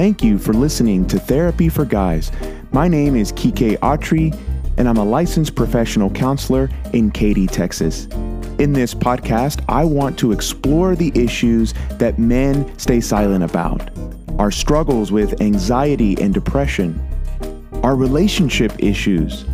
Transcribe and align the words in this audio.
Thank 0.00 0.24
you 0.24 0.38
for 0.38 0.54
listening 0.54 1.06
to 1.08 1.18
Therapy 1.18 1.68
for 1.68 1.84
Guys. 1.84 2.32
My 2.72 2.88
name 2.88 3.14
is 3.14 3.32
Quique 3.32 3.78
Autrey, 3.80 4.34
and 4.78 4.88
I'm 4.88 4.96
a 4.96 5.04
licensed 5.04 5.54
professional 5.54 6.08
counselor 6.08 6.70
in 6.94 7.10
Katy, 7.10 7.46
Texas. 7.46 8.06
In 8.58 8.72
this 8.72 8.94
podcast, 8.94 9.62
I 9.68 9.84
want 9.84 10.18
to 10.20 10.32
explore 10.32 10.96
the 10.96 11.12
issues 11.14 11.74
that 11.98 12.18
men 12.18 12.78
stay 12.78 13.02
silent 13.02 13.44
about 13.44 13.90
our 14.38 14.50
struggles 14.50 15.12
with 15.12 15.38
anxiety 15.42 16.18
and 16.18 16.32
depression, 16.32 16.98
our 17.82 17.94
relationship 17.94 18.72
issues, 18.78 19.44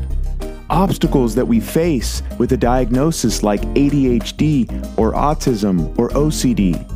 obstacles 0.70 1.34
that 1.34 1.46
we 1.48 1.58
face 1.58 2.22
with 2.38 2.52
a 2.52 2.56
diagnosis 2.56 3.42
like 3.42 3.62
ADHD 3.74 4.70
or 4.96 5.12
autism 5.12 5.98
or 5.98 6.10
OCD, 6.10 6.88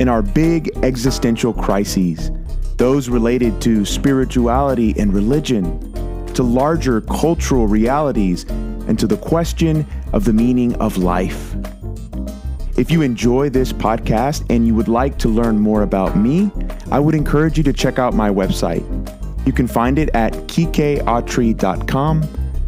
and 0.00 0.10
our 0.10 0.22
big 0.22 0.76
existential 0.82 1.52
crises, 1.52 2.32
those 2.80 3.10
related 3.10 3.60
to 3.60 3.84
spirituality 3.84 4.94
and 4.98 5.12
religion, 5.12 6.24
to 6.32 6.42
larger 6.42 7.02
cultural 7.02 7.66
realities, 7.66 8.44
and 8.88 8.98
to 8.98 9.06
the 9.06 9.18
question 9.18 9.86
of 10.14 10.24
the 10.24 10.32
meaning 10.32 10.74
of 10.76 10.96
life. 10.96 11.54
If 12.78 12.90
you 12.90 13.02
enjoy 13.02 13.50
this 13.50 13.70
podcast 13.70 14.46
and 14.48 14.66
you 14.66 14.74
would 14.74 14.88
like 14.88 15.18
to 15.18 15.28
learn 15.28 15.58
more 15.58 15.82
about 15.82 16.16
me, 16.16 16.50
I 16.90 17.00
would 17.00 17.14
encourage 17.14 17.58
you 17.58 17.64
to 17.64 17.72
check 17.74 17.98
out 17.98 18.14
my 18.14 18.30
website. 18.30 18.82
You 19.46 19.52
can 19.52 19.66
find 19.66 19.98
it 19.98 20.08
at 20.14 20.32
quiqueautrey.com. 20.32 22.22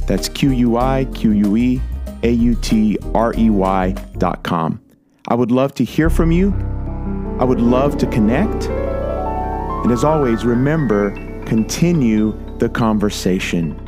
That's 0.06 0.28
Q 0.28 0.50
U 0.50 0.76
I 0.76 1.06
Q 1.14 1.30
U 1.30 1.56
E 1.56 1.80
A 2.22 2.30
U 2.30 2.54
T 2.56 2.98
R 3.14 3.32
E 3.38 3.48
Y.com. 3.48 4.82
I 5.28 5.34
would 5.34 5.50
love 5.50 5.72
to 5.76 5.84
hear 5.84 6.10
from 6.10 6.32
you. 6.32 6.52
I 7.40 7.44
would 7.44 7.62
love 7.62 7.96
to 7.96 8.06
connect. 8.06 8.68
And 9.82 9.90
as 9.90 10.04
always, 10.04 10.44
remember, 10.44 11.10
continue 11.44 12.32
the 12.58 12.68
conversation. 12.68 13.81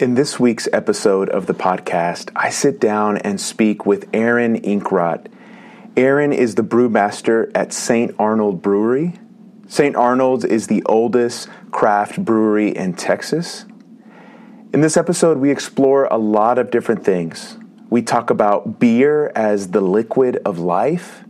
In 0.00 0.14
this 0.14 0.40
week's 0.40 0.66
episode 0.72 1.28
of 1.28 1.44
the 1.44 1.52
podcast, 1.52 2.30
I 2.34 2.48
sit 2.48 2.80
down 2.80 3.18
and 3.18 3.38
speak 3.38 3.84
with 3.84 4.08
Aaron 4.14 4.58
Inkrott. 4.62 5.26
Aaron 5.94 6.32
is 6.32 6.54
the 6.54 6.62
brewmaster 6.62 7.50
at 7.54 7.74
St. 7.74 8.14
Arnold 8.18 8.62
Brewery. 8.62 9.12
St. 9.68 9.94
Arnold's 9.94 10.46
is 10.46 10.68
the 10.68 10.82
oldest 10.84 11.50
craft 11.70 12.24
brewery 12.24 12.74
in 12.74 12.94
Texas. 12.94 13.66
In 14.72 14.80
this 14.80 14.96
episode, 14.96 15.36
we 15.36 15.50
explore 15.50 16.06
a 16.06 16.16
lot 16.16 16.58
of 16.58 16.70
different 16.70 17.04
things. 17.04 17.58
We 17.90 18.00
talk 18.00 18.30
about 18.30 18.80
beer 18.80 19.30
as 19.36 19.72
the 19.72 19.82
liquid 19.82 20.40
of 20.46 20.58
life. 20.58 21.24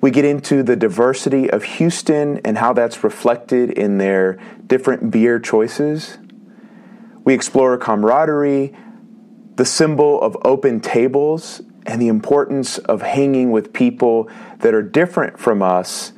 We 0.00 0.10
get 0.10 0.24
into 0.24 0.64
the 0.64 0.74
diversity 0.74 1.48
of 1.48 1.62
Houston 1.62 2.40
and 2.44 2.58
how 2.58 2.72
that's 2.72 3.04
reflected 3.04 3.70
in 3.70 3.98
their 3.98 4.40
different 4.66 5.12
beer 5.12 5.38
choices. 5.38 6.18
We 7.24 7.34
explore 7.34 7.76
camaraderie, 7.78 8.74
the 9.56 9.64
symbol 9.64 10.20
of 10.20 10.36
open 10.42 10.80
tables, 10.80 11.62
and 11.86 12.00
the 12.00 12.08
importance 12.08 12.78
of 12.78 13.02
hanging 13.02 13.50
with 13.50 13.72
people 13.72 14.28
that 14.58 14.74
are 14.74 14.82
different 14.82 15.38
from 15.38 15.62
us 15.62 16.12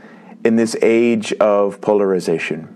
in 0.45 0.57
this 0.57 0.77
age 0.83 1.33
of 1.35 1.81
polarization. 1.81 2.71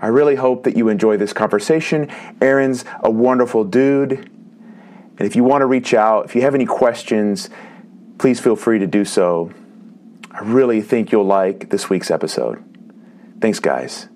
I 0.00 0.08
really 0.08 0.34
hope 0.34 0.64
that 0.64 0.76
you 0.76 0.88
enjoy 0.88 1.16
this 1.16 1.32
conversation. 1.32 2.10
Aaron's 2.40 2.84
a 3.04 3.10
wonderful 3.10 3.64
dude. 3.64 4.12
And 4.12 5.20
if 5.20 5.36
you 5.36 5.44
want 5.44 5.62
to 5.62 5.66
reach 5.66 5.94
out, 5.94 6.24
if 6.24 6.34
you 6.34 6.42
have 6.42 6.56
any 6.56 6.66
questions, 6.66 7.48
please 8.18 8.40
feel 8.40 8.56
free 8.56 8.80
to 8.80 8.86
do 8.86 9.04
so. 9.04 9.52
I 10.32 10.40
really 10.40 10.80
think 10.80 11.12
you'll 11.12 11.24
like 11.24 11.70
this 11.70 11.88
week's 11.88 12.10
episode. 12.10 12.64
Thanks, 13.40 13.60
guys. 13.60 14.08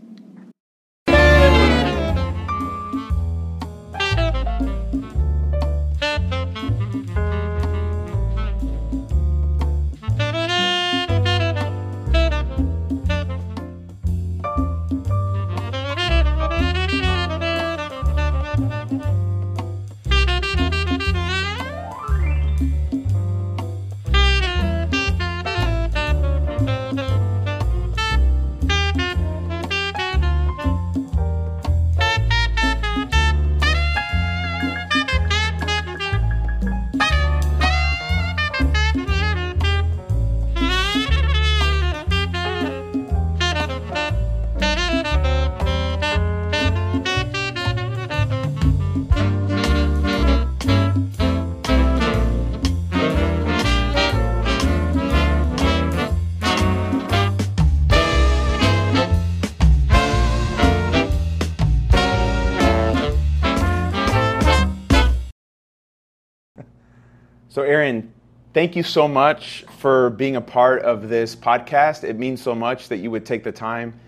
Aaron, 67.66 68.12
thank 68.54 68.76
you 68.76 68.84
so 68.84 69.08
much 69.08 69.64
for 69.78 70.10
being 70.10 70.36
a 70.36 70.40
part 70.40 70.82
of 70.82 71.08
this 71.08 71.34
podcast. 71.34 72.04
It 72.04 72.16
means 72.16 72.40
so 72.40 72.54
much 72.54 72.88
that 72.88 72.98
you 72.98 73.10
would 73.10 73.26
take 73.26 73.42
the 73.42 73.50
time 73.50 73.98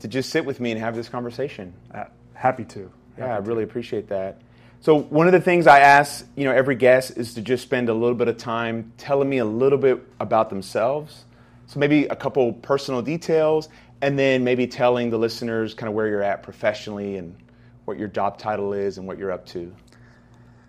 to 0.00 0.08
just 0.08 0.30
sit 0.30 0.44
with 0.44 0.58
me 0.58 0.70
and 0.70 0.80
have 0.80 0.96
this 0.96 1.08
conversation. 1.10 1.74
Uh, 1.92 2.04
happy 2.32 2.64
to. 2.64 2.80
Happy 2.80 2.90
yeah, 3.18 3.34
I 3.34 3.38
really 3.38 3.62
appreciate 3.62 4.08
that. 4.08 4.40
So, 4.80 4.98
one 4.98 5.26
of 5.26 5.32
the 5.32 5.40
things 5.40 5.66
I 5.66 5.80
ask, 5.80 6.26
you 6.34 6.44
know, 6.44 6.52
every 6.52 6.76
guest 6.76 7.16
is 7.18 7.34
to 7.34 7.42
just 7.42 7.62
spend 7.62 7.90
a 7.90 7.94
little 7.94 8.16
bit 8.16 8.28
of 8.28 8.38
time 8.38 8.92
telling 8.96 9.28
me 9.28 9.38
a 9.38 9.44
little 9.44 9.78
bit 9.78 10.02
about 10.18 10.48
themselves. 10.48 11.24
So, 11.66 11.78
maybe 11.78 12.06
a 12.06 12.16
couple 12.16 12.54
personal 12.54 13.02
details, 13.02 13.68
and 14.00 14.18
then 14.18 14.44
maybe 14.44 14.66
telling 14.66 15.10
the 15.10 15.18
listeners 15.18 15.74
kind 15.74 15.88
of 15.88 15.94
where 15.94 16.08
you're 16.08 16.22
at 16.22 16.42
professionally 16.42 17.16
and 17.16 17.36
what 17.84 17.98
your 17.98 18.08
job 18.08 18.38
title 18.38 18.72
is 18.72 18.96
and 18.96 19.06
what 19.06 19.18
you're 19.18 19.32
up 19.32 19.44
to. 19.46 19.74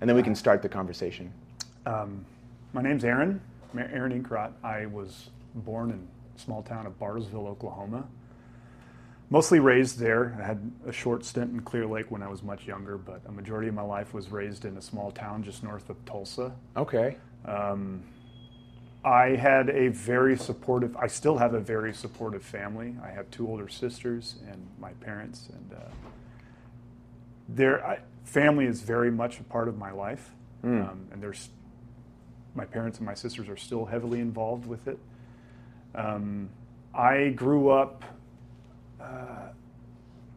and 0.02 0.10
then 0.10 0.16
we 0.18 0.24
can 0.24 0.36
start 0.36 0.62
the 0.62 0.70
conversation. 0.70 1.32
Um, 1.86 2.26
my 2.74 2.82
name's 2.82 3.06
Aaron, 3.06 3.42
Aaron 3.78 4.24
Inkrott. 4.24 4.52
I 4.64 4.88
was 4.88 5.30
born 5.54 5.92
in 5.92 6.08
a 6.36 6.40
small 6.40 6.64
town 6.64 6.86
of 6.86 7.00
Bartlesville, 7.00 7.48
Oklahoma. 7.48 8.06
Mostly 9.30 9.60
raised 9.60 10.00
there. 10.00 10.38
I 10.40 10.46
had 10.46 10.72
a 10.86 10.92
short 10.92 11.26
stint 11.26 11.52
in 11.52 11.62
Clear 11.62 11.86
Lake 11.86 12.12
when 12.12 12.22
I 12.22 12.28
was 12.28 12.44
much 12.44 12.68
younger, 12.68 12.98
but 12.98 13.22
a 13.28 13.32
majority 13.32 13.68
of 13.68 13.74
my 13.74 13.82
life 13.82 14.14
was 14.14 14.30
raised 14.30 14.66
in 14.66 14.78
a 14.78 14.82
small 14.82 15.12
town 15.12 15.44
just 15.44 15.64
north 15.64 15.90
of 15.90 16.04
Tulsa. 16.06 16.54
Okay. 16.78 17.18
Um, 17.46 18.04
I 19.04 19.36
had 19.36 19.70
a 19.70 19.90
very 19.90 20.38
supportive, 20.38 20.96
I 20.98 21.08
still 21.08 21.38
have 21.38 21.54
a 21.54 21.60
very 21.60 21.94
supportive 21.94 22.44
family. 22.44 22.96
I 23.04 23.10
have 23.10 23.30
two 23.30 23.48
older 23.48 23.68
sisters 23.68 24.36
and 24.50 24.68
my 24.80 24.94
parents, 24.94 25.50
and 25.50 25.74
uh, 25.74 25.86
their 27.48 27.86
I, 27.86 28.00
family 28.24 28.66
is 28.66 28.82
very 28.82 29.12
much 29.12 29.40
a 29.40 29.44
part 29.44 29.68
of 29.68 29.78
my 29.78 29.92
life. 29.92 30.32
Mm. 30.64 30.90
Um, 30.90 31.08
and 31.12 31.22
there's 31.22 31.50
my 32.56 32.66
parents 32.66 32.98
and 32.98 33.06
my 33.06 33.14
sisters 33.14 33.50
are 33.50 33.58
still 33.58 33.86
heavily 33.86 34.20
involved 34.20 34.66
with 34.66 34.88
it. 34.88 34.98
Um, 35.94 36.50
I 36.94 37.30
grew 37.30 37.70
up 37.70 38.04
uh, 39.00 39.50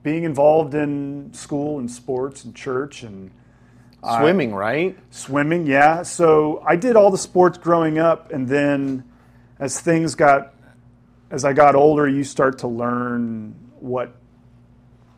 being 0.03 0.25
involved 0.25 0.75
in 0.75 1.33
school 1.33 1.79
and 1.79 1.91
sports 1.91 2.45
and 2.45 2.55
church 2.55 3.03
and 3.03 3.31
Swimming, 4.01 4.55
right? 4.55 4.97
Swimming, 5.11 5.67
yeah. 5.67 6.03
So 6.03 6.63
I 6.65 6.77
did 6.77 6.95
all 6.95 7.11
the 7.11 7.19
sports 7.19 7.59
growing 7.59 7.99
up, 7.99 8.31
and 8.31 8.49
then 8.49 9.05
as 9.59 9.81
things 9.81 10.15
got, 10.15 10.55
as 11.31 11.45
I 11.45 11.53
got 11.53 11.75
older, 11.75 12.09
you 12.09 12.23
start 12.23 12.59
to 12.59 12.69
learn 12.69 13.57
what, 13.81 14.15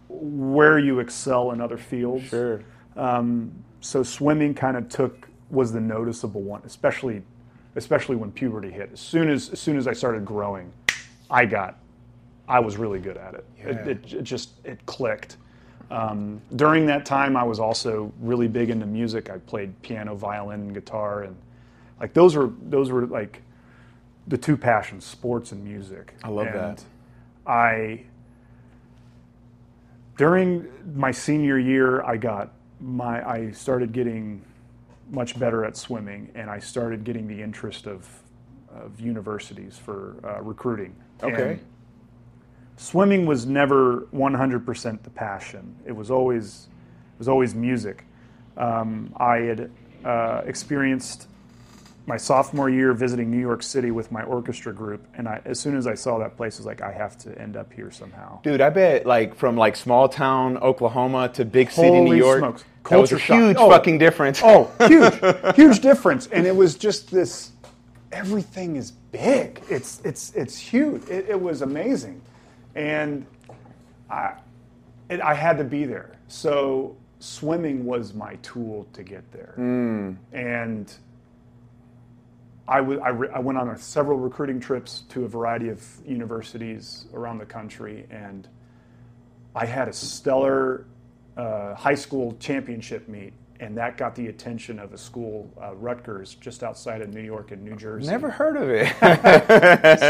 where 0.08 0.79
you 0.79 0.99
excel 1.00 1.50
in 1.50 1.61
other 1.61 1.76
fields. 1.76 2.29
Sure. 2.29 2.62
Um, 2.96 3.53
so 3.81 4.03
swimming 4.03 4.55
kind 4.55 4.76
of 4.76 4.88
took 4.88 5.29
was 5.50 5.73
the 5.73 5.81
noticeable 5.81 6.43
one, 6.43 6.62
especially, 6.64 7.23
especially 7.76 8.17
when 8.17 8.32
puberty 8.32 8.70
hit. 8.70 8.91
As 8.93 9.00
soon 9.00 9.29
as 9.29 9.50
as 9.50 9.61
soon 9.61 9.76
as 9.76 9.87
I 9.87 9.93
started 9.93 10.25
growing, 10.25 10.73
I 11.31 11.44
got, 11.44 11.79
I 12.49 12.61
was 12.61 12.76
really 12.76 12.99
good 13.00 13.17
at 13.17 13.35
it. 13.35 13.44
Yeah. 13.58 13.69
It, 13.69 13.88
it, 13.88 14.12
it 14.14 14.23
just 14.23 14.50
it 14.64 14.85
clicked. 14.87 15.37
Um, 15.91 16.41
during 16.55 16.87
that 16.87 17.05
time, 17.05 17.37
I 17.37 17.43
was 17.43 17.58
also 17.58 18.12
really 18.20 18.47
big 18.47 18.70
into 18.70 18.87
music. 18.87 19.29
I 19.29 19.38
played 19.38 19.81
piano, 19.82 20.14
violin, 20.14 20.61
and 20.61 20.75
guitar, 20.75 21.25
and 21.25 21.37
like 21.99 22.14
those 22.14 22.37
were 22.37 22.50
those 22.62 22.91
were 22.91 23.06
like 23.06 23.43
the 24.29 24.38
two 24.38 24.56
passions: 24.56 25.05
sports 25.05 25.53
and 25.53 25.64
music. 25.64 26.14
I 26.23 26.29
love 26.29 26.46
and 26.46 26.56
that. 26.56 26.85
I 27.46 28.05
during 30.17 30.69
my 30.94 31.11
senior 31.11 31.58
year, 31.58 32.03
I 32.03 32.17
got 32.17 32.53
my 32.79 33.29
I 33.29 33.50
started 33.50 33.93
getting 33.93 34.44
much 35.11 35.39
better 35.39 35.65
at 35.65 35.77
swimming, 35.77 36.31
and 36.35 36.49
I 36.49 36.59
started 36.59 37.05
getting 37.05 37.27
the 37.27 37.43
interest 37.43 37.87
of 37.87 38.09
of 38.75 39.01
universities 39.01 39.77
for 39.77 40.17
uh, 40.25 40.43
recruiting. 40.43 40.95
Okay. 41.23 41.53
And 41.53 41.61
swimming 42.77 43.27
was 43.27 43.47
never 43.47 44.03
100% 44.15 45.03
the 45.03 45.11
passion. 45.11 45.77
It 45.85 45.93
was 45.93 46.11
always, 46.11 46.69
it 47.15 47.19
was 47.19 47.29
always 47.29 47.55
music. 47.55 48.05
Um, 48.57 49.15
I 49.17 49.37
had 49.39 49.71
uh, 50.05 50.43
experienced 50.45 51.27
my 52.06 52.17
sophomore 52.17 52.71
year 52.71 52.93
visiting 52.93 53.31
New 53.31 53.39
York 53.39 53.63
City 53.63 53.91
with 53.91 54.11
my 54.11 54.23
orchestra 54.23 54.73
group, 54.73 55.06
and 55.15 55.29
I, 55.29 55.41
as 55.45 55.61
soon 55.61 55.77
as 55.77 55.87
I 55.87 55.95
saw 55.95 56.19
that 56.19 56.37
place, 56.37 56.56
I 56.56 56.59
was 56.59 56.67
like, 56.67 56.81
I 56.81 56.93
have 56.93 57.17
to 57.19 57.39
end 57.41 57.56
up 57.56 57.73
here 57.73 57.91
somehow. 57.91 58.41
Dude, 58.43 58.61
I 58.61 58.71
bet 58.71 59.06
like 59.06 59.37
from 59.37 59.56
like 59.56 59.77
small 59.77 60.09
town 60.09 60.56
Oklahoma 60.56 61.29
to 61.35 61.45
big 61.45 61.71
city 61.71 61.89
Holy 61.89 62.11
New 62.11 62.17
York, 62.17 62.39
smokes. 62.41 62.65
That 62.88 62.99
was 62.99 63.12
a 63.12 63.17
Culture 63.19 63.35
huge 63.35 63.56
Oh. 63.59 63.69
fucking 63.71 63.99
difference. 63.99 64.41
Oh, 64.43 64.71
huge, 64.87 65.15
huge 65.56 65.81
difference. 65.81 66.27
And 66.29 66.47
it 66.47 66.55
was 66.56 66.75
just 66.77 67.11
this. 67.11 67.50
Everything 68.12 68.77
is 68.77 68.91
big. 68.91 69.61
It's 69.69 70.00
it's 70.05 70.32
it's 70.35 70.56
huge. 70.59 71.03
It, 71.09 71.27
it 71.29 71.41
was 71.41 71.62
amazing, 71.62 72.21
and 72.75 73.25
I 74.11 74.32
it, 75.09 75.21
I 75.21 75.35
had 75.35 75.59
to 75.59 75.65
be 75.65 75.85
there. 75.85 76.12
So 76.29 76.97
swimming 77.21 77.85
was 77.85 78.15
my 78.15 78.35
tool 78.37 78.87
to 78.94 79.03
get 79.03 79.31
there, 79.32 79.53
hmm. 79.56 80.12
and. 80.32 80.93
I, 82.69 82.77
w- 82.77 83.00
I, 83.00 83.09
re- 83.09 83.29
I 83.35 83.41
went 83.41 83.59
on 83.59 83.69
a, 83.71 83.77
several 83.77 84.17
recruiting 84.17 84.61
trips 84.61 85.00
to 85.09 85.25
a 85.25 85.29
variety 85.29 85.71
of 85.71 85.85
universities 86.06 87.06
around 87.12 87.38
the 87.38 87.44
country, 87.47 88.06
and 88.12 88.47
I 89.56 89.67
had 89.67 89.88
a 89.88 89.93
stellar 89.93 90.87
uh, 91.41 91.75
high 91.75 91.95
school 91.95 92.37
championship 92.41 93.09
meet, 93.09 93.33
and 93.61 93.77
that 93.77 93.97
got 93.97 94.15
the 94.15 94.29
attention 94.29 94.79
of 94.79 94.93
a 94.93 94.99
school, 94.99 95.51
uh, 95.63 95.75
Rutgers, 95.75 96.35
just 96.37 96.63
outside 96.63 97.03
of 97.03 97.15
New 97.15 97.23
York 97.23 97.51
and 97.53 97.63
New 97.65 97.77
Jersey. 97.77 98.09
Never 98.11 98.31
heard 98.31 98.57
of 98.57 98.69
it. 98.71 98.93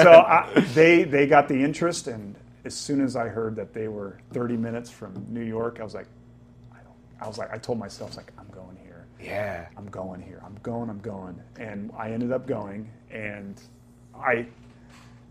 So 0.05 0.13
I, 0.29 0.61
they 0.75 1.05
they 1.05 1.27
got 1.27 1.49
the 1.49 1.63
interest, 1.63 2.09
and 2.09 2.35
as 2.65 2.75
soon 2.75 3.01
as 3.01 3.17
I 3.17 3.29
heard 3.29 3.57
that 3.57 3.73
they 3.75 3.89
were 3.89 4.19
30 4.33 4.57
minutes 4.57 4.91
from 4.91 5.13
New 5.29 5.45
York, 5.45 5.79
I 5.81 5.85
was 5.85 5.95
like, 5.95 6.07
I, 6.73 6.79
don't, 6.79 6.97
I 7.23 7.27
was 7.29 7.39
like, 7.39 7.53
I 7.53 7.59
told 7.59 7.79
myself, 7.79 8.11
I 8.11 8.13
was 8.13 8.17
like, 8.19 8.33
I'm 8.39 8.49
going 8.51 8.77
here. 8.85 9.07
yeah. 9.21 9.67
I'm 9.79 9.89
going 9.91 10.21
here. 10.23 10.41
I'm 10.45 10.57
going. 10.63 10.91
I'm 10.91 11.01
going. 11.01 11.41
And 11.59 11.91
I 11.99 12.13
ended 12.13 12.33
up 12.33 12.47
going, 12.47 12.91
and 13.11 13.61
I. 14.15 14.47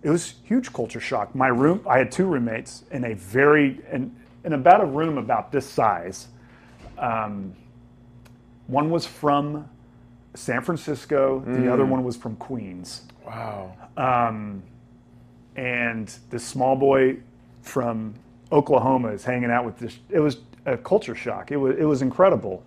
It 0.02 0.10
was 0.10 0.36
huge 0.46 0.72
culture 0.74 1.02
shock. 1.02 1.36
My 1.36 1.50
room. 1.50 1.86
I 1.90 1.98
had 2.00 2.12
two 2.12 2.26
roommates 2.26 2.84
in 2.92 3.04
a 3.06 3.16
very 3.16 3.82
in, 3.92 4.16
in 4.44 4.54
about 4.54 4.82
a 4.82 4.86
room 4.86 5.18
about 5.18 5.52
this 5.52 5.68
size. 5.70 6.28
Um, 6.98 7.54
one 8.68 8.90
was 8.90 9.06
from 9.06 9.68
San 10.36 10.62
Francisco. 10.62 11.40
The 11.46 11.72
other 11.72 11.86
one 11.86 12.04
was 12.04 12.16
from 12.16 12.36
Queens. 12.36 13.04
Wow. 13.26 13.74
Um, 13.98 14.64
and 15.56 16.14
this 16.30 16.44
small 16.46 16.76
boy 16.76 17.18
from 17.62 18.14
Oklahoma 18.52 19.10
is 19.10 19.24
hanging 19.24 19.52
out 19.52 19.66
with 19.66 19.78
this. 19.80 19.98
It 20.10 20.20
was 20.20 20.38
a 20.66 20.78
culture 20.78 21.16
shock. 21.16 21.52
It 21.52 21.58
was 21.58 21.78
it 21.78 21.84
was 21.86 22.02
incredible. 22.02 22.64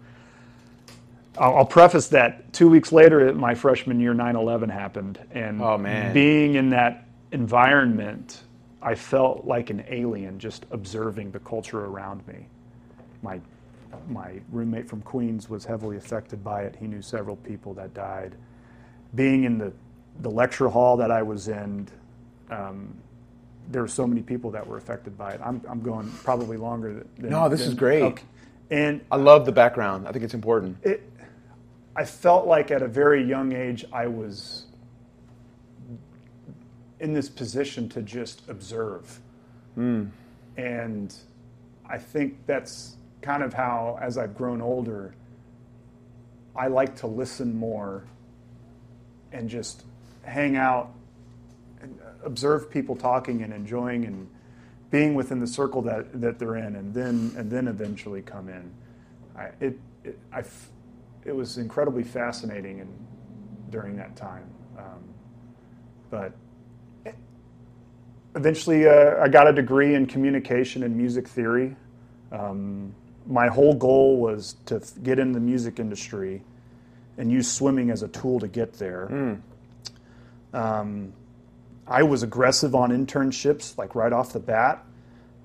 I'll, 1.38 1.58
I'll 1.58 1.64
preface 1.66 2.08
that 2.08 2.52
two 2.52 2.68
weeks 2.68 2.92
later, 2.92 3.32
my 3.32 3.54
freshman 3.54 4.00
year, 4.00 4.12
9/11 4.14 4.70
happened, 4.70 5.18
and 5.32 5.62
Oh, 5.62 5.78
man. 5.78 6.12
being 6.12 6.54
in 6.56 6.70
that 6.70 7.06
environment, 7.30 8.42
I 8.82 8.94
felt 8.94 9.44
like 9.44 9.70
an 9.70 9.84
alien 9.88 10.38
just 10.38 10.66
observing 10.70 11.30
the 11.30 11.38
culture 11.38 11.84
around 11.84 12.26
me. 12.26 12.46
My 13.22 13.40
my 14.08 14.40
roommate 14.50 14.88
from 14.88 15.02
Queens 15.02 15.48
was 15.48 15.64
heavily 15.64 15.96
affected 15.96 16.42
by 16.42 16.62
it. 16.62 16.76
He 16.80 16.86
knew 16.86 17.02
several 17.02 17.36
people 17.36 17.74
that 17.74 17.94
died. 17.94 18.34
Being 19.14 19.44
in 19.44 19.58
the 19.58 19.72
the 20.20 20.30
lecture 20.30 20.68
hall 20.68 20.96
that 20.98 21.10
I 21.10 21.22
was 21.22 21.48
in, 21.48 21.88
um, 22.50 22.94
there 23.68 23.82
were 23.82 23.88
so 23.88 24.06
many 24.06 24.22
people 24.22 24.50
that 24.50 24.66
were 24.66 24.76
affected 24.76 25.16
by 25.16 25.32
it. 25.32 25.40
I'm, 25.42 25.62
I'm 25.68 25.80
going 25.80 26.10
probably 26.24 26.56
longer 26.56 27.04
than. 27.16 27.30
No, 27.30 27.48
this 27.48 27.62
is 27.62 27.74
great. 27.74 28.02
okay. 28.02 28.24
And 28.70 29.02
I 29.10 29.16
love 29.16 29.44
the 29.44 29.52
background. 29.52 30.08
I 30.08 30.12
think 30.12 30.24
it's 30.24 30.34
important. 30.34 30.78
it, 30.82 31.08
I 31.94 32.04
felt 32.04 32.46
like 32.46 32.70
at 32.70 32.80
a 32.82 32.88
very 32.88 33.22
young 33.22 33.52
age 33.52 33.84
I 33.92 34.06
was 34.06 34.64
in 37.02 37.12
this 37.12 37.28
position 37.28 37.88
to 37.90 38.00
just 38.00 38.48
observe. 38.48 39.20
And 40.56 41.14
I 41.84 41.98
think 41.98 42.46
that's 42.46 42.96
kind 43.20 43.42
of 43.42 43.52
how, 43.52 43.98
as 44.00 44.16
I've 44.16 44.36
grown 44.36 44.62
older, 44.62 45.14
I 46.54 46.68
like 46.68 46.96
to 46.96 47.08
listen 47.08 47.56
more 47.56 48.04
and 49.32 49.48
just 49.50 49.82
hang 50.22 50.56
out 50.56 50.92
and 51.80 51.98
observe 52.24 52.70
people 52.70 52.94
talking 52.94 53.42
and 53.42 53.52
enjoying 53.52 54.04
and 54.04 54.28
being 54.90 55.14
within 55.14 55.40
the 55.40 55.46
circle 55.46 55.82
that, 55.82 56.20
that 56.20 56.38
they're 56.38 56.56
in 56.56 56.76
and 56.76 56.94
then 56.94 57.32
and 57.36 57.50
then 57.50 57.66
eventually 57.66 58.22
come 58.22 58.48
in. 58.48 58.70
I, 59.36 59.50
it, 59.58 59.78
it, 60.04 60.18
I 60.32 60.44
it 61.24 61.34
was 61.34 61.58
incredibly 61.58 62.04
fascinating 62.04 62.80
and 62.80 63.06
during 63.70 63.96
that 63.96 64.14
time. 64.14 64.44
Um, 64.78 65.02
but 66.10 66.32
eventually, 68.34 68.86
uh, 68.86 69.22
I 69.22 69.28
got 69.28 69.48
a 69.48 69.52
degree 69.52 69.94
in 69.94 70.06
communication 70.06 70.82
and 70.82 70.96
music 70.96 71.28
theory. 71.28 71.76
Um, 72.30 72.94
my 73.26 73.48
whole 73.48 73.74
goal 73.74 74.18
was 74.18 74.56
to 74.66 74.76
f- 74.76 74.92
get 75.02 75.18
in 75.18 75.32
the 75.32 75.40
music 75.40 75.78
industry 75.78 76.42
and 77.18 77.30
use 77.30 77.50
swimming 77.50 77.90
as 77.90 78.02
a 78.02 78.08
tool 78.08 78.40
to 78.40 78.48
get 78.48 78.74
there. 78.74 79.38
Um, 80.52 81.12
I 81.86 82.02
was 82.02 82.22
aggressive 82.22 82.74
on 82.74 82.90
internships, 82.90 83.76
like 83.76 83.94
right 83.94 84.12
off 84.12 84.32
the 84.32 84.40
bat. 84.40 84.84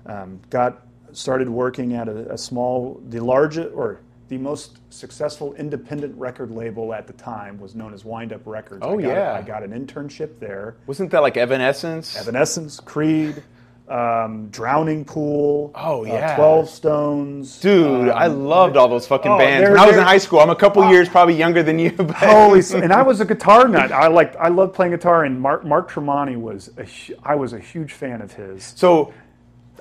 Um, 0.06 0.40
got 0.50 0.86
started 1.12 1.48
working 1.48 1.94
at 1.94 2.08
a, 2.08 2.32
a 2.32 2.38
small, 2.38 3.00
the 3.06 3.20
largest 3.20 3.70
or 3.74 4.00
the 4.28 4.38
most 4.38 4.78
successful 4.90 5.54
independent 5.54 6.14
record 6.16 6.50
label 6.50 6.92
at 6.92 7.06
the 7.06 7.12
time 7.14 7.58
was 7.58 7.74
known 7.74 7.94
as 7.94 8.04
Wind 8.04 8.32
Up 8.32 8.42
Records. 8.44 8.82
Oh, 8.84 8.98
I 8.98 9.02
yeah. 9.02 9.32
I 9.34 9.42
got 9.42 9.62
an 9.62 9.70
internship 9.72 10.38
there. 10.38 10.76
Wasn't 10.86 11.10
that 11.10 11.22
like 11.22 11.36
Evanescence? 11.36 12.14
Evanescence, 12.16 12.78
Creed, 12.78 13.42
um, 13.88 14.48
Drowning 14.50 15.06
Pool. 15.06 15.72
Oh, 15.74 16.04
uh, 16.04 16.08
yeah. 16.08 16.36
Twelve 16.36 16.68
Stones. 16.68 17.58
Dude, 17.58 18.10
I 18.10 18.26
um, 18.26 18.44
loved 18.44 18.76
all 18.76 18.88
those 18.88 19.06
fucking 19.06 19.32
oh, 19.32 19.38
bands. 19.38 19.64
they're- 19.64 19.72
When 19.72 19.80
I 19.80 19.86
was 19.86 19.96
in 19.96 20.04
high 20.04 20.18
school, 20.18 20.40
I'm 20.40 20.50
a 20.50 20.56
couple 20.56 20.86
years 20.90 21.08
probably 21.08 21.34
younger 21.34 21.62
than 21.62 21.78
you. 21.78 21.90
But 21.96 22.10
Holy, 22.16 22.60
and 22.74 22.92
I 22.92 23.02
was 23.02 23.20
a 23.20 23.24
guitar 23.24 23.66
nut. 23.66 23.92
I 23.92 24.08
liked, 24.08 24.36
I 24.36 24.48
loved 24.48 24.74
playing 24.74 24.92
guitar, 24.92 25.24
and 25.24 25.40
Mark, 25.40 25.64
Mark 25.64 25.90
Tremonti 25.90 26.36
was, 26.36 26.70
a, 26.76 26.86
I 27.22 27.34
was 27.34 27.54
a 27.54 27.58
huge 27.58 27.92
fan 27.92 28.20
of 28.20 28.32
his. 28.32 28.62
So 28.76 29.14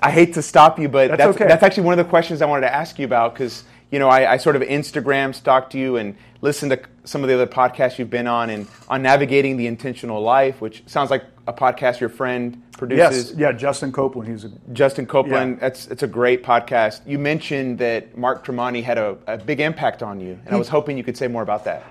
I 0.01 0.11
hate 0.11 0.33
to 0.35 0.41
stop 0.41 0.79
you, 0.79 0.89
but 0.89 1.09
That's 1.09 1.17
that's, 1.17 1.35
okay. 1.35 1.47
that's 1.47 1.63
actually 1.63 1.83
one 1.83 1.99
of 1.99 2.05
the 2.05 2.09
questions 2.09 2.41
I 2.41 2.45
wanted 2.45 2.61
to 2.61 2.73
ask 2.73 2.99
you 2.99 3.05
about 3.05 3.33
because 3.33 3.63
you 3.91 3.99
know 3.99 4.09
I, 4.09 4.33
I 4.33 4.37
sort 4.37 4.55
of 4.55 4.61
Instagram 4.61 5.33
stalked 5.33 5.73
you 5.75 5.97
and 5.97 6.15
listened 6.41 6.71
to 6.71 6.81
some 7.03 7.23
of 7.23 7.29
the 7.29 7.33
other 7.33 7.47
podcasts 7.47 7.97
you've 7.97 8.09
been 8.09 8.27
on 8.27 8.49
and 8.49 8.67
on 8.89 9.01
navigating 9.01 9.57
the 9.57 9.67
intentional 9.67 10.21
life, 10.21 10.61
which 10.61 10.83
sounds 10.87 11.09
like 11.09 11.23
a 11.47 11.53
podcast 11.53 11.99
your 11.99 12.09
friend 12.09 12.61
produces. 12.73 13.29
Yes, 13.31 13.39
yeah, 13.39 13.51
Justin 13.53 13.91
Copeland. 13.91 14.29
He's 14.29 14.43
a 14.43 14.51
Justin 14.73 15.05
Copeland, 15.07 15.55
Yeah. 15.55 15.61
that's 15.61 15.87
it's 15.87 16.03
a 16.03 16.07
great 16.07 16.43
podcast. 16.43 17.01
You 17.07 17.17
mentioned 17.17 17.79
that 17.79 18.17
Mark 18.17 18.45
Tremonti 18.45 18.83
had 18.83 18.97
a, 18.97 19.17
a 19.25 19.37
big 19.37 19.59
impact 19.61 20.03
on 20.03 20.19
you, 20.19 20.39
and 20.45 20.53
I 20.53 20.57
was 20.57 20.67
hoping 20.67 20.97
you 20.97 21.03
could 21.03 21.17
say 21.17 21.27
more 21.27 21.41
about 21.41 21.63
that. 21.65 21.83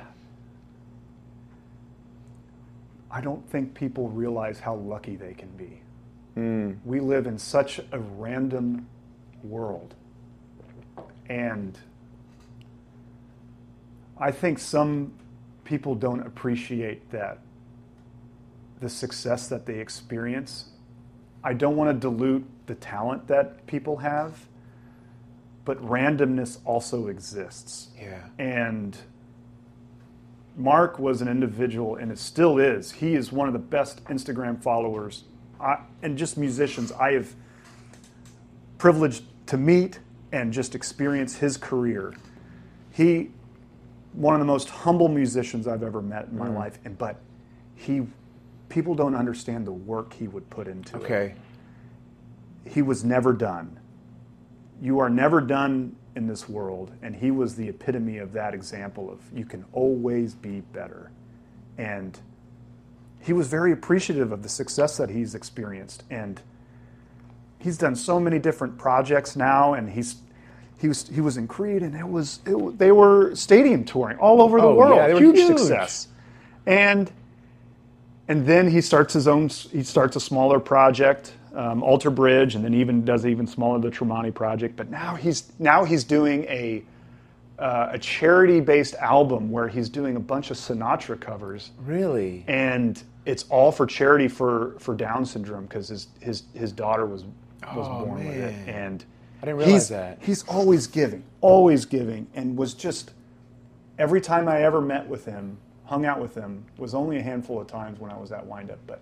I 3.10 3.20
don't 3.20 3.48
think 3.48 3.74
people 3.74 4.08
realize 4.10 4.60
how 4.60 4.74
lucky 4.74 5.16
they 5.16 5.32
can 5.32 5.48
be. 5.56 5.80
Hmm. 6.34 6.72
We 6.84 7.00
live 7.00 7.26
in 7.26 7.38
such 7.38 7.80
a 7.92 7.98
random 7.98 8.86
world. 9.42 9.94
And 11.28 11.78
I 14.18 14.30
think 14.30 14.58
some 14.58 15.12
people 15.64 15.94
don't 15.94 16.26
appreciate 16.26 17.10
that 17.10 17.38
the 18.80 18.88
success 18.88 19.48
that 19.48 19.66
they 19.66 19.78
experience. 19.78 20.66
I 21.42 21.54
don't 21.54 21.76
want 21.76 21.90
to 21.90 21.98
dilute 21.98 22.46
the 22.66 22.74
talent 22.74 23.28
that 23.28 23.66
people 23.66 23.98
have, 23.98 24.46
but 25.64 25.80
randomness 25.82 26.58
also 26.64 27.08
exists. 27.08 27.88
Yeah. 28.00 28.20
And 28.38 28.96
Mark 30.56 30.98
was 30.98 31.20
an 31.20 31.28
individual, 31.28 31.96
and 31.96 32.10
it 32.10 32.18
still 32.18 32.58
is. 32.58 32.92
He 32.92 33.14
is 33.14 33.32
one 33.32 33.46
of 33.46 33.52
the 33.52 33.58
best 33.58 34.04
Instagram 34.04 34.62
followers 34.62 35.24
I, 35.60 35.78
and 36.02 36.18
just 36.18 36.36
musicians 36.36 36.92
I 36.92 37.12
have 37.12 37.34
privileged 38.78 39.24
to 39.46 39.56
meet 39.56 40.00
and 40.32 40.52
just 40.52 40.74
experience 40.74 41.36
his 41.36 41.56
career. 41.56 42.14
He, 42.92 43.30
one 44.12 44.34
of 44.34 44.40
the 44.40 44.46
most 44.46 44.68
humble 44.70 45.08
musicians 45.08 45.66
I've 45.66 45.82
ever 45.82 46.02
met 46.02 46.28
in 46.28 46.38
my 46.38 46.46
mm-hmm. 46.46 46.56
life, 46.56 46.78
and 46.84 46.96
but 46.96 47.20
he, 47.74 48.06
people 48.68 48.94
don't 48.94 49.14
understand 49.14 49.66
the 49.66 49.72
work 49.72 50.12
he 50.12 50.28
would 50.28 50.48
put 50.50 50.66
into 50.66 50.96
it 50.96 51.02
Okay. 51.02 51.34
he 52.64 52.82
was 52.82 53.04
never 53.04 53.32
done. 53.32 53.78
You 54.80 54.98
are 54.98 55.10
never 55.10 55.40
done 55.40 55.96
in 56.16 56.26
this 56.26 56.48
world, 56.48 56.92
and 57.02 57.14
he 57.14 57.30
was 57.30 57.56
the 57.56 57.68
epitome 57.68 58.18
of 58.18 58.32
that 58.32 58.54
example 58.54 59.10
of 59.10 59.20
you 59.34 59.44
can 59.44 59.64
always 59.72 60.34
be 60.34 60.60
better. 60.60 61.10
And 61.76 62.18
he 63.20 63.32
was 63.32 63.48
very 63.48 63.72
appreciative 63.72 64.32
of 64.32 64.42
the 64.42 64.48
success 64.48 64.96
that 64.96 65.10
he's 65.10 65.34
experienced, 65.34 66.04
and 66.10 66.40
he's 67.58 67.78
done 67.78 67.96
so 67.96 68.18
many 68.20 68.38
different 68.38 68.78
projects 68.78 69.36
now, 69.36 69.74
and 69.74 69.88
he's 69.90 70.16
he 70.78 70.88
was 70.88 71.08
he 71.08 71.20
was 71.20 71.36
in 71.36 71.48
Creed, 71.48 71.82
and 71.82 71.94
it 71.94 72.06
was 72.08 72.40
it, 72.46 72.78
they 72.78 72.92
were 72.92 73.34
stadium 73.34 73.84
touring 73.84 74.18
all 74.18 74.42
over 74.42 74.60
the 74.60 74.66
Oh, 74.66 74.74
world, 74.74 74.96
yeah, 74.96 75.18
huge, 75.18 75.36
huge. 75.36 75.58
success, 75.58 76.08
and 76.66 77.10
and 78.28 78.46
then 78.46 78.68
he 78.70 78.80
starts 78.80 79.14
his 79.14 79.28
own. 79.28 79.48
He 79.48 79.82
starts 79.82 80.16
a 80.16 80.20
smaller 80.20 80.58
project, 80.60 81.32
um, 81.54 81.82
Alter 81.82 82.10
Bridge, 82.10 82.54
and 82.56 82.64
then 82.64 82.74
even 82.74 83.04
does 83.04 83.24
even 83.24 83.46
smaller 83.46 83.78
the 83.78 83.90
Tremonti 83.90 84.34
project. 84.34 84.76
But 84.76 84.90
now 84.90 85.14
he's 85.14 85.52
now 85.58 85.84
he's 85.84 86.04
doing 86.04 86.44
a 86.44 86.82
uh, 87.58 87.90
a 87.92 87.98
charity 87.98 88.60
based 88.60 88.94
album 88.96 89.50
where 89.50 89.68
he's 89.68 89.88
doing 89.88 90.16
a 90.16 90.20
bunch 90.20 90.50
of 90.50 90.58
Sinatra 90.58 91.18
covers, 91.18 91.70
Really? 91.86 92.44
and 92.48 93.02
it's 93.24 93.44
all 93.48 93.72
for 93.72 93.86
charity 93.86 94.28
for 94.28 94.74
for 94.78 94.94
Down 94.94 95.24
syndrome 95.24 95.64
because 95.64 95.88
his 95.88 96.08
his 96.20 96.42
his 96.52 96.70
daughter 96.72 97.06
was 97.06 97.24
was 97.74 97.86
Oh, 97.88 98.04
born 98.04 98.26
with 98.26 98.36
it, 98.36 98.68
and 98.68 99.04
I 99.42 99.46
didn't 99.46 99.58
realize 99.58 99.74
he's, 99.74 99.88
that. 99.88 100.18
He's 100.20 100.44
always 100.48 100.86
giving, 100.86 101.24
always 101.40 101.84
giving, 101.84 102.26
and 102.34 102.56
was 102.56 102.74
just 102.74 103.12
every 103.98 104.20
time 104.20 104.48
I 104.48 104.62
ever 104.62 104.80
met 104.80 105.06
with 105.06 105.24
him, 105.24 105.58
hung 105.84 106.04
out 106.04 106.20
with 106.20 106.34
him, 106.34 106.64
was 106.78 106.94
only 106.94 107.18
a 107.18 107.22
handful 107.22 107.60
of 107.60 107.66
times 107.66 107.98
when 108.00 108.10
I 108.10 108.16
was 108.16 108.32
at 108.32 108.44
Windup, 108.46 108.78
but 108.86 109.00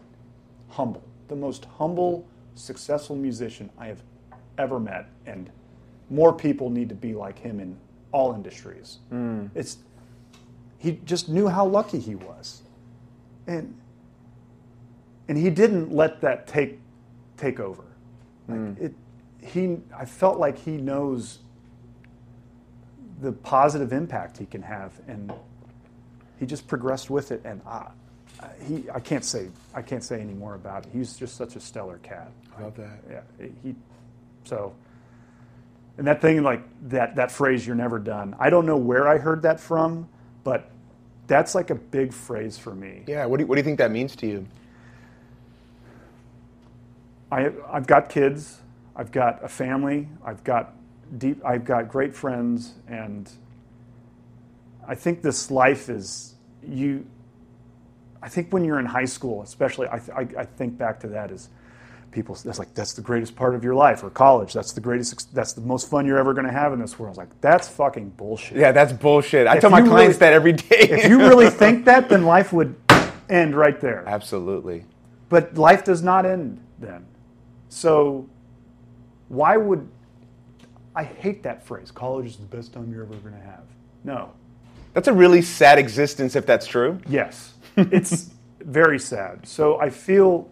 humble, 0.68 1.02
the 1.28 1.36
most 1.36 1.64
humble, 1.78 2.26
successful 2.54 3.16
musician 3.16 3.70
I 3.78 3.86
have 3.86 4.02
ever 4.58 4.78
met, 4.78 5.08
and 5.26 5.50
more 6.10 6.32
people 6.32 6.70
need 6.70 6.88
to 6.88 6.94
be 6.94 7.14
like 7.14 7.38
him 7.38 7.60
in 7.60 7.76
all 8.12 8.34
industries. 8.34 8.98
Hmm. 9.10 9.46
It's 9.54 9.78
he 10.78 11.00
just 11.04 11.28
knew 11.28 11.48
how 11.48 11.66
lucky 11.66 11.98
he 11.98 12.14
was, 12.14 12.62
and 13.46 13.74
and 15.28 15.38
he 15.38 15.50
didn't 15.50 15.92
let 15.92 16.20
that 16.20 16.46
take 16.46 16.78
take 17.36 17.58
over. 17.58 17.84
Like 18.48 18.58
mm. 18.58 18.80
it, 18.80 18.94
he 19.40 19.78
I 19.96 20.04
felt 20.04 20.38
like 20.38 20.58
he 20.58 20.72
knows 20.72 21.38
the 23.20 23.32
positive 23.32 23.92
impact 23.92 24.38
he 24.38 24.46
can 24.46 24.62
have, 24.62 24.92
and 25.06 25.32
he 26.38 26.46
just 26.46 26.66
progressed 26.66 27.10
with 27.10 27.32
it. 27.32 27.42
And 27.44 27.60
I, 27.66 27.88
I- 28.40 28.50
he 28.66 28.84
I 28.92 29.00
can't 29.00 29.24
say 29.24 29.48
I 29.74 29.82
can't 29.82 30.02
say 30.04 30.20
any 30.20 30.34
more 30.34 30.54
about 30.54 30.86
it. 30.86 30.92
He's 30.92 31.16
just 31.16 31.36
such 31.36 31.56
a 31.56 31.60
stellar 31.60 31.98
cat. 31.98 32.30
I 32.58 32.62
love 32.62 32.76
that. 32.76 32.98
Yeah, 33.10 33.46
he 33.62 33.74
so. 34.44 34.74
And 35.96 36.06
that 36.08 36.20
thing, 36.20 36.42
like 36.42 36.62
that, 36.88 37.14
that 37.16 37.30
phrase, 37.30 37.64
"You're 37.66 37.76
never 37.76 38.00
done." 38.00 38.34
I 38.40 38.50
don't 38.50 38.66
know 38.66 38.76
where 38.76 39.06
I 39.06 39.16
heard 39.18 39.42
that 39.42 39.60
from, 39.60 40.08
but 40.42 40.68
that's 41.26 41.54
like 41.54 41.70
a 41.70 41.74
big 41.76 42.12
phrase 42.12 42.58
for 42.58 42.74
me. 42.74 43.04
Yeah. 43.06 43.26
What 43.26 43.38
do 43.38 43.44
you, 43.44 43.46
what 43.46 43.54
do 43.54 43.60
you 43.60 43.64
think 43.64 43.78
that 43.78 43.92
means 43.92 44.16
to 44.16 44.26
you? 44.26 44.46
I, 47.30 47.50
I've 47.70 47.86
got 47.86 48.08
kids, 48.08 48.58
I've 48.96 49.10
got 49.12 49.42
a 49.44 49.48
family, 49.48 50.08
I've 50.24 50.44
got 50.44 50.74
deep, 51.18 51.44
I've 51.44 51.64
got 51.64 51.88
great 51.88 52.14
friends, 52.14 52.74
and 52.86 53.30
I 54.86 54.94
think 54.94 55.22
this 55.22 55.50
life 55.50 55.88
is 55.88 56.34
you. 56.66 57.06
I 58.22 58.28
think 58.28 58.52
when 58.52 58.64
you're 58.64 58.78
in 58.78 58.86
high 58.86 59.04
school, 59.04 59.42
especially, 59.42 59.86
I, 59.88 59.96
I, 60.16 60.28
I 60.38 60.44
think 60.44 60.78
back 60.78 61.00
to 61.00 61.08
that 61.08 61.30
as 61.30 61.48
people. 62.10 62.34
That's 62.36 62.58
like 62.58 62.72
that's 62.74 62.94
the 62.94 63.02
greatest 63.02 63.36
part 63.36 63.54
of 63.54 63.62
your 63.64 63.74
life, 63.74 64.02
or 64.02 64.08
college. 64.10 64.52
That's 64.54 64.72
the 64.72 64.80
greatest. 64.80 65.34
That's 65.34 65.52
the 65.52 65.60
most 65.60 65.90
fun 65.90 66.06
you're 66.06 66.18
ever 66.18 66.32
going 66.32 66.46
to 66.46 66.52
have 66.52 66.72
in 66.72 66.78
this 66.80 66.98
world. 66.98 67.12
It's 67.12 67.18
like 67.18 67.40
that's 67.40 67.68
fucking 67.68 68.10
bullshit. 68.10 68.56
Yeah, 68.56 68.72
that's 68.72 68.92
bullshit. 68.92 69.46
I 69.46 69.56
If 69.56 69.60
tell 69.60 69.70
my 69.70 69.82
clients 69.82 70.14
really- 70.14 70.18
that 70.20 70.32
every 70.32 70.52
day. 70.52 70.88
If 70.90 71.08
you 71.08 71.18
really 71.18 71.50
think 71.62 71.84
that, 71.86 72.08
then 72.08 72.24
life 72.24 72.52
would 72.52 72.76
end 73.28 73.54
right 73.54 73.78
there. 73.80 74.04
Absolutely. 74.06 74.84
But 75.28 75.56
life 75.58 75.84
does 75.84 76.02
not 76.02 76.24
end 76.24 76.62
then. 76.78 77.04
So 77.74 78.28
why 79.28 79.56
would 79.56 79.88
I 80.94 81.02
hate 81.02 81.42
that 81.42 81.66
phrase? 81.66 81.90
College 81.90 82.26
is 82.26 82.36
the 82.36 82.46
best 82.46 82.72
time 82.72 82.92
you're 82.92 83.02
ever 83.02 83.14
going 83.14 83.34
to 83.34 83.40
have. 83.40 83.64
No. 84.04 84.32
That's 84.92 85.08
a 85.08 85.12
really 85.12 85.42
sad 85.42 85.76
existence 85.76 86.36
if 86.36 86.46
that's 86.46 86.66
true. 86.66 87.00
Yes. 87.08 87.52
It's 87.76 88.30
very 88.60 89.00
sad. 89.00 89.48
So 89.48 89.80
I 89.80 89.90
feel 89.90 90.48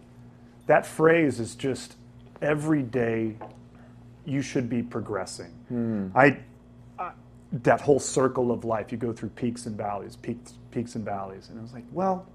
that 0.67 0.85
phrase 0.85 1.39
is 1.39 1.55
just 1.55 1.95
every 2.41 2.83
day 2.83 3.37
you 4.25 4.41
should 4.41 4.69
be 4.69 4.83
progressing. 4.83 5.51
Hmm. 5.69 6.07
I, 6.13 6.39
I 6.99 7.11
that 7.63 7.79
whole 7.79 8.01
circle 8.01 8.51
of 8.51 8.65
life, 8.65 8.91
you 8.91 8.97
go 8.97 9.13
through 9.13 9.29
peaks 9.29 9.67
and 9.67 9.77
valleys, 9.77 10.17
peaks 10.17 10.55
peaks 10.71 10.95
and 10.95 11.05
valleys. 11.05 11.47
And 11.49 11.57
I 11.57 11.61
was 11.61 11.71
like, 11.71 11.85
well, 11.93 12.27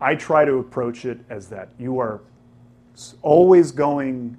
I 0.00 0.16
try 0.16 0.44
to 0.44 0.54
approach 0.54 1.04
it 1.04 1.20
as 1.30 1.46
that 1.50 1.68
you 1.78 2.00
are 2.00 2.20
s- 2.94 3.14
always 3.22 3.72
going, 3.72 4.36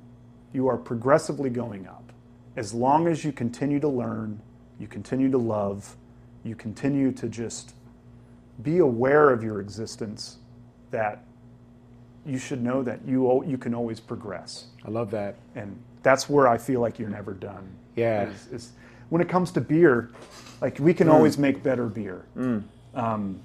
you 0.53 0.67
are 0.67 0.77
progressively 0.77 1.49
going 1.49 1.87
up. 1.87 2.11
As 2.55 2.73
long 2.73 3.07
as 3.07 3.23
you 3.23 3.31
continue 3.31 3.79
to 3.79 3.87
learn, 3.87 4.39
you 4.79 4.87
continue 4.87 5.29
to 5.31 5.37
love, 5.37 5.95
you 6.43 6.55
continue 6.55 7.11
to 7.13 7.27
just 7.27 7.73
be 8.63 8.79
aware 8.79 9.29
of 9.31 9.43
your 9.43 9.59
existence, 9.59 10.37
that 10.91 11.23
you 12.25 12.37
should 12.37 12.63
know 12.63 12.81
that 12.83 12.99
you, 13.05 13.43
you 13.45 13.57
can 13.57 13.75
always 13.75 13.99
progress. 13.99 14.67
I 14.85 14.89
love 14.89 15.11
that. 15.11 15.35
And 15.55 15.77
that's 16.03 16.29
where 16.29 16.47
I 16.47 16.57
feel 16.57 16.79
like 16.79 16.97
you're 16.97 17.09
never 17.09 17.33
done. 17.33 17.67
Yeah. 17.95 18.29
Is- 18.29 18.47
is- 18.47 18.71
when 19.09 19.21
it 19.21 19.29
comes 19.29 19.51
to 19.51 19.61
beer, 19.61 20.09
like 20.61 20.79
we 20.79 20.93
can 20.93 21.07
mm. 21.07 21.13
always 21.13 21.37
make 21.37 21.61
better 21.61 21.85
beer. 21.85 22.25
Mm. 22.35 22.63
Um, 22.95 23.39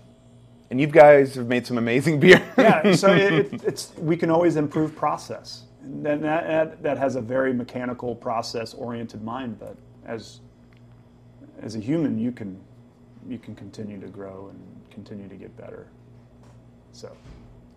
And 0.70 0.80
you 0.80 0.86
guys 0.86 1.34
have 1.34 1.48
made 1.48 1.66
some 1.66 1.78
amazing 1.78 2.20
beer. 2.20 2.40
yeah, 2.56 2.92
so 2.94 3.12
it, 3.14 3.52
it, 3.52 3.64
it's 3.64 3.92
we 3.98 4.16
can 4.16 4.30
always 4.30 4.56
improve 4.56 4.94
process, 4.94 5.64
and 5.82 6.04
that, 6.06 6.22
that 6.22 6.82
that 6.82 6.98
has 6.98 7.16
a 7.16 7.20
very 7.20 7.52
mechanical, 7.52 8.14
process-oriented 8.14 9.22
mind. 9.22 9.58
But 9.58 9.76
as 10.06 10.40
as 11.60 11.74
a 11.74 11.80
human, 11.80 12.18
you 12.18 12.30
can 12.30 12.56
you 13.28 13.38
can 13.38 13.54
continue 13.56 14.00
to 14.00 14.06
grow 14.06 14.48
and 14.50 14.60
continue 14.92 15.28
to 15.28 15.34
get 15.34 15.56
better. 15.56 15.88
So 16.92 17.10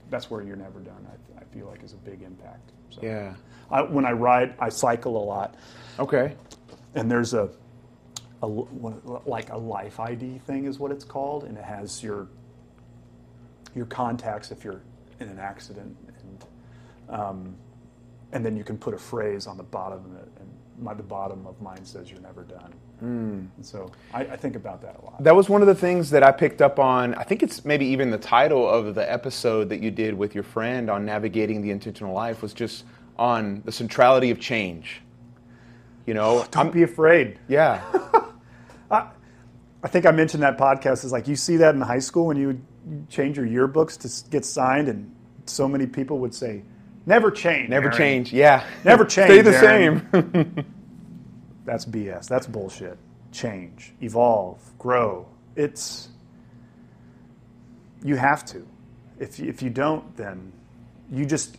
that's 0.10 0.30
where 0.30 0.44
you're 0.44 0.56
never 0.56 0.80
done. 0.80 1.06
I, 1.38 1.42
I 1.42 1.44
feel 1.46 1.68
like 1.68 1.84
is 1.84 1.94
a 1.94 1.98
big 1.98 2.22
impact. 2.22 2.72
So 2.92 3.00
Yeah. 3.02 3.34
I, 3.72 3.82
when 3.82 4.06
I 4.06 4.12
ride, 4.12 4.54
I 4.60 4.70
cycle 4.70 5.18
a 5.18 5.24
lot, 5.26 5.56
Okay. 6.00 6.36
and 6.96 7.10
there's 7.10 7.34
a, 7.34 7.50
a 8.44 8.48
like 8.48 9.50
a 9.52 9.58
life 9.58 10.00
ID 10.00 10.40
thing 10.46 10.66
is 10.66 10.78
what 10.80 10.92
it's 10.92 11.04
called, 11.04 11.44
and 11.46 11.58
it 11.58 11.64
has 11.64 12.04
your 12.04 12.28
your 13.76 13.86
contacts 13.86 14.52
if 14.52 14.64
you're 14.64 14.82
in 15.20 15.28
an 15.30 15.40
accident, 15.40 15.96
and 16.20 16.46
um, 17.20 17.56
and 18.32 18.46
then 18.46 18.56
you 18.58 18.64
can 18.64 18.78
put 18.78 18.94
a 18.94 18.98
phrase 18.98 19.48
on 19.48 19.58
the 19.58 19.64
bottom 19.64 20.00
of 20.06 20.16
it, 20.22 20.30
and 20.40 20.50
my, 20.80 20.94
the 20.94 21.04
bottom 21.04 21.46
of 21.46 21.62
mine 21.62 21.84
says 21.86 22.10
"You're 22.12 22.22
never 22.22 22.44
done." 22.44 22.74
And 23.02 23.50
so 23.62 23.92
I, 24.14 24.22
I 24.22 24.36
think 24.38 24.56
about 24.56 24.82
that 24.84 24.98
a 25.02 25.04
lot. 25.04 25.22
That 25.22 25.36
was 25.36 25.50
one 25.50 25.60
of 25.62 25.68
the 25.68 25.76
things 25.76 26.10
that 26.12 26.24
I 26.24 26.32
picked 26.32 26.62
up 26.62 26.80
on. 26.80 27.14
I 27.16 27.24
think 27.24 27.44
it's 27.44 27.66
maybe 27.66 27.86
even 27.88 28.12
the 28.12 28.18
title 28.18 28.66
of 28.70 28.96
the 28.96 29.12
episode 29.12 29.68
that 29.70 29.82
you 29.82 29.92
did 29.92 30.14
with 30.14 30.34
your 30.34 30.46
friend 30.46 30.90
on 30.90 31.04
navigating 31.06 31.62
the 31.62 31.72
intentional 31.72 32.14
life 32.14 32.42
was 32.42 32.54
just 32.54 32.86
on 33.18 33.62
the 33.66 33.74
centrality 33.74 34.32
of 34.32 34.40
change. 34.40 35.02
You 36.06 36.14
know, 36.14 36.46
Don't 36.52 36.72
be 36.72 36.84
afraid. 36.84 37.40
yeah, 37.50 37.82
I 38.92 39.88
think 39.90 40.06
I 40.06 40.12
mentioned 40.12 40.44
that 40.44 40.58
podcast 40.58 41.04
is 41.04 41.12
like 41.12 41.28
you 41.28 41.36
see 41.36 41.58
that 41.58 41.76
in 41.76 41.82
high 41.82 42.00
school 42.00 42.28
when 42.28 42.38
you 42.38 42.62
change 43.10 43.38
your 43.38 43.46
yearbooks 43.48 43.98
to 44.00 44.30
get 44.30 44.46
signed, 44.46 44.88
and 44.90 45.14
so 45.46 45.68
many 45.68 45.86
people 45.88 46.20
would 46.20 46.34
say, 46.34 46.64
"Never 47.06 47.32
change, 47.32 47.70
never 47.70 47.86
Aaron." 47.86 47.98
change. 47.98 48.34
Yeah, 48.34 48.66
Never 48.84 49.06
change, 49.06 49.28
Stay 49.32 49.42
the 49.42 49.56
Aaron. 49.58 50.08
same. 50.24 50.66
That's 51.66 51.86
BS. 51.86 52.28
That's 52.28 52.48
bullshit. 52.48 52.98
Change, 53.32 53.94
evolve, 54.02 54.60
grow. 54.78 55.28
It's 55.56 56.10
you 58.04 58.16
have 58.16 58.46
to. 58.46 58.68
If 59.20 59.40
you, 59.40 59.48
if 59.48 59.62
you 59.62 59.70
don't, 59.70 60.16
then 60.18 60.52
you 61.12 61.26
just 61.26 61.58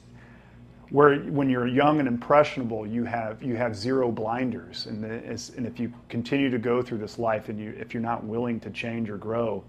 where 0.90 1.16
when 1.21 1.49
you're 1.49 1.66
young 1.66 1.99
and 1.99 2.07
impressionable, 2.07 2.87
you 2.87 3.04
have 3.04 3.43
you 3.43 3.57
have 3.57 3.75
zero 3.75 4.11
blinders, 4.12 4.87
and 4.87 5.02
the, 5.02 5.09
and 5.57 5.66
if 5.66 5.81
you 5.81 5.93
continue 6.09 6.50
to 6.50 6.59
go 6.59 6.83
through 6.83 6.99
this 6.99 7.19
life, 7.19 7.49
and 7.49 7.59
you 7.59 7.75
if 7.78 7.95
you're 7.95 8.02
not 8.02 8.25
willing 8.25 8.61
to 8.61 8.71
change 8.71 9.09
or 9.09 9.16
grow, 9.16 9.64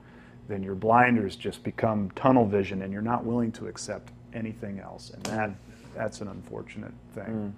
then 0.48 0.64
your 0.64 0.76
blinders 0.76 1.36
just 1.36 1.64
become 1.64 2.12
tunnel 2.12 2.46
vision, 2.46 2.82
and 2.82 2.94
you're 2.94 3.02
not 3.02 3.26
willing 3.26 3.52
to 3.54 3.68
accept 3.68 4.12
anything 4.34 4.80
else, 4.80 5.10
and 5.12 5.24
that 5.24 5.52
that's 5.96 6.22
an 6.22 6.28
unfortunate 6.28 6.94
thing. 7.14 7.54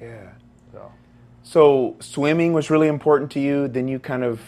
yeah. 0.00 0.30
So. 0.72 0.92
So 1.42 1.96
swimming 2.00 2.52
was 2.52 2.68
really 2.68 2.88
important 2.88 3.30
to 3.32 3.40
you. 3.40 3.68
Then 3.68 3.88
you 3.88 3.98
kind 3.98 4.22
of 4.22 4.40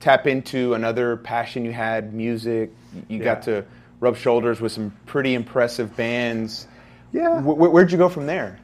tap 0.00 0.26
into 0.26 0.74
another 0.74 1.16
passion 1.16 1.64
you 1.64 1.72
had, 1.72 2.12
music. 2.12 2.72
You 3.08 3.22
got 3.22 3.42
to 3.42 3.64
rub 4.00 4.16
shoulders 4.16 4.60
with 4.60 4.72
some 4.72 4.92
pretty 5.06 5.34
impressive 5.34 5.94
bands. 5.96 6.66
Yeah. 7.12 7.40
Wh- 7.40 7.72
where'd 7.72 7.92
you 7.92 7.98
go 7.98 8.08
from 8.08 8.26
there? 8.26 8.58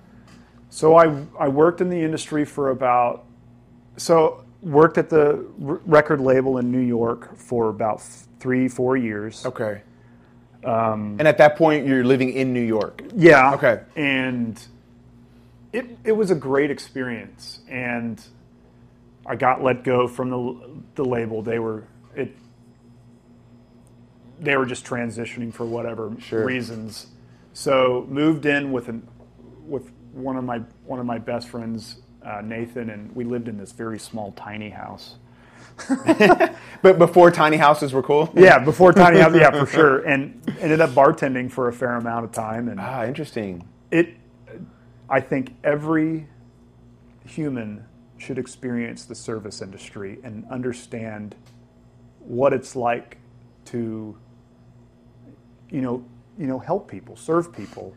So 0.70 0.96
I, 0.96 1.24
I 1.38 1.48
worked 1.48 1.80
in 1.80 1.88
the 1.88 2.02
industry 2.02 2.44
for 2.44 2.70
about, 2.70 3.24
so 3.96 4.44
worked 4.62 4.98
at 4.98 5.08
the 5.08 5.46
r- 5.64 5.80
record 5.84 6.20
label 6.20 6.58
in 6.58 6.72
New 6.72 6.80
York 6.80 7.36
for 7.36 7.68
about 7.68 8.02
three, 8.40 8.68
four 8.68 8.96
years. 8.96 9.44
Okay. 9.46 9.82
and 10.64 11.22
at 11.28 11.38
that 11.38 11.56
point, 11.56 11.86
you're 11.86 12.04
living 12.04 12.30
in 12.32 12.52
New 12.52 12.60
York. 12.60 13.02
Yeah. 13.14 13.54
Okay. 13.54 13.80
And 13.94 14.60
it, 15.72 15.98
it 16.04 16.12
was 16.12 16.30
a 16.30 16.34
great 16.34 16.70
experience. 16.70 17.60
And 17.68 18.22
I 19.26 19.36
got 19.36 19.62
let 19.62 19.84
go 19.84 20.08
from 20.08 20.30
the, 20.30 20.70
the 20.96 21.04
label. 21.04 21.42
They 21.42 21.58
were, 21.58 21.84
it, 22.14 22.34
they 24.40 24.56
were 24.56 24.66
just 24.66 24.84
transitioning 24.84 25.52
for 25.52 25.64
whatever 25.64 26.12
Sure. 26.18 26.44
reasons. 26.44 27.06
So 27.52 28.06
moved 28.08 28.44
in 28.46 28.70
with 28.72 28.88
an, 28.88 29.06
with 29.66 29.90
one 30.12 30.36
of 30.36 30.44
my, 30.44 30.58
one 30.84 31.00
of 31.00 31.06
my 31.06 31.18
best 31.18 31.48
friends, 31.48 31.96
uh, 32.24 32.40
Nathan, 32.42 32.90
and 32.90 33.14
we 33.14 33.24
lived 33.24 33.48
in 33.48 33.56
this 33.56 33.72
very 33.72 33.98
small, 33.98 34.32
tiny 34.32 34.70
house. 34.70 35.16
But 36.82 36.98
before 36.98 37.30
tiny 37.30 37.56
houses 37.56 37.92
were 37.92 38.02
cool. 38.02 38.30
Yeah, 38.36 38.58
before 38.58 38.92
tiny 38.92 39.18
houses, 39.18 39.40
yeah, 39.40 39.50
for 39.50 39.66
sure. 39.66 39.98
And 40.06 40.40
ended 40.60 40.80
up 40.80 40.90
bartending 40.90 41.50
for 41.50 41.68
a 41.68 41.72
fair 41.72 41.94
amount 41.96 42.24
of 42.26 42.32
time. 42.32 42.68
And 42.68 42.78
Ah, 42.80 43.04
interesting. 43.04 43.66
it 43.90 44.10
i 45.08 45.20
think 45.20 45.54
every 45.64 46.26
human 47.24 47.84
should 48.18 48.38
experience 48.38 49.04
the 49.04 49.14
service 49.14 49.62
industry 49.62 50.18
and 50.24 50.44
understand 50.50 51.34
what 52.20 52.52
it's 52.52 52.74
like 52.76 53.18
to 53.64 54.16
you 55.70 55.80
know 55.80 56.04
you 56.38 56.46
know 56.46 56.58
help 56.58 56.88
people 56.90 57.14
serve 57.16 57.52
people 57.52 57.94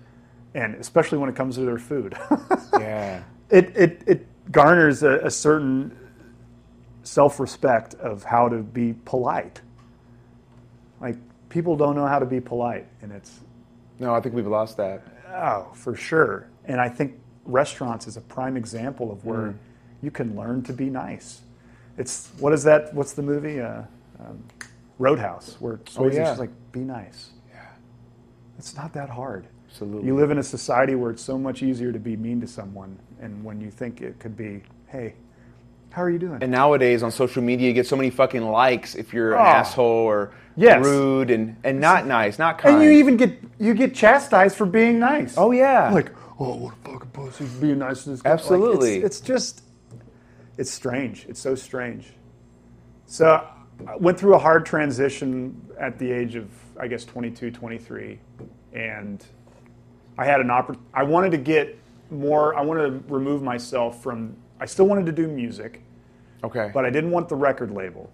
and 0.54 0.76
especially 0.76 1.18
when 1.18 1.30
it 1.30 1.36
comes 1.36 1.56
to 1.56 1.62
their 1.62 1.80
food 1.80 2.16
Yeah. 2.74 3.24
it, 3.50 3.76
it, 3.76 4.04
it 4.06 4.52
garners 4.52 5.02
a, 5.04 5.18
a 5.26 5.32
certain 5.32 5.98
self-respect 7.10 7.96
of 7.96 8.24
how 8.24 8.48
to 8.48 8.58
be 8.58 8.94
polite 9.06 9.62
like 11.02 11.16
people 11.50 11.76
don't 11.76 11.96
know 11.96 12.06
how 12.06 12.20
to 12.20 12.26
be 12.26 12.40
polite 12.40 12.86
and 13.02 13.12
it's 13.12 13.40
No, 14.00 14.14
I 14.14 14.22
think 14.22 14.36
we've 14.36 14.48
lost 14.48 14.78
that. 14.78 15.04
Oh, 15.30 15.72
for 15.74 15.96
sure. 15.96 16.48
And 16.66 16.80
I 16.80 16.90
think 16.90 17.20
restaurants 17.46 18.08
is 18.08 18.18
a 18.18 18.22
prime 18.22 18.56
example 18.56 19.12
of 19.12 19.26
where 19.26 19.56
you 20.02 20.12
can 20.12 20.36
learn 20.36 20.64
to 20.64 20.74
be 20.74 20.90
nice. 20.90 21.42
It's 21.98 22.30
what 22.40 22.54
is 22.54 22.64
that? 22.64 22.94
What's 22.94 23.14
the 23.14 23.22
movie? 23.22 23.60
Uh, 23.60 23.84
um, 24.20 24.44
Roadhouse, 24.98 25.56
where 25.60 25.78
Swayze's 25.78 26.16
yeah. 26.16 26.24
just 26.26 26.40
like, 26.40 26.52
be 26.72 26.82
nice. 26.82 27.30
Yeah. 27.52 27.66
It's 28.58 28.76
not 28.76 28.94
that 28.94 29.10
hard. 29.10 29.48
Absolutely. 29.70 30.08
You 30.08 30.16
live 30.16 30.32
in 30.32 30.40
a 30.40 30.44
society 30.44 30.96
where 30.96 31.12
it's 31.12 31.24
so 31.24 31.38
much 31.38 31.64
easier 31.64 31.92
to 31.92 32.00
be 32.00 32.18
mean 32.18 32.42
to 32.42 32.48
someone, 32.48 33.00
and 33.22 33.44
when 33.44 33.62
you 33.62 33.72
think 33.72 34.02
it 34.02 34.20
could 34.20 34.36
be, 34.36 34.62
hey, 34.88 35.14
how 35.92 36.04
are 36.04 36.10
you 36.10 36.20
doing? 36.20 36.40
And 36.42 36.52
nowadays 36.52 37.04
on 37.04 37.12
social 37.12 37.42
media, 37.42 37.68
you 37.68 37.74
get 37.74 37.88
so 37.88 37.96
many 37.96 38.10
fucking 38.10 38.44
likes 38.44 38.96
if 38.96 39.14
you're 39.14 39.34
an 39.34 39.40
Oh. 39.40 39.44
asshole 39.46 39.86
or 39.86 40.32
Yes. 40.56 40.86
rude 40.86 41.32
and, 41.32 41.56
and 41.64 41.80
not 41.80 42.06
nice, 42.06 42.38
not 42.38 42.58
kind. 42.60 42.76
And 42.76 42.84
you 42.84 42.92
even 42.92 43.18
get 43.18 43.40
you 43.60 43.74
get 43.74 43.96
chastised 43.96 44.56
for 44.56 44.66
being 44.66 45.00
nice. 45.00 45.36
Oh, 45.38 45.52
yeah. 45.52 45.90
Like, 45.92 46.12
oh, 46.40 46.56
what 46.56 46.74
a 46.74 46.90
fucking 46.92 47.10
pussy 47.12 47.46
for 47.46 47.62
being 47.62 47.80
nice 47.80 48.04
to 48.04 48.12
this 48.12 48.22
guy. 48.22 48.30
Like, 48.32 48.40
Absolutely. 48.40 48.98
it's, 48.98 49.18
it's 49.18 49.20
just, 49.22 49.64
it's 50.58 50.72
strange. 50.72 51.26
It's 51.30 51.40
so 51.40 51.56
strange. 51.56 52.14
So 53.06 53.46
I 53.88 53.96
went 53.96 54.20
through 54.20 54.36
a 54.36 54.40
hard 54.40 54.66
transition 54.66 55.60
at 55.80 55.98
the 55.98 56.12
age 56.12 56.36
of, 56.36 56.50
I 56.80 56.88
guess, 56.88 57.06
22, 57.06 57.52
23. 57.52 58.20
And 58.74 59.26
I 60.18 60.26
had 60.26 60.40
an 60.42 60.48
oppor- 60.48 60.78
I 60.94 61.04
wanted 61.04 61.32
to 61.32 61.38
get 61.38 61.78
more, 62.12 62.56
I 62.56 62.62
wanted 62.62 63.08
to 63.08 63.14
remove 63.14 63.42
myself 63.42 64.04
from, 64.04 64.36
I 64.60 64.66
still 64.66 64.86
wanted 64.88 65.06
to 65.06 65.12
do 65.12 65.28
music, 65.28 65.82
okay. 66.44 66.72
but 66.74 66.86
I 66.86 66.90
didn't 66.90 67.12
want 67.12 67.30
the 67.30 67.36
record 67.36 67.72
label. 67.72 68.12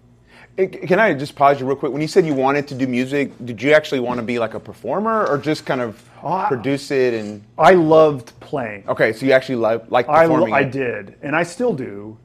Eh, 0.57 0.67
Can 0.67 0.99
I 0.99 1.13
just 1.13 1.35
pause 1.35 1.59
you 1.59 1.65
real 1.65 1.75
quick? 1.75 1.91
When 1.91 2.01
you 2.01 2.07
said 2.07 2.25
you 2.25 2.33
wanted 2.33 2.67
to 2.69 2.75
do 2.75 2.87
music, 2.87 3.31
did 3.45 3.61
you 3.61 3.73
actually 3.73 3.99
want 3.99 4.19
to 4.19 4.25
be 4.25 4.37
like 4.39 4.53
a 4.53 4.59
performer 4.59 5.25
or 5.27 5.37
just 5.37 5.65
kind 5.65 5.81
of 5.81 6.01
I- 6.23 6.47
produce 6.47 6.91
it 6.91 7.13
and? 7.13 7.43
I 7.57 7.73
loved 7.73 8.37
playing. 8.39 8.87
Okay, 8.87 9.11
so 9.13 9.25
you 9.25 9.31
actually 9.31 9.55
like 9.55 9.89
like 9.89 10.07
I, 10.07 10.23
performing. 10.27 10.53
I 10.53 10.63
did, 10.63 11.15
and 11.21 11.35
I 11.35 11.43
still 11.43 11.73
do, 11.73 12.17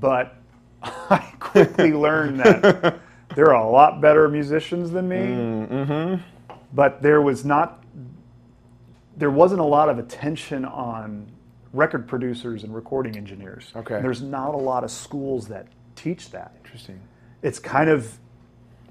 but 0.00 0.36
I 0.82 1.32
quickly 1.40 1.92
learned 1.92 2.40
that 2.40 2.98
there 3.34 3.46
are 3.54 3.62
a 3.62 3.68
lot 3.68 4.00
better 4.00 4.28
musicians 4.28 4.90
than 4.90 5.08
me. 5.08 5.16
Mm-hmm. 5.16 6.54
But 6.74 7.02
there 7.02 7.20
was 7.22 7.44
not, 7.44 7.82
there 9.16 9.30
wasn't 9.30 9.60
a 9.60 9.64
lot 9.64 9.88
of 9.88 9.98
attention 9.98 10.64
on 10.64 11.26
record 11.72 12.08
producers 12.08 12.64
and 12.64 12.74
recording 12.74 13.16
engineers. 13.16 13.72
Okay. 13.76 14.00
there's 14.00 14.22
not 14.22 14.54
a 14.54 14.58
lot 14.58 14.84
of 14.84 14.90
schools 14.90 15.48
that 15.48 15.66
teach 15.96 16.30
that. 16.30 16.52
Interesting. 16.64 17.00
It's 17.42 17.58
kind 17.58 17.90
of 17.90 18.18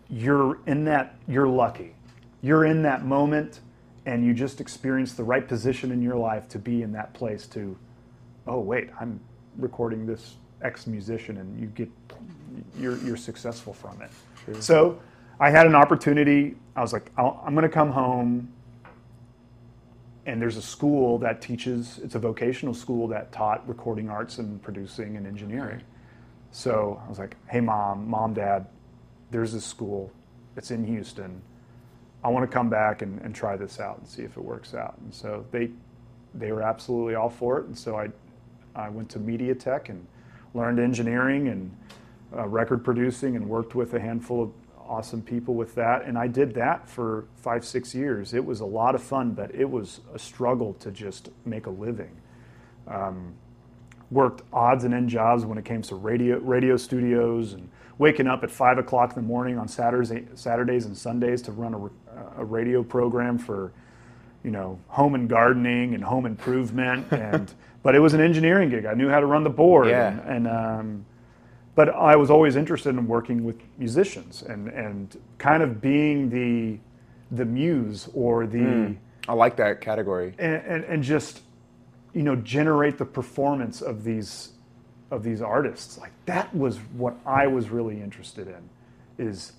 you're 0.10 0.60
in 0.66 0.86
that 0.86 1.16
you're 1.28 1.48
lucky. 1.48 1.96
You're 2.42 2.66
in 2.66 2.84
that 2.84 3.06
moment 3.06 3.60
and 4.06 4.26
you 4.26 4.34
just 4.34 4.62
experience 4.62 5.14
the 5.14 5.24
right 5.24 5.48
position 5.48 5.92
in 5.92 6.02
your 6.02 6.16
life 6.16 6.48
to 6.50 6.60
be 6.60 6.82
in 6.82 6.92
that 6.94 7.14
place 7.14 7.48
to 7.48 7.78
oh 8.46 8.60
wait, 8.60 8.90
I'm 9.00 9.20
recording 9.58 10.06
this 10.06 10.36
ex 10.62 10.88
musician 10.88 11.38
and 11.38 11.60
you 11.60 11.68
get 11.68 11.90
you're 12.80 12.98
you're 13.00 13.18
successful 13.18 13.74
from 13.74 14.02
it. 14.02 14.12
So 14.64 15.00
I 15.40 15.50
had 15.50 15.68
an 15.68 15.76
opportunity. 15.76 16.56
I 16.76 16.82
was 16.82 16.94
like, 16.94 17.12
I'll, 17.18 17.42
I'm 17.46 17.54
going 17.54 17.64
to 17.64 17.70
come 17.70 17.92
home, 17.92 18.52
and 20.28 20.42
there's 20.42 20.58
a 20.58 20.62
school 20.62 21.18
that 21.20 21.42
teaches. 21.42 22.00
It's 22.04 22.14
a 22.16 22.20
vocational 22.20 22.74
school 22.74 23.08
that 23.08 23.32
taught 23.32 23.68
recording 23.68 24.10
arts 24.10 24.38
and 24.38 24.62
producing 24.62 25.16
and 25.16 25.26
engineering. 25.26 25.82
So 26.52 27.02
I 27.04 27.10
was 27.10 27.18
like, 27.18 27.38
Hey, 27.48 27.62
mom, 27.62 28.08
mom, 28.08 28.34
dad, 28.34 28.68
there's 29.32 29.54
this 29.54 29.66
school. 29.66 30.12
It's 30.58 30.70
in 30.70 30.86
Houston. 30.86 31.42
I 32.24 32.30
want 32.30 32.50
to 32.50 32.54
come 32.54 32.70
back 32.70 33.02
and, 33.02 33.22
and 33.22 33.34
try 33.34 33.56
this 33.56 33.80
out 33.80 34.00
and 34.00 34.08
see 34.08 34.24
if 34.24 34.36
it 34.36 34.44
works 34.44 34.74
out. 34.74 34.96
And 35.00 35.14
so 35.14 35.46
they 35.52 35.72
they 36.36 36.52
were 36.52 36.62
absolutely 36.62 37.16
all 37.16 37.30
for 37.30 37.60
it. 37.60 37.66
And 37.66 37.78
so 37.78 37.98
I 37.98 38.10
I 38.76 38.90
went 38.90 39.10
to 39.12 39.20
Media 39.20 39.56
Tech 39.56 39.88
and 39.88 40.06
learned 40.54 40.80
engineering 40.80 41.48
and 41.48 41.72
uh, 42.36 42.46
record 42.48 42.84
producing 42.84 43.38
and 43.38 43.48
worked 43.48 43.76
with 43.76 43.94
a 43.94 44.00
handful 44.00 44.44
of 44.44 44.52
awesome 44.88 45.22
people 45.22 45.56
with 45.56 45.76
that, 45.76 46.06
and 46.06 46.18
I 46.18 46.28
did 46.28 46.54
that 46.56 46.88
for 46.88 47.26
five, 47.36 47.66
six 47.66 47.94
years. 47.94 48.34
It 48.34 48.44
was 48.44 48.62
a 48.62 48.66
lot 48.66 48.96
of 48.96 49.04
fun, 49.04 49.32
but 49.32 49.54
it 49.54 49.70
was 49.70 50.02
a 50.14 50.20
struggle 50.20 50.74
to 50.76 50.92
just 50.92 51.30
make 51.46 51.66
a 51.66 51.70
living. 51.70 52.12
Um, 52.88 53.34
worked 54.10 54.42
odds 54.54 54.84
and 54.84 54.94
end 54.94 55.10
jobs 55.10 55.46
when 55.46 55.58
it 55.58 55.66
came 55.66 55.82
to 55.82 55.96
radio 55.96 56.38
radio 56.40 56.78
studios 56.78 57.54
and 57.54 57.70
waking 57.98 58.28
up 58.28 58.44
at 58.44 58.52
five 58.52 58.78
o'clock 58.78 59.10
in 59.10 59.16
the 59.16 59.28
morning 59.28 59.58
on 59.58 59.68
Saturdays, 59.68 60.24
Saturdays 60.36 60.86
and 60.86 60.98
Sundays 60.98 61.42
to 61.44 61.52
run 61.52 61.74
a, 61.74 62.42
a 62.42 62.46
radio 62.46 62.84
program 62.84 63.38
for, 63.38 63.74
you 64.44 64.52
know, 64.52 64.80
home 64.88 65.16
and 65.16 65.28
gardening 65.28 65.96
and 65.96 66.04
home 66.04 66.26
improvement. 66.26 67.08
and 67.12 67.54
but 67.84 67.96
it 67.96 68.00
was 68.00 68.14
an 68.14 68.22
engineering 68.22 68.70
gig. 68.70 68.86
I 68.86 68.94
knew 68.94 69.10
how 69.10 69.20
to 69.20 69.26
run 69.26 69.44
the 69.44 69.50
board. 69.50 69.88
Yeah. 69.88 70.10
And, 70.10 70.30
and 70.30 70.48
um, 70.48 71.06
but 71.78 71.90
I 71.90 72.16
was 72.16 72.32
always 72.32 72.56
interested 72.56 72.90
in 72.90 73.08
working 73.08 73.44
with 73.46 73.62
musicians 73.78 74.42
and 74.42 74.68
and 74.70 75.16
kind 75.38 75.62
of 75.62 75.80
being 75.80 76.30
the 76.30 76.80
the 77.32 77.46
muse 77.46 78.10
or 78.16 78.48
the 78.48 78.58
hmm. 78.58 78.94
I 79.30 79.34
like 79.34 79.58
that 79.58 79.80
category. 79.80 80.34
and, 80.40 80.56
and, 80.66 80.84
and 80.86 81.04
just 81.04 81.42
you 82.14 82.24
know 82.24 82.36
generate 82.36 82.98
the 82.98 83.06
performance 83.06 83.82
of 83.82 84.04
these 84.04 84.54
of 85.12 85.24
these 85.24 85.42
artists. 85.42 86.00
Like 86.00 86.12
that 86.26 86.54
was 86.54 86.78
what 87.04 87.16
i 87.26 87.46
was 87.48 87.70
really 87.70 88.02
interested 88.02 88.48
in 88.48 88.70
is 89.24 89.54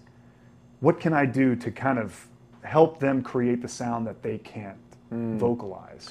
what 0.81 1.01
can 1.01 1.13
i 1.13 1.25
do 1.25 1.57
to 1.57 1.71
kind 1.71 1.99
of 1.99 2.27
help 2.63 2.99
them 2.99 3.23
create 3.23 3.63
the 3.63 3.69
sound 3.69 4.07
that 4.09 4.23
they 4.23 4.39
can't 4.39 4.77
hmm. 5.09 5.39
vocalize? 5.39 6.11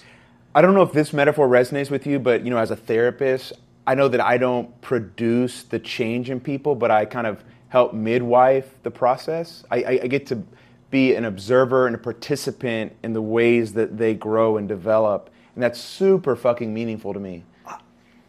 I 0.56 0.62
don't 0.62 0.74
know 0.74 0.84
if 0.84 0.94
this 0.94 1.12
metaphor 1.12 1.50
resonates 1.50 1.92
with 1.92 2.08
you, 2.08 2.18
but 2.18 2.46
you 2.46 2.50
know, 2.50 2.58
as 2.58 2.72
a 2.72 2.78
therapist, 2.78 3.54
I 3.88 3.96
know 3.96 4.08
that 4.10 4.20
I 4.22 4.38
don't 4.38 4.80
produce 4.82 5.64
the 5.64 5.80
change 5.80 6.30
in 6.30 6.40
people, 6.42 6.76
but 6.76 6.92
I 6.92 7.06
kind 7.06 7.26
of 7.26 7.44
help 7.70 7.94
midwife 7.94 8.76
the 8.84 8.92
process. 8.92 9.64
I, 9.72 9.78
I, 9.84 9.90
I 10.04 10.08
get 10.08 10.28
to 10.28 10.44
be 10.92 11.16
an 11.16 11.26
observer 11.26 11.88
and 11.88 11.96
a 11.96 12.00
participant 12.00 12.96
in 13.04 13.14
the 13.14 13.22
ways 13.22 13.74
that 13.74 13.98
they 13.98 14.14
grow 14.14 14.58
and 14.58 14.68
develop, 14.68 15.30
and 15.56 15.64
that's 15.64 15.80
super 15.80 16.36
fucking 16.36 16.74
meaningful 16.74 17.14
to 17.14 17.20
me. 17.20 17.44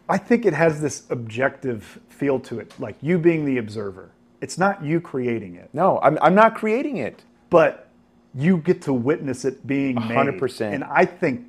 i 0.09 0.17
think 0.17 0.45
it 0.45 0.53
has 0.53 0.81
this 0.81 1.03
objective 1.11 1.99
feel 2.09 2.39
to 2.39 2.59
it 2.59 2.73
like 2.79 2.95
you 3.01 3.17
being 3.19 3.45
the 3.45 3.57
observer 3.59 4.09
it's 4.41 4.57
not 4.57 4.83
you 4.83 4.99
creating 4.99 5.55
it 5.55 5.69
No, 5.73 5.99
I'm, 6.01 6.17
I'm 6.21 6.33
not 6.35 6.55
creating 6.55 6.97
it. 6.97 7.23
but 7.49 7.87
you 8.35 8.57
get 8.57 8.81
to 8.83 8.93
witness 8.93 9.45
it 9.45 9.65
being 9.67 9.95
made 9.95 10.17
100%. 10.17 10.73
and 10.73 10.83
i 10.85 11.05
think 11.05 11.45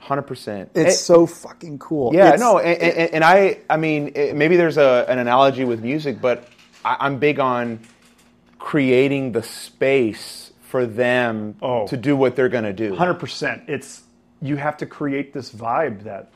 Hundred 0.00 0.22
percent. 0.22 0.70
it's 0.74 1.00
so 1.00 1.26
fucking 1.26 1.78
cool 1.78 2.14
Yeah, 2.14 2.26
It's- 2.28 2.40
no, 2.40 2.58
and, 2.58 2.80
and, 2.80 3.14
and 3.14 3.24
I, 3.24 3.58
I 3.68 3.76
mean, 3.76 4.12
eh, 4.14 4.32
maybe 4.32 4.56
there's 4.56 4.78
a, 4.78 5.04
an 5.08 5.18
analogy 5.18 5.64
with 5.64 5.82
music, 5.82 6.20
but 6.20 6.48
I, 6.84 6.96
I'm 7.00 7.18
big 7.18 7.38
on 7.40 7.80
creating 8.58 9.32
the 9.32 9.42
space 9.42 10.52
for 10.62 10.86
them 10.86 11.56
Oh. 11.62 11.86
to 11.88 11.96
do 11.96 12.16
what 12.16 12.36
they're 12.36 12.48
gonna 12.48 12.72
do. 12.72 12.94
Hundred 12.94 13.14
percent. 13.14 13.62
It's 13.66 14.02
you 14.40 14.56
have 14.56 14.76
to 14.78 14.86
create 14.86 15.32
this 15.32 15.50
vibe 15.52 16.04
that 16.04 16.30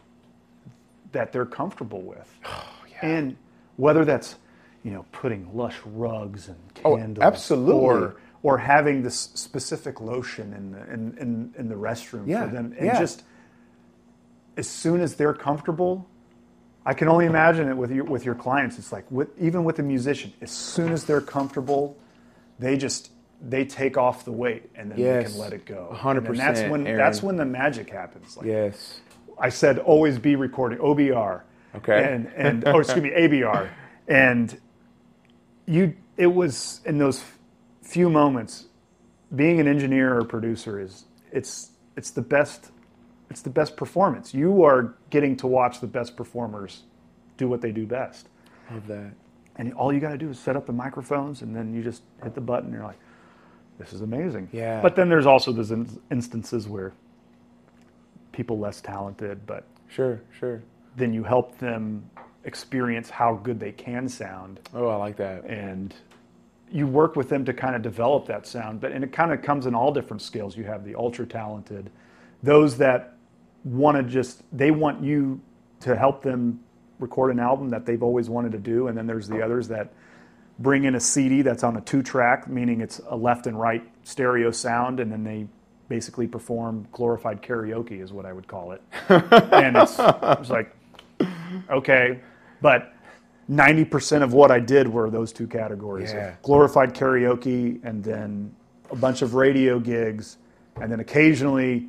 that 1.12 1.33
they're 1.33 1.46
comfortable 1.46 2.01
with, 2.03 2.29
Oh, 2.46 2.64
and 3.03 3.37
whether 3.77 4.05
that's 4.05 4.37
you 4.85 4.90
know 4.92 5.05
putting 5.12 5.55
lush 5.57 5.77
rugs 5.87 6.48
and 6.48 6.57
Oh, 6.85 6.96
candles, 6.96 7.22
absolutely. 7.25 7.75
or 7.75 8.16
or 8.42 8.59
having 8.59 9.03
this 9.03 9.31
specific 9.35 10.01
lotion 10.01 10.53
in 10.53 10.72
the 10.72 10.92
in 10.92 11.16
in, 11.18 11.55
in 11.59 11.68
the 11.68 11.75
restroom 11.75 12.27
Yeah, 12.27 12.46
for 12.46 12.53
them, 12.55 12.75
and 12.77 12.87
yeah. 12.87 12.98
just 12.98 13.22
as 14.57 14.69
soon 14.69 15.01
as 15.01 15.15
they're 15.17 15.35
comfortable. 15.35 16.09
I 16.85 16.95
can 16.95 17.07
only 17.07 17.27
imagine 17.27 17.69
it 17.69 17.77
with 17.77 17.93
your 17.93 18.05
with 18.05 18.25
your 18.25 18.35
clients. 18.35 18.77
It's 18.79 18.91
like 18.93 19.05
with 19.11 19.29
even 19.41 19.62
with 19.65 19.79
a 19.79 19.83
musician, 19.85 20.33
as 20.41 20.51
soon 20.51 20.93
as 20.93 21.05
they're 21.05 21.21
comfortable, 21.21 21.97
they 22.59 22.77
just 22.77 23.11
they 23.41 23.65
take 23.65 23.97
off 23.97 24.25
the 24.25 24.33
weight 24.33 24.69
and 24.75 24.91
then 24.91 24.99
they 24.99 25.25
can 25.25 25.38
let 25.38 25.53
it 25.53 25.65
go. 25.65 25.88
100%, 25.93 26.27
And 26.29 26.38
that's 26.38 26.61
when 26.62 26.87
Aaron. 26.87 26.99
that's 26.99 27.23
when 27.23 27.37
the 27.37 27.45
magic 27.45 27.91
happens. 27.91 28.37
Like 28.37 28.47
Yes. 28.47 29.01
I 29.38 29.49
said, 29.49 29.79
always 29.79 30.19
be 30.19 30.37
recording 30.37 30.79
OBR. 30.79 31.43
Okay. 31.77 32.12
And 32.12 32.27
and 32.37 32.67
oh, 32.67 32.81
excuse 32.81 33.03
me, 33.03 33.11
ABR. 33.17 33.69
And 34.09 34.61
you, 35.67 35.95
it 36.17 36.27
was 36.27 36.81
in 36.85 36.99
those 36.99 37.23
few 37.83 38.11
moments. 38.11 38.67
Being 39.35 39.61
an 39.61 39.67
engineer 39.69 40.19
or 40.19 40.25
producer 40.25 40.79
is 40.81 41.05
it's 41.31 41.71
it's 41.97 42.11
the 42.11 42.23
best 42.23 42.71
it's 43.33 43.40
the 43.40 43.49
best 43.51 43.77
performance. 43.79 44.35
You 44.35 44.62
are 44.62 44.95
getting 45.09 45.37
to 45.38 45.47
watch 45.47 45.81
the 45.81 45.87
best 45.87 46.16
performers 46.16 46.83
do 47.38 47.49
what 47.49 47.62
they 47.62 47.73
do 47.73 47.87
best. 47.87 48.29
Love 48.71 48.87
that. 48.88 49.12
And 49.57 49.73
all 49.73 49.90
you 49.90 50.01
got 50.01 50.11
to 50.11 50.18
do 50.18 50.29
is 50.29 50.38
set 50.38 50.55
up 50.55 50.66
the 50.66 50.73
microphones, 50.75 51.40
and 51.40 51.57
then 51.57 51.73
you 51.75 51.83
just 51.83 52.03
hit 52.23 52.35
the 52.35 52.42
button. 52.42 52.66
And 52.66 52.75
you're 52.75 52.85
like, 52.85 52.99
"This 53.79 53.95
is 53.95 54.03
amazing." 54.03 54.51
Yeah. 54.53 54.83
But 54.83 54.97
then 54.97 55.09
there's 55.09 55.25
also 55.27 55.51
those 55.51 55.71
in- 55.71 55.99
instances 56.11 56.68
where 56.68 56.92
people 58.33 58.59
less 58.59 58.81
talented, 58.83 59.47
but 59.47 59.64
Sure, 59.88 60.21
sure. 60.38 60.62
then 60.97 61.12
you 61.14 61.23
help 61.25 61.57
them 61.59 62.05
experience 62.45 63.09
how 63.09 63.35
good 63.37 63.59
they 63.61 63.73
can 63.73 64.09
sound, 64.09 64.61
Oh, 64.75 64.88
I 64.88 64.97
like 64.97 65.16
that. 65.16 65.45
and 65.45 65.95
you 66.71 66.87
work 66.87 67.14
with 67.16 67.29
them 67.29 67.45
to 67.45 67.53
kind 67.53 67.77
of 67.77 67.83
develop 67.83 68.27
that 68.27 68.47
sound. 68.47 68.81
But 68.81 68.92
and 68.92 69.05
it 69.05 69.12
kind 69.12 69.33
of 69.33 69.42
comes 69.42 69.66
in 69.66 69.75
all 69.75 69.90
different 69.92 70.23
scales. 70.23 70.57
You 70.57 70.64
have 70.64 70.85
the 70.85 70.95
ultra 70.95 71.27
talented, 71.27 71.90
those 72.42 72.79
that 72.79 73.16
want 73.64 73.96
to 73.96 74.03
just 74.03 74.42
they 74.53 74.70
want 74.70 75.03
you 75.03 75.40
to 75.81 75.96
help 75.96 76.22
them 76.22 76.61
record 76.98 77.31
an 77.31 77.40
album 77.40 77.70
that 77.70 77.85
they've 77.85 78.03
always 78.03 78.29
wanted 78.31 78.53
to 78.53 78.59
do, 78.59 78.88
and 78.88 78.96
then 78.96 79.07
there's 79.07 79.29
the 79.29 79.40
oh. 79.40 79.44
others 79.44 79.68
that 79.68 79.92
bring 80.59 80.85
in 80.85 80.94
a 80.94 81.01
CD 81.01 81.42
that's 81.42 81.64
on 81.64 81.77
a 81.77 81.81
two 81.81 82.03
track, 82.03 82.48
meaning 82.48 82.81
it's 82.81 83.01
a 83.09 83.16
left 83.16 83.46
and 83.46 83.59
right 83.59 83.83
stereo 84.05 84.51
sound, 84.51 85.01
and 85.01 85.11
then 85.11 85.25
they 85.25 85.46
basically 85.88 86.27
perform 86.27 86.87
glorified 86.92 87.42
karaoke, 87.42 88.03
is 88.03 88.12
what 88.12 88.25
I 88.25 88.33
would 88.33 88.46
call 88.46 88.72
it. 88.72 88.83
and 89.09 89.77
it's, 89.77 89.96
it's 89.98 90.51
like, 90.51 90.75
okay, 91.70 92.20
but 92.61 92.94
90% 93.51 94.22
of 94.22 94.33
what 94.33 94.51
I 94.51 94.61
did 94.61 94.88
were 94.88 95.11
those 95.11 95.33
two 95.33 95.46
categories 95.46 96.12
Yeah. 96.12 96.35
glorified 96.42 96.94
karaoke 96.94 97.83
and 97.85 98.03
then 98.03 98.55
a 98.90 98.96
bunch 98.96 99.22
of 99.22 99.35
radio 99.35 99.79
gigs, 99.79 100.38
and 100.81 100.90
then 100.90 101.01
occasionally 101.01 101.88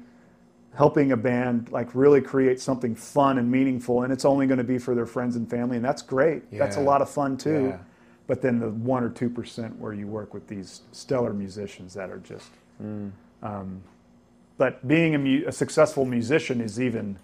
helping 0.75 1.12
a 1.12 1.17
band 1.17 1.71
like 1.71 1.93
really 1.93 2.19
create 2.21 2.59
something 2.59 2.95
fun 2.95 3.38
and 3.38 3.49
meaningful 3.51 4.01
and 4.03 4.12
it's 4.12 4.25
only 4.25 4.47
going 4.47 4.57
to 4.57 4.63
be 4.63 4.77
for 4.79 4.95
their 4.95 5.05
friends 5.05 5.36
and 5.36 5.49
family 5.49 5.75
and 5.77 5.86
that's 5.86 6.01
great 6.01 6.49
that's 6.51 6.77
a 6.77 6.81
lot 6.81 7.01
of 7.01 7.09
fun 7.09 7.38
too 7.38 7.67
Yeah. 7.69 7.77
but 8.27 8.41
then 8.41 8.59
the 8.59 8.69
one 8.69 9.03
or 9.03 9.09
two 9.09 9.29
percent 9.29 9.77
where 9.79 9.93
you 9.93 10.07
work 10.07 10.33
with 10.33 10.47
these 10.47 10.81
stellar 10.91 11.33
musicians 11.33 11.93
that 11.93 12.09
are 12.09 12.17
just 12.19 12.49
Mm. 12.81 13.12
um, 13.43 13.83
but 14.57 14.86
being 14.88 15.13
a, 15.13 15.19
mu- 15.19 15.43
a 15.45 15.51
successful 15.51 16.05
musician 16.05 16.59
is 16.59 16.81
even 16.81 17.17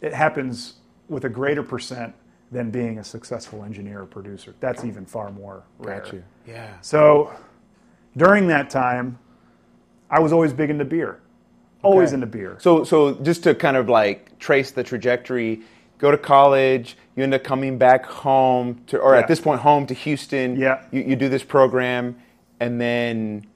it 0.00 0.14
happens 0.14 0.74
with 1.10 1.24
a 1.26 1.28
greater 1.28 1.62
percent 1.62 2.14
than 2.50 2.70
being 2.70 2.98
a 2.98 3.04
successful 3.04 3.62
engineer 3.62 4.00
or 4.02 4.06
producer 4.06 4.54
that's 4.60 4.84
even 4.86 5.04
far 5.04 5.30
more 5.30 5.64
rare 5.78 6.00
Got 6.00 6.12
you. 6.14 6.22
Yeah. 6.46 6.72
so 6.80 7.30
during 8.16 8.46
that 8.48 8.70
time 8.70 9.18
i 10.10 10.18
was 10.18 10.32
always 10.32 10.54
big 10.54 10.70
into 10.70 10.86
beer 10.86 11.20
always 11.82 12.08
Okay. 12.10 12.14
into 12.14 12.26
beer 12.26 12.56
So, 12.60 12.84
so 12.84 13.14
just 13.16 13.42
to 13.44 13.54
kind 13.54 13.76
of 13.76 13.88
like 13.88 14.38
trace 14.38 14.70
the 14.70 14.82
trajectory, 14.82 15.60
go 15.98 16.10
to 16.10 16.18
college, 16.18 16.96
you 17.16 17.22
end 17.22 17.34
up 17.34 17.44
coming 17.44 17.78
back 17.78 18.04
home 18.06 18.80
to, 18.88 18.98
or 18.98 19.14
Yeah. 19.14 19.20
at 19.20 19.28
this 19.28 19.40
point, 19.40 19.60
home 19.60 19.86
to 19.86 19.94
Houston. 19.94 20.56
Yeah. 20.56 20.82
You, 20.90 21.02
you 21.02 21.16
do 21.16 21.28
this 21.28 21.42
program, 21.44 22.16
and 22.60 22.80
then 22.80 23.46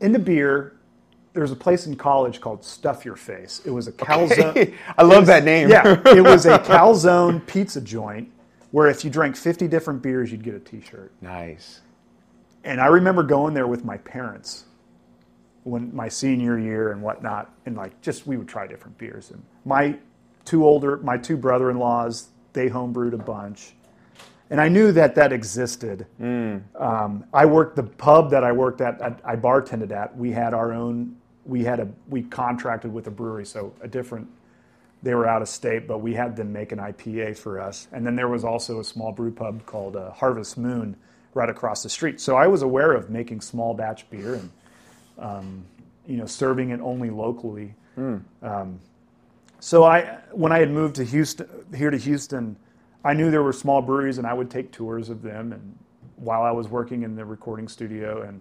into 0.00 0.18
beer 0.18 0.72
there's 1.32 1.50
a 1.52 1.56
place 1.56 1.86
in 1.86 1.96
college 1.96 2.40
called 2.40 2.62
stuff 2.64 3.04
your 3.04 3.16
face 3.16 3.60
it 3.64 3.70
was 3.70 3.88
a 3.88 3.92
calzone 3.92 4.74
I 4.98 5.02
love 5.02 5.26
that 5.26 5.42
name. 5.44 5.68
yeah 5.70 6.00
it 6.06 6.20
was 6.22 6.44
a 6.46 6.58
calzone 6.58 7.44
pizza 7.46 7.80
joint 7.80 8.30
where 8.72 8.88
if 8.88 9.04
you 9.04 9.10
drank 9.10 9.36
50 9.36 9.66
different 9.68 10.02
beers 10.02 10.30
you'd 10.30 10.42
get 10.44 10.54
a 10.54 10.60
t-shirt 10.60 11.12
nice. 11.22 11.80
and 12.64 12.78
i 12.80 12.86
remember 12.86 13.22
going 13.22 13.54
there 13.54 13.66
with 13.66 13.84
my 13.86 13.96
parents 13.98 14.65
when 15.66 15.94
my 15.94 16.08
senior 16.08 16.58
year 16.58 16.92
and 16.92 17.02
whatnot 17.02 17.52
and 17.66 17.76
like 17.76 18.00
just 18.00 18.26
we 18.26 18.36
would 18.36 18.48
try 18.48 18.66
different 18.66 18.96
beers 18.98 19.30
and 19.30 19.42
my 19.64 19.96
two 20.44 20.64
older 20.64 20.96
my 20.98 21.16
two 21.16 21.36
brother-in-laws 21.36 22.28
they 22.52 22.68
homebrewed 22.68 23.12
a 23.12 23.18
bunch 23.18 23.74
and 24.48 24.60
i 24.60 24.68
knew 24.68 24.92
that 24.92 25.14
that 25.16 25.32
existed 25.32 26.06
um, 26.76 27.24
i 27.32 27.44
worked 27.44 27.74
the 27.74 27.82
pub 27.82 28.30
that 28.30 28.44
i 28.44 28.52
worked 28.52 28.80
at 28.80 29.02
I, 29.02 29.32
I 29.32 29.36
bartended 29.36 29.90
at 29.90 30.16
we 30.16 30.30
had 30.30 30.54
our 30.54 30.72
own 30.72 31.16
we 31.44 31.64
had 31.64 31.80
a 31.80 31.88
we 32.08 32.22
contracted 32.22 32.92
with 32.92 33.08
a 33.08 33.10
brewery 33.10 33.44
so 33.44 33.74
a 33.82 33.88
different 33.88 34.28
they 35.02 35.14
were 35.14 35.28
out 35.28 35.40
of 35.40 35.48
state, 35.48 35.86
but 35.86 35.98
we 35.98 36.14
had 36.14 36.34
them 36.34 36.52
make 36.52 36.72
an 36.72 36.78
IPA 36.78 37.38
for 37.38 37.60
us. 37.60 37.86
And 37.92 38.04
then 38.04 38.16
there 38.16 38.28
was 38.28 38.44
also 38.44 38.80
a 38.80 38.84
small 38.84 39.12
brew 39.12 39.30
pub 39.30 39.64
called 39.64 39.94
uh, 39.94 40.10
Harvest 40.10 40.58
Moon 40.58 40.96
right 41.32 41.48
across 41.48 41.82
the 41.82 41.88
street. 41.88 42.20
So 42.20 42.34
I 42.34 42.46
was 42.46 42.62
aware 42.62 42.92
of 42.92 43.10
making 43.10 43.42
small 43.42 43.74
batch 43.74 44.08
beer 44.10 44.34
and 44.34 44.50
um, 45.18 45.64
you 46.06 46.16
know 46.16 46.26
serving 46.26 46.70
it 46.70 46.80
only 46.80 47.10
locally. 47.10 47.74
Um, 48.42 48.78
so 49.60 49.84
I 49.84 50.18
when 50.32 50.52
I 50.52 50.58
had 50.58 50.70
moved 50.70 50.96
to 50.96 51.04
Houston 51.04 51.48
here 51.74 51.90
to 51.90 51.96
Houston, 51.96 52.56
I 53.04 53.14
knew 53.14 53.30
there 53.30 53.42
were 53.42 53.52
small 53.54 53.80
breweries 53.82 54.18
and 54.18 54.26
I 54.26 54.34
would 54.34 54.50
take 54.50 54.70
tours 54.70 55.08
of 55.08 55.22
them 55.22 55.52
and 55.52 55.78
while 56.16 56.42
I 56.42 56.50
was 56.50 56.68
working 56.68 57.02
in 57.02 57.14
the 57.14 57.24
recording 57.24 57.68
studio, 57.68 58.22
and 58.22 58.40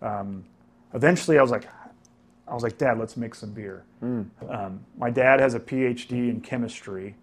um, 0.00 0.44
eventually 0.94 1.38
I 1.38 1.42
was 1.42 1.50
like, 1.50 1.66
I 2.48 2.54
was 2.54 2.62
like, 2.62 2.78
Dad, 2.78 2.98
let's 2.98 3.16
make 3.18 3.34
some 3.34 3.50
beer. 3.52 3.84
Um, 4.02 4.80
my 4.96 5.10
dad 5.10 5.38
has 5.40 5.54
a 5.54 5.60
PhD 5.60 6.30
in 6.30 6.40
chemistry, 6.40 7.14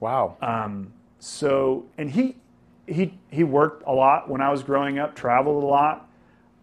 Wow. 0.00 0.36
um, 0.40 0.92
so 1.20 1.84
and 1.98 2.10
he 2.10 2.36
he 2.86 3.18
he 3.30 3.44
worked 3.44 3.82
a 3.86 3.92
lot 3.92 4.28
when 4.30 4.40
I 4.40 4.50
was 4.50 4.62
growing 4.62 4.98
up, 4.98 5.14
traveled 5.14 5.62
a 5.62 5.66
lot. 5.66 6.08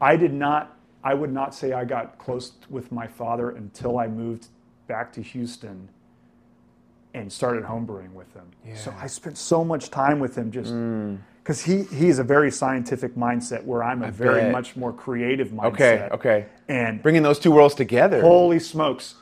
I 0.01 0.15
did 0.15 0.33
not. 0.33 0.75
I 1.05 1.13
would 1.13 1.31
not 1.31 1.53
say 1.53 1.71
I 1.71 1.85
got 1.85 2.17
close 2.17 2.53
with 2.67 2.91
my 2.91 3.05
father 3.05 3.51
until 3.51 3.99
I 3.99 4.07
moved 4.07 4.47
back 4.87 5.13
to 5.13 5.21
Houston 5.21 5.87
and 7.13 7.31
started 7.31 7.63
homebrewing 7.63 8.11
with 8.11 8.33
him. 8.33 8.75
So 8.75 8.93
I 8.99 9.05
spent 9.05 9.37
so 9.37 9.63
much 9.63 9.91
time 9.91 10.19
with 10.19 10.35
him 10.35 10.51
just 10.51 10.73
mm. 10.73 11.17
because 11.43 11.61
he 11.61 11.83
he's 11.83 12.17
a 12.17 12.23
very 12.23 12.49
scientific 12.51 13.15
mindset 13.15 13.63
where 13.63 13.83
I'm 13.83 14.01
a 14.01 14.11
very 14.11 14.41
bet. 14.41 14.51
much 14.51 14.75
more 14.75 14.91
creative 14.91 15.49
mindset. 15.49 15.73
okay. 15.73 16.09
Okay. 16.11 16.45
And 16.67 17.01
Bringing 17.03 17.21
those 17.21 17.37
two 17.37 17.51
worlds 17.51 17.75
together. 17.75 18.19
Holy 18.21 18.59
smokes. 18.59 19.15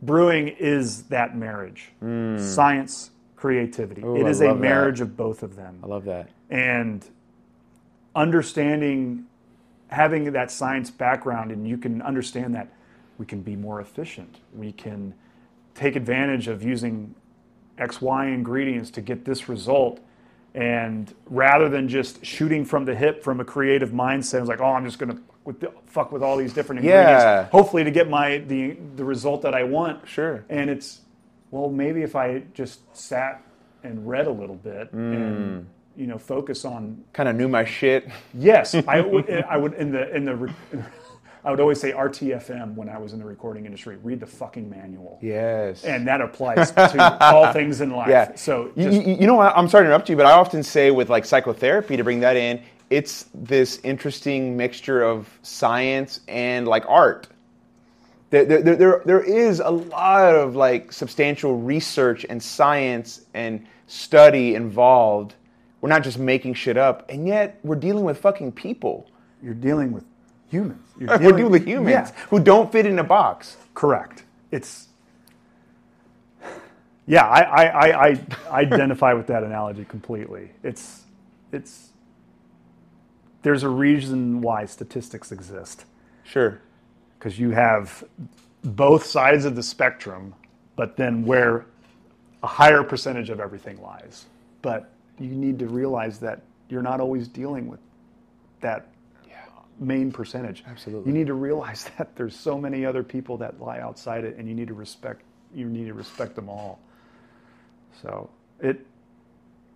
Brewing 0.00 0.48
is 0.48 1.02
that 1.04 1.36
marriage. 1.36 1.90
Mm. 2.02 2.40
Science, 2.40 3.10
creativity. 3.36 4.02
Ooh, 4.02 4.16
it 4.16 4.24
I 4.24 4.30
is 4.30 4.40
a 4.40 4.46
love 4.46 4.56
that. 4.56 4.62
marriage 4.62 5.02
of 5.02 5.18
both 5.18 5.42
of 5.42 5.54
them. 5.54 5.78
I 5.84 5.86
love 5.86 6.06
that. 6.06 6.30
And 6.48 7.06
understanding, 8.16 9.27
having 9.88 10.32
that 10.32 10.50
science 10.50 10.90
background, 10.90 11.50
and 11.50 11.66
you 11.66 11.76
can 11.78 12.02
understand 12.02 12.54
that 12.54 12.68
we 13.18 13.26
can 13.26 13.40
be 13.42 13.56
more 13.56 13.80
efficient. 13.80 14.38
We 14.54 14.72
can 14.72 15.14
take 15.74 15.96
advantage 15.96 16.48
of 16.48 16.62
using 16.62 17.14
X, 17.78 18.00
Y 18.00 18.26
ingredients 18.26 18.90
to 18.92 19.00
get 19.00 19.24
this 19.24 19.48
result. 19.48 20.00
And 20.54 21.12
rather 21.26 21.68
than 21.68 21.88
just 21.88 22.24
shooting 22.24 22.64
from 22.64 22.84
the 22.84 22.94
hip 22.94 23.22
from 23.22 23.40
a 23.40 23.44
creative 23.44 23.90
mindset, 23.90 24.40
it's 24.40 24.48
like, 24.48 24.60
oh, 24.60 24.72
I'm 24.72 24.84
just 24.84 24.98
going 24.98 25.12
to 25.16 25.22
with 25.44 25.60
the, 25.60 25.72
fuck 25.86 26.12
with 26.12 26.22
all 26.22 26.36
these 26.36 26.52
different 26.52 26.80
ingredients, 26.80 27.22
Yeah. 27.22 27.44
hopefully 27.44 27.82
to 27.84 27.90
get 27.90 28.10
my 28.10 28.38
the 28.38 28.76
the 28.96 29.04
result 29.04 29.42
that 29.42 29.54
I 29.54 29.62
want. 29.64 30.06
Sure. 30.06 30.44
And 30.50 30.68
it's 30.68 31.00
well, 31.50 31.70
maybe 31.70 32.02
if 32.02 32.14
I 32.16 32.42
just 32.52 32.80
sat 32.94 33.42
and 33.82 34.06
read 34.06 34.26
a 34.26 34.30
little 34.32 34.56
bit 34.56 34.92
Mm. 34.94 35.14
and 35.16 35.66
you 35.98 36.06
know 36.06 36.16
focus 36.18 36.64
on 36.64 37.02
Kind 37.12 37.28
of 37.28 37.36
knew 37.36 37.48
my 37.48 37.64
shit. 37.64 38.08
yes, 38.32 38.74
I 38.86 39.00
would 39.12 39.28
I 39.30 39.56
would 39.56 39.74
in 39.74 39.90
the 39.92 40.14
in 40.14 40.24
the 40.24 40.54
I 41.44 41.50
would 41.50 41.60
always 41.60 41.80
say 41.80 41.92
RTFM 41.92 42.74
when 42.74 42.88
I 42.88 42.98
was 42.98 43.12
in 43.12 43.18
the 43.20 43.24
recording 43.24 43.64
industry. 43.64 43.96
Read 44.02 44.20
the 44.20 44.26
fucking 44.26 44.68
manual. 44.68 45.18
Yes. 45.22 45.84
And 45.84 46.06
that 46.06 46.20
applies 46.20 46.70
to 46.72 47.18
all 47.20 47.52
things 47.52 47.80
in 47.80 47.90
life. 47.90 48.08
Yeah. 48.08 48.34
So 48.34 48.70
you, 48.74 48.90
just, 48.90 49.06
you, 49.06 49.14
you 49.14 49.26
know 49.26 49.34
what? 49.36 49.56
I'm 49.56 49.68
sorry 49.68 49.84
to 49.84 49.86
interrupt 49.86 50.10
you, 50.10 50.16
but 50.16 50.26
I 50.26 50.32
often 50.32 50.62
say 50.62 50.90
with 50.90 51.08
like 51.08 51.24
psychotherapy 51.24 51.96
to 51.96 52.02
bring 52.04 52.20
that 52.20 52.36
in, 52.36 52.60
it's 52.90 53.26
this 53.32 53.78
interesting 53.84 54.56
mixture 54.56 55.02
of 55.02 55.28
science 55.42 56.20
and 56.28 56.66
like 56.66 56.84
art. 56.88 57.28
There, 58.30 58.44
there- 58.44 58.76
there, 58.76 59.02
there 59.06 59.22
is 59.22 59.60
a 59.60 59.70
lot 59.70 60.34
of 60.34 60.56
like 60.56 60.92
substantial 60.92 61.56
research 61.56 62.26
and 62.28 62.42
science 62.42 63.22
and 63.32 63.64
study 63.86 64.54
involved. 64.56 65.34
We're 65.80 65.88
not 65.90 66.02
just 66.02 66.18
making 66.18 66.54
shit 66.54 66.76
up, 66.76 67.08
and 67.10 67.26
yet 67.26 67.58
we're 67.62 67.76
dealing 67.76 68.04
with 68.04 68.18
fucking 68.18 68.52
people. 68.52 69.08
you're 69.42 69.54
dealing 69.54 69.92
with 69.92 70.04
humans. 70.50 70.86
You're 70.98 71.08
We're 71.20 71.32
dealing 71.32 71.50
with 71.52 71.66
humans 71.66 72.10
Yeah. 72.10 72.24
who 72.30 72.40
don't 72.40 72.72
fit 72.72 72.86
in 72.86 72.98
a 72.98 73.04
box. 73.04 73.56
Correct. 73.74 74.24
It's 74.50 74.88
yeah, 77.06 77.26
I, 77.26 77.40
I, 77.42 77.64
I, 77.64 78.08
I 78.10 78.20
identify 78.60 79.12
with 79.14 79.26
that 79.28 79.42
analogy 79.42 79.84
completely. 79.84 80.50
It's 80.62 81.04
it's 81.52 81.90
there's 83.42 83.62
a 83.62 83.68
reason 83.68 84.40
why 84.42 84.64
statistics 84.66 85.32
exist 85.32 85.84
Sure. 86.24 86.60
because 87.18 87.38
you 87.38 87.50
have 87.50 88.04
both 88.62 89.04
sides 89.06 89.44
of 89.44 89.54
the 89.56 89.62
spectrum, 89.62 90.34
but 90.76 90.96
then 90.96 91.24
where 91.24 91.64
a 92.42 92.46
higher 92.46 92.82
percentage 92.82 93.30
of 93.30 93.40
everything 93.40 93.80
lies. 93.80 94.26
But 94.60 94.90
you 95.18 95.34
need 95.34 95.58
to 95.60 95.66
realize 95.66 96.18
that 96.20 96.42
you're 96.68 96.82
not 96.82 97.00
always 97.00 97.28
dealing 97.28 97.68
with 97.68 97.80
that 98.60 98.88
main 99.80 100.10
percentage. 100.10 100.64
Absolutely. 100.66 101.10
You 101.10 101.16
need 101.16 101.28
to 101.28 101.34
realize 101.34 101.88
that 101.98 102.16
there's 102.16 102.36
so 102.36 102.58
many 102.58 102.84
other 102.84 103.02
people 103.02 103.38
that 103.38 103.60
lie 103.60 103.80
outside 103.80 104.24
it, 104.24 104.36
and 104.36 104.48
you 104.48 104.54
need 104.54 104.68
to 104.68 104.74
respect. 104.74 105.22
You 105.54 105.66
need 105.66 105.86
to 105.86 105.94
respect 105.94 106.34
them 106.34 106.48
all. 106.48 106.78
So 108.02 108.30
it, 108.60 108.86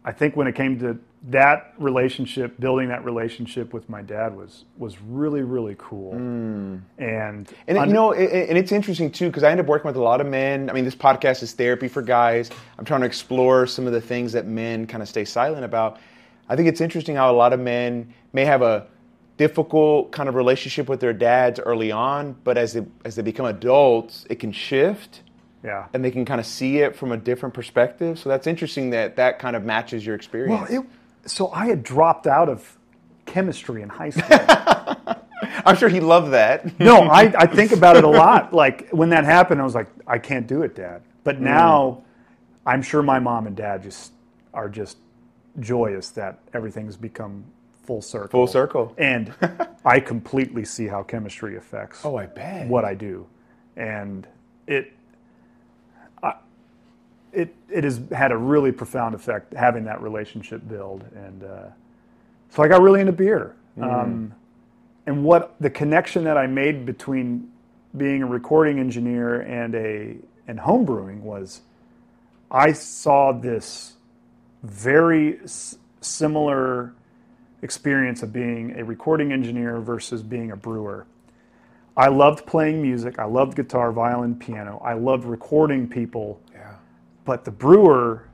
I 0.04 0.12
think 0.12 0.36
when 0.36 0.46
it 0.46 0.54
came 0.54 0.78
to 0.80 0.98
that 1.24 1.74
relationship, 1.78 2.58
building 2.58 2.88
that 2.88 3.04
relationship 3.04 3.72
with 3.72 3.88
my 3.88 4.02
dad 4.02 4.36
was 4.36 4.64
was 4.76 5.00
really 5.00 5.42
really 5.42 5.76
cool. 5.78 6.12
Hmm. 6.12 6.78
And 6.98 7.48
And 7.68 7.78
un- 7.78 7.88
you 7.88 7.94
know, 7.94 8.12
it, 8.12 8.48
and 8.48 8.58
it's 8.58 8.72
interesting 8.72 9.10
too 9.10 9.28
because 9.28 9.44
I 9.44 9.50
end 9.50 9.60
up 9.60 9.66
working 9.66 9.88
with 9.88 9.96
a 9.96 10.02
lot 10.02 10.20
of 10.20 10.26
men. 10.26 10.68
I 10.68 10.72
mean, 10.72 10.84
this 10.84 10.96
podcast 10.96 11.42
is 11.42 11.52
therapy 11.52 11.88
for 11.88 12.02
guys. 12.02 12.50
I'm 12.78 12.84
trying 12.84 13.00
to 13.00 13.06
explore 13.06 13.66
some 13.66 13.86
of 13.86 13.92
the 13.92 14.00
things 14.00 14.32
that 14.32 14.46
men 14.46 14.86
kind 14.86 15.02
of 15.02 15.08
stay 15.08 15.24
silent 15.24 15.64
about. 15.64 15.98
I 16.48 16.56
think 16.56 16.68
it's 16.68 16.80
interesting 16.80 17.14
how 17.14 17.30
a 17.30 17.36
lot 17.36 17.52
of 17.52 17.60
men 17.60 18.12
may 18.32 18.44
have 18.44 18.62
a 18.62 18.86
difficult 19.36 20.12
kind 20.12 20.28
of 20.28 20.34
relationship 20.34 20.88
with 20.88 21.00
their 21.00 21.12
dads 21.12 21.60
early 21.60 21.92
on, 21.92 22.36
but 22.44 22.58
as 22.58 22.72
they 22.72 22.84
as 23.04 23.14
they 23.14 23.22
become 23.22 23.46
adults, 23.46 24.26
it 24.28 24.40
can 24.40 24.50
shift 24.50 25.22
yeah. 25.62 25.86
and 25.92 26.04
they 26.04 26.10
can 26.10 26.24
kind 26.24 26.40
of 26.40 26.46
see 26.46 26.78
it 26.78 26.96
from 26.96 27.12
a 27.12 27.16
different 27.16 27.54
perspective. 27.54 28.18
So 28.18 28.28
that's 28.28 28.46
interesting 28.46 28.90
that 28.90 29.16
that 29.16 29.38
kind 29.38 29.56
of 29.56 29.64
matches 29.64 30.04
your 30.04 30.14
experience. 30.14 30.68
Well, 30.70 30.80
it, 30.80 30.86
so 31.26 31.50
I 31.52 31.66
had 31.66 31.82
dropped 31.82 32.26
out 32.26 32.48
of 32.48 32.76
chemistry 33.26 33.82
in 33.82 33.88
high 33.88 34.10
school. 34.10 34.38
I'm 35.64 35.76
sure 35.76 35.88
he 35.88 36.00
loved 36.00 36.32
that. 36.32 36.78
no, 36.80 37.02
I, 37.02 37.32
I 37.36 37.46
think 37.46 37.72
about 37.78 37.96
it 37.96 38.04
a 38.04 38.08
lot. 38.08 38.52
Like 38.52 38.88
when 38.90 39.10
that 39.10 39.24
happened, 39.24 39.60
I 39.60 39.64
was 39.64 39.74
like, 39.74 39.88
I 40.06 40.18
can't 40.18 40.46
do 40.46 40.62
it, 40.62 40.74
Dad. 40.74 41.02
But 41.24 41.36
Mm. 41.36 41.40
now, 41.42 42.02
I'm 42.66 42.82
sure 42.82 43.02
my 43.02 43.18
mom 43.18 43.46
and 43.46 43.56
dad 43.56 43.82
just 43.82 44.12
are 44.54 44.68
just 44.68 44.98
joyous 45.60 46.10
that 46.10 46.38
everything's 46.54 46.96
become 46.96 47.44
full 47.84 48.02
circle. 48.02 48.28
Full 48.30 48.46
circle. 48.46 48.94
And 48.98 49.34
I 49.84 50.00
completely 50.00 50.64
see 50.64 50.86
how 50.86 51.02
chemistry 51.02 51.56
affects 51.56 52.04
Oh, 52.04 52.16
I 52.16 52.26
bet. 52.26 52.66
what 52.68 52.84
I 52.84 52.94
do, 52.94 53.26
and 53.76 54.26
it. 54.66 54.92
It, 57.32 57.54
it 57.70 57.84
has 57.84 58.00
had 58.12 58.30
a 58.30 58.36
really 58.36 58.72
profound 58.72 59.14
effect 59.14 59.54
having 59.54 59.84
that 59.84 60.02
relationship 60.02 60.66
build, 60.68 61.04
and 61.14 61.42
uh, 61.44 61.62
so 62.50 62.62
I 62.62 62.68
got 62.68 62.82
really 62.82 63.00
into 63.00 63.12
beer. 63.12 63.56
Um, 63.80 64.34
and 65.06 65.24
what 65.24 65.54
the 65.60 65.70
connection 65.70 66.24
that 66.24 66.36
I 66.36 66.46
made 66.46 66.84
between 66.84 67.50
being 67.96 68.22
a 68.22 68.26
recording 68.26 68.78
engineer 68.78 69.40
and 69.40 69.74
a 69.74 70.16
and 70.46 70.58
homebrewing 70.58 71.20
was, 71.20 71.62
I 72.50 72.72
saw 72.72 73.32
this 73.32 73.94
very 74.62 75.40
s- 75.42 75.76
similar 76.00 76.92
experience 77.62 78.22
of 78.22 78.32
being 78.32 78.78
a 78.78 78.84
recording 78.84 79.32
engineer 79.32 79.80
versus 79.80 80.22
being 80.22 80.50
a 80.50 80.56
brewer. 80.56 81.06
I 81.96 82.08
loved 82.08 82.46
playing 82.46 82.82
music. 82.82 83.18
I 83.18 83.24
loved 83.24 83.56
guitar, 83.56 83.92
violin, 83.92 84.34
piano. 84.36 84.80
I 84.84 84.94
loved 84.94 85.24
recording 85.24 85.88
people. 85.88 86.40
But 87.24 87.44
the 87.44 87.50
brewer, 87.50 88.26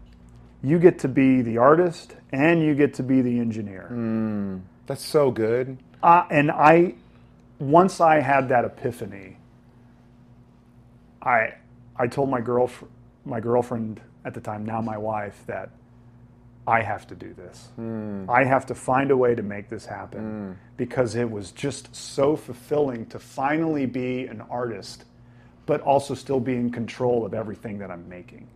you 0.62 0.78
get 0.78 0.98
to 1.00 1.08
be 1.08 1.42
the 1.42 1.58
artist 1.58 2.14
and 2.32 2.62
you 2.62 2.74
get 2.74 2.94
to 2.94 3.02
be 3.02 3.20
the 3.20 3.38
engineer. 3.38 3.86
Hmm. 3.88 4.58
That's 4.86 5.04
so 5.04 5.30
good. 5.30 5.78
Uh, 6.02 6.24
and 6.30 6.50
I, 6.50 6.94
once 7.58 8.00
I 8.00 8.20
had 8.20 8.48
that 8.48 8.64
epiphany, 8.64 9.36
I, 11.22 11.54
I 11.96 12.06
told 12.06 12.30
my 12.30 12.40
girlfriend, 12.40 12.92
my 13.24 13.40
girlfriend 13.40 14.00
at 14.24 14.34
the 14.34 14.40
time, 14.40 14.64
now 14.64 14.80
my 14.80 14.96
wife, 14.96 15.42
that 15.46 15.70
I 16.66 16.82
have 16.82 17.06
to 17.08 17.14
do 17.14 17.34
this. 17.34 17.68
Hmm. 17.76 18.28
I 18.28 18.44
have 18.44 18.66
to 18.66 18.74
find 18.74 19.10
a 19.10 19.16
way 19.16 19.34
to 19.34 19.42
make 19.42 19.68
this 19.68 19.86
happen 19.86 20.20
hmm. 20.20 20.52
because 20.76 21.14
it 21.14 21.30
was 21.30 21.50
just 21.50 21.94
so 21.94 22.36
fulfilling 22.36 23.06
to 23.06 23.18
finally 23.18 23.86
be 23.86 24.26
an 24.26 24.40
artist, 24.50 25.04
but 25.66 25.80
also 25.80 26.14
still 26.14 26.40
be 26.40 26.54
in 26.54 26.70
control 26.70 27.24
of 27.26 27.34
everything 27.34 27.78
that 27.78 27.90
I'm 27.90 28.08
making. 28.08 28.48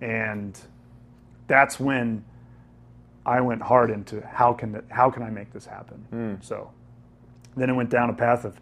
And 0.00 0.58
that's 1.46 1.78
when 1.78 2.24
I 3.26 3.40
went 3.40 3.62
hard 3.62 3.90
into 3.90 4.26
how 4.26 4.52
can 4.52 4.82
how 4.88 5.10
can 5.10 5.22
I 5.22 5.30
make 5.30 5.52
this 5.52 5.66
happen. 5.66 5.98
Hmm. 6.10 6.34
So 6.40 6.70
then 7.56 7.70
it 7.70 7.74
went 7.74 7.90
down 7.90 8.10
a 8.10 8.14
path 8.14 8.44
of 8.44 8.60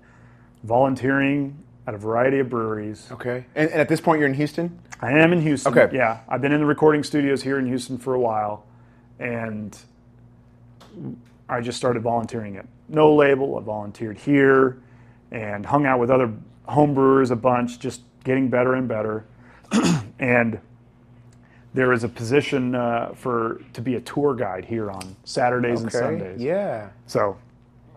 volunteering 0.65 1.57
at 1.87 1.95
a 1.95 1.99
variety 1.99 2.39
of 2.39 2.51
breweries. 2.51 3.09
Okay. 3.11 3.47
And, 3.55 3.71
and 3.71 3.81
at 3.81 3.89
this 3.89 4.01
point, 4.01 4.19
you're 4.19 4.29
in 4.29 4.35
Houston? 4.35 4.79
I 5.01 5.13
am 5.13 5.33
in 5.33 5.41
Houston. 5.41 5.77
Okay. 5.77 5.97
Yeah, 5.97 6.21
I've 6.29 6.43
been 6.43 6.53
in 6.53 6.61
the 6.61 6.67
recording 6.67 7.03
studios 7.03 7.43
here 7.43 7.59
in 7.59 7.67
Houston 7.67 7.97
for 7.97 8.15
a 8.15 8.21
while, 8.21 8.67
and 9.19 9.77
I 11.49 11.61
just 11.61 11.79
started 11.79 12.03
volunteering 12.03 12.57
at 12.57 12.67
No 12.89 13.15
Label. 13.15 13.57
I 13.57 13.63
volunteered 13.63 14.19
here, 14.19 14.83
and 15.31 15.65
hung 15.65 15.87
out 15.87 15.99
with 15.99 16.11
other 16.11 16.33
home 16.65 16.95
brewers 16.95 17.31
a 17.31 17.37
bunch, 17.37 17.79
just 17.79 18.03
getting 18.25 18.51
better 18.51 18.75
and 18.75 18.87
better. 18.87 19.25
and 20.19 20.61
there 21.75 21.93
is 21.93 22.05
a 22.05 22.09
position 22.09 22.75
uh, 22.75 23.13
for 23.15 23.61
to 23.73 23.81
be 23.81 23.97
a 23.97 24.01
tour 24.01 24.35
guide 24.35 24.65
here 24.65 24.91
on 24.91 25.17
Saturdays 25.25 25.83
and 25.83 25.93
Sundays. 25.93 26.41
Yeah. 26.41 26.89
So 27.07 27.37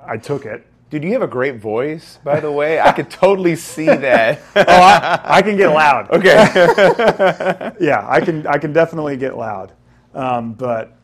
I 0.06 0.18
took 0.18 0.46
it. 0.46 0.68
Dude, 0.90 1.06
you 1.06 1.14
have 1.14 1.22
a 1.22 1.28
great 1.28 1.56
voice, 1.56 2.20
by 2.22 2.42
the 2.42 2.52
way. 2.52 2.82
I 2.82 2.92
could 2.92 3.10
totally 3.10 3.56
see 3.56 3.86
that. 3.86 4.42
Oh, 4.56 4.62
I, 4.68 5.22
I 5.24 5.42
can 5.42 5.56
get 5.56 5.70
loud. 5.70 6.12
okay. 6.12 7.72
yeah, 7.80 8.06
I 8.08 8.20
can 8.20 8.46
I 8.46 8.58
can 8.58 8.74
definitely 8.74 9.16
get 9.16 9.38
loud, 9.38 9.72
um, 10.14 10.54
but 10.54 10.98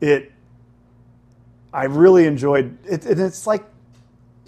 it 0.00 0.32
I 1.72 1.84
really 1.84 2.26
enjoyed 2.26 2.78
it. 2.86 3.04
And 3.04 3.20
it's 3.20 3.46
like 3.46 3.64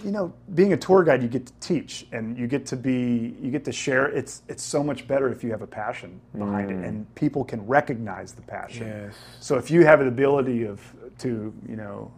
you 0.04 0.10
know, 0.10 0.32
being 0.54 0.72
a 0.72 0.76
tour 0.76 1.02
guide, 1.02 1.22
you 1.22 1.28
get 1.28 1.46
to 1.46 1.52
teach 1.60 2.06
and 2.12 2.36
you 2.36 2.46
get 2.46 2.66
to 2.66 2.76
be 2.76 3.36
you 3.40 3.50
get 3.50 3.64
to 3.64 3.72
share. 3.72 4.08
It's 4.08 4.42
it's 4.48 4.62
so 4.62 4.82
much 4.82 5.06
better 5.06 5.30
if 5.30 5.44
you 5.44 5.50
have 5.50 5.62
a 5.62 5.66
passion 5.66 6.20
behind 6.36 6.70
it 6.70 6.78
mm. 6.78 6.88
and 6.88 7.14
people 7.14 7.44
can 7.44 7.66
recognize 7.66 8.32
the 8.32 8.42
passion. 8.42 8.86
Yes. 8.86 9.14
So 9.40 9.56
if 9.56 9.70
you 9.70 9.84
have 9.84 10.00
the 10.00 10.06
ability 10.06 10.64
of 10.64 10.80
to 11.18 11.52
you 11.68 11.76
know 11.76 12.12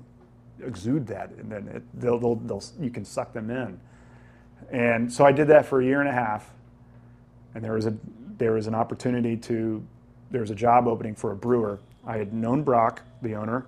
exude 0.64 1.06
that, 1.08 1.30
and 1.30 1.50
then 1.50 1.68
it, 1.68 1.82
they'll, 2.00 2.18
they'll, 2.18 2.36
they'll 2.36 2.62
you 2.80 2.90
can 2.90 3.04
suck 3.04 3.32
them 3.32 3.50
in. 3.50 3.78
And 4.70 5.12
so 5.12 5.24
I 5.24 5.32
did 5.32 5.48
that 5.48 5.66
for 5.66 5.80
a 5.80 5.84
year 5.84 6.00
and 6.00 6.08
a 6.08 6.12
half, 6.12 6.50
and 7.54 7.62
there 7.62 7.74
was 7.74 7.86
a 7.86 7.94
there 8.38 8.52
was 8.52 8.66
an 8.66 8.74
opportunity 8.74 9.36
to 9.36 9.84
there 10.30 10.40
was 10.40 10.50
a 10.50 10.54
job 10.54 10.88
opening 10.88 11.14
for 11.14 11.32
a 11.32 11.36
brewer. 11.36 11.80
I 12.06 12.16
had 12.16 12.32
known 12.32 12.62
Brock, 12.62 13.02
the 13.22 13.34
owner. 13.34 13.66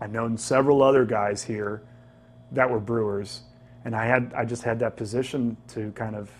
I'd 0.00 0.12
known 0.12 0.38
several 0.38 0.82
other 0.82 1.04
guys 1.04 1.42
here 1.42 1.82
that 2.52 2.68
were 2.70 2.80
brewers, 2.80 3.42
and 3.84 3.94
I 3.94 4.06
had 4.06 4.32
I 4.36 4.44
just 4.44 4.62
had 4.62 4.78
that 4.80 4.96
position 4.96 5.56
to 5.68 5.92
kind 5.92 6.16
of. 6.16 6.30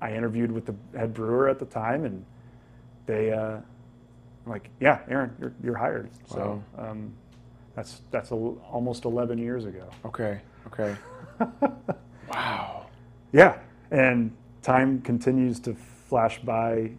I 0.00 0.12
interviewed 0.12 0.52
with 0.52 0.66
the 0.66 0.74
head 0.98 1.14
brewer 1.14 1.48
at 1.48 1.58
the 1.58 1.64
time, 1.64 2.04
and 2.04 2.24
they 3.06 3.32
uh, 3.32 3.58
like, 4.46 4.68
yeah, 4.80 5.00
Aaron, 5.08 5.34
you're 5.40 5.54
you're 5.62 5.76
hired. 5.76 6.10
So 6.26 6.62
um, 6.76 7.12
that's 7.74 8.02
that's 8.10 8.30
a, 8.30 8.34
almost 8.34 9.04
11 9.04 9.38
years 9.38 9.64
ago. 9.64 9.88
Okay. 10.04 10.40
Okay. 10.66 10.96
wow. 12.28 12.86
Yeah, 13.32 13.58
and 13.90 14.30
time 14.62 15.00
continues 15.02 15.60
to 15.60 15.74
flash 16.08 16.40
by 16.40 16.90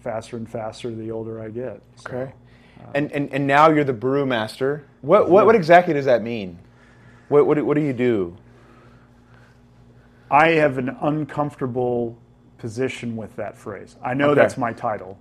faster 0.00 0.36
and 0.36 0.48
faster 0.48 0.94
the 0.94 1.10
older 1.10 1.40
I 1.40 1.50
get. 1.50 1.82
So, 1.96 2.10
Okay. 2.10 2.32
And, 2.94 3.10
and 3.12 3.32
and 3.32 3.46
now 3.46 3.70
you're 3.70 3.84
the 3.84 3.94
brewmaster. 3.94 4.82
What 5.00 5.30
what, 5.30 5.46
what 5.46 5.54
exactly 5.54 5.94
does 5.94 6.04
that 6.04 6.22
mean? 6.22 6.58
What 7.28 7.46
what 7.46 7.54
do, 7.54 7.64
what 7.64 7.74
do 7.74 7.82
you 7.82 7.92
do? 7.92 8.36
I 10.30 10.50
have 10.50 10.78
an 10.78 10.96
uncomfortable 11.00 12.16
position 12.58 13.16
with 13.16 13.34
that 13.36 13.56
phrase. 13.56 13.96
I 14.02 14.14
know 14.14 14.30
Okay. 14.30 14.40
that's 14.40 14.56
my 14.56 14.72
title. 14.72 15.18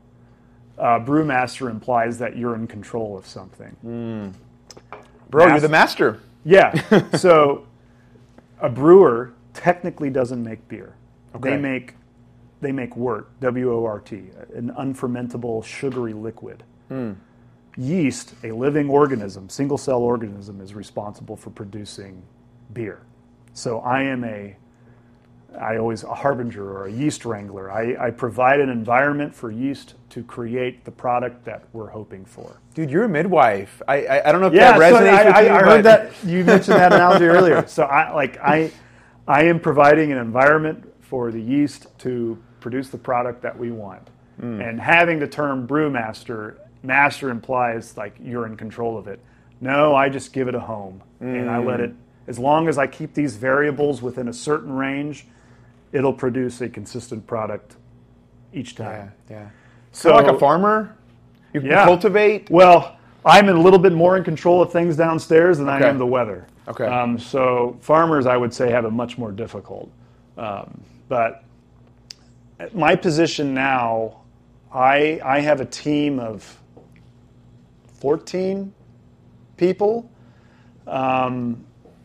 Uh, 0.78 1.00
brewmaster 1.00 1.70
implies 1.70 2.18
that 2.20 2.36
you're 2.36 2.56
in 2.56 2.68
control 2.68 3.18
of 3.18 3.26
something. 3.28 4.34
Bro, 5.30 5.48
you're 5.48 5.60
the 5.60 5.70
master. 5.70 6.20
Yeah. 6.44 6.74
so 7.15 7.65
a 8.60 8.70
brewer 8.70 9.34
technically 9.54 10.10
doesn't 10.10 10.44
make 10.44 10.68
beer. 10.68 10.96
They 11.39 11.58
make 11.58 11.94
they 12.62 12.72
make 12.72 12.96
wort, 12.96 13.30
W 13.41 13.72
O 13.74 13.86
R 13.86 14.00
T, 14.00 14.24
an 14.56 14.72
unfermentable 14.78 15.63
sugary 15.63 16.13
liquid. 16.13 16.63
Yeast, 17.77 18.33
a 18.43 18.51
living 18.51 18.89
organism, 18.89 19.49
single 19.49 19.77
cell 19.77 19.99
organism, 20.01 20.61
is 20.61 20.73
responsible 20.73 21.35
for 21.35 21.49
producing 21.49 22.21
beer. 22.73 23.01
So 23.53 23.79
I 23.79 24.03
am 24.03 24.23
a 24.23 24.55
I 25.59 25.77
always 25.77 26.03
a 26.03 26.13
harbinger 26.13 26.69
or 26.69 26.88
a 26.88 26.91
yeast 26.91 27.23
wrangler. 27.23 27.71
I, 27.71 28.07
I 28.07 28.11
provide 28.11 28.59
an 28.59 28.69
environment 28.69 29.33
for 29.33 29.51
yeast 29.51 29.95
to 30.09 30.21
create 30.23 30.83
the 30.83 30.91
product 30.91 31.45
that 31.45 31.63
we're 31.71 31.88
hoping 31.89 32.25
for. 32.25 32.59
Dude, 32.73 32.91
you're 32.91 33.05
a 33.05 33.09
midwife. 33.09 33.81
I 33.88 34.05
I, 34.05 34.29
I 34.29 34.31
don't 34.31 34.41
know 34.41 34.47
if 34.47 34.53
Yeah, 34.53 34.77
that 34.77 34.91
so 34.91 34.99
resonates 34.99 35.09
I, 35.13 35.25
with 35.25 35.35
I, 35.35 35.41
you. 35.41 35.49
I 35.51 35.63
heard 35.63 35.85
that 35.85 36.11
you 36.25 36.43
mentioned 36.43 36.77
that 36.77 36.91
analogy 36.93 37.25
earlier. 37.25 37.65
So 37.67 37.83
I 37.83 38.13
like 38.13 38.38
I, 38.39 38.71
I 39.27 39.43
am 39.43 39.59
providing 39.59 40.11
an 40.11 40.17
environment 40.17 40.85
for 41.01 41.31
the 41.31 41.41
yeast 41.41 41.88
to 41.99 42.38
produce 42.59 42.89
the 42.89 42.97
product 42.97 43.41
that 43.43 43.57
we 43.57 43.71
want, 43.71 44.09
Hmm. 44.39 44.59
and 44.59 44.81
having 44.81 45.19
the 45.19 45.27
term 45.27 45.65
brewmaster, 45.67 46.57
master 46.86 47.30
implies 47.30 47.98
like 47.98 48.15
you're 48.21 48.45
in 48.45 48.56
control 48.58 48.98
of 48.98 49.08
it. 49.08 49.19
No, 49.62 49.95
I 49.95 50.10
just 50.10 50.34
give 50.34 50.48
it 50.48 50.56
a 50.56 50.60
home, 50.60 51.02
and 51.19 51.50
I 51.50 51.58
let 51.60 51.80
it. 51.80 51.93
As 52.28 52.38
long 52.39 52.67
as 52.67 52.78
I 52.78 52.88
keep 52.88 53.13
these 53.13 53.36
variables 53.36 54.02
within 54.02 54.28
a 54.28 54.34
certain 54.34 54.74
range, 54.74 55.26
it'll 55.91 56.13
produce 56.13 56.62
a 56.62 56.69
consistent 56.69 57.26
product 57.28 57.76
each 58.54 58.76
time. 58.76 59.12
yeah. 59.30 59.50
So 59.91 60.13
like 60.13 60.28
a 60.28 60.38
farmer. 60.38 60.95
You 61.54 61.62
Yeah. 61.62 61.86
cultivate. 61.86 62.50
Well, 62.50 62.98
I'm 63.24 63.48
a 63.48 63.54
little 63.54 63.80
bit 63.80 63.93
more 63.93 64.17
in 64.17 64.24
control 64.26 64.62
of 64.62 64.71
things 64.74 64.98
downstairs 64.98 65.58
than 65.58 65.69
Okay. 65.69 65.86
I 65.86 65.89
am 65.89 65.98
the 65.98 66.06
weather. 66.06 66.48
Okay. 66.67 66.86
Um, 66.86 67.17
so 67.17 67.78
farmers, 67.80 68.26
I 68.26 68.36
would 68.36 68.54
say, 68.54 68.69
have 68.71 68.84
it 68.84 68.91
much 68.91 69.17
more 69.17 69.32
difficult. 69.32 69.89
Um, 70.38 70.82
but 71.08 71.43
my 72.74 72.95
position 72.95 73.54
now, 73.54 74.17
I 74.74 75.21
I 75.24 75.39
have 75.39 75.62
a 75.62 75.65
team 75.65 76.19
of 76.19 76.60
14 77.99 78.73
people 79.58 80.10
um, 80.88 81.63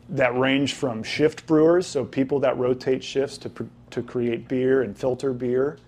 that 0.08 0.36
range 0.36 0.74
from 0.74 1.02
shift 1.02 1.46
brewers, 1.46 1.86
so 1.86 2.04
people 2.04 2.40
that 2.40 2.56
rotate 2.58 3.02
shifts 3.04 3.38
to 3.38 3.50
to 3.90 4.02
create 4.02 4.48
beer 4.48 4.82
and 4.82 4.96
filter 4.96 5.32
beer. 5.32 5.78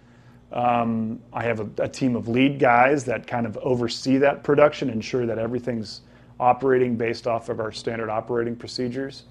Um, 0.53 1.21
I 1.33 1.45
have 1.45 1.61
a, 1.61 1.85
a 1.85 1.89
team 1.89 2.15
of 2.15 2.29
lead 2.29 2.59
guys 2.59 3.05
that 3.05 3.27
kind 3.27 3.47
of 3.47 3.57
oversee 3.59 4.19
that 4.19 4.43
production, 4.45 4.91
ensure 4.91 5.25
that 5.27 5.39
everything's 5.39 6.03
operating 6.39 6.97
based 6.97 7.27
off 7.27 7.49
of 7.49 7.61
our 7.61 7.73
standard 7.73 8.11
operating 8.11 8.57
procedures. 8.57 9.25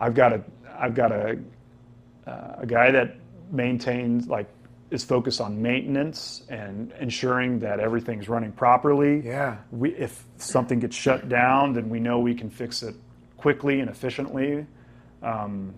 I've 0.00 0.14
got 0.14 0.32
a 0.32 0.42
I've 0.78 0.94
got 0.94 1.12
a 1.12 1.38
uh, 2.26 2.56
a 2.58 2.66
guy 2.66 2.90
that 2.90 3.16
maintains 3.50 4.28
like 4.28 4.48
is 4.90 5.04
focused 5.04 5.40
on 5.40 5.60
maintenance 5.60 6.42
and 6.48 6.92
ensuring 7.00 7.58
that 7.60 7.80
everything's 7.80 8.28
running 8.28 8.52
properly. 8.52 9.20
Yeah. 9.24 9.56
We, 9.72 9.90
if 9.94 10.24
something 10.38 10.78
gets 10.78 10.94
shut 10.94 11.28
down, 11.28 11.72
then 11.72 11.88
we 11.88 11.98
know 11.98 12.20
we 12.20 12.34
can 12.34 12.50
fix 12.50 12.82
it 12.82 12.94
quickly 13.36 13.80
and 13.80 13.90
efficiently. 13.90 14.66
Um, 15.22 15.74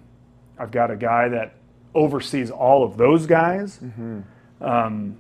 I've 0.59 0.71
got 0.71 0.91
a 0.91 0.97
guy 0.97 1.29
that 1.29 1.55
oversees 1.95 2.51
all 2.51 2.85
of 2.85 2.97
those 2.97 3.27
guys. 3.27 3.79
Um, 4.61 5.17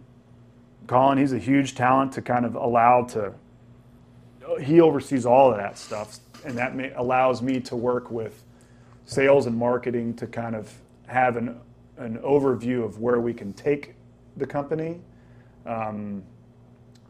Colin, 0.87 1.19
he's 1.19 1.33
a 1.33 1.39
huge 1.39 1.75
talent 1.75 2.13
to 2.13 2.23
kind 2.23 2.45
of 2.45 2.55
allow 2.57 3.05
to. 3.05 3.33
He 4.61 4.81
oversees 4.81 5.27
all 5.27 5.51
of 5.51 5.59
that 5.59 5.79
stuff, 5.79 6.19
and 6.45 6.57
that 6.59 6.75
may, 6.75 6.93
allows 6.93 7.43
me 7.43 7.61
to 7.61 7.77
work 7.77 8.11
with 8.11 8.43
sales 9.05 9.47
and 9.47 9.57
marketing 9.57 10.15
to 10.15 10.27
kind 10.27 10.57
of 10.57 10.73
have 11.07 11.37
an 11.37 11.59
an 11.99 12.19
overview 12.19 12.85
of 12.85 13.01
where 13.01 13.21
we 13.21 13.35
can 13.35 13.53
take 13.53 13.95
the 14.37 14.47
company. 14.47 15.01
Um, 15.67 16.23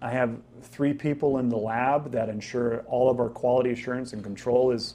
I 0.01 0.11
have 0.11 0.37
three 0.62 0.92
people 0.92 1.38
in 1.38 1.48
the 1.48 1.57
lab 1.57 2.12
that 2.12 2.29
ensure 2.29 2.81
all 2.87 3.11
of 3.11 3.20
our 3.20 3.29
quality 3.29 3.70
assurance 3.70 4.12
and 4.12 4.22
control 4.22 4.70
is. 4.70 4.94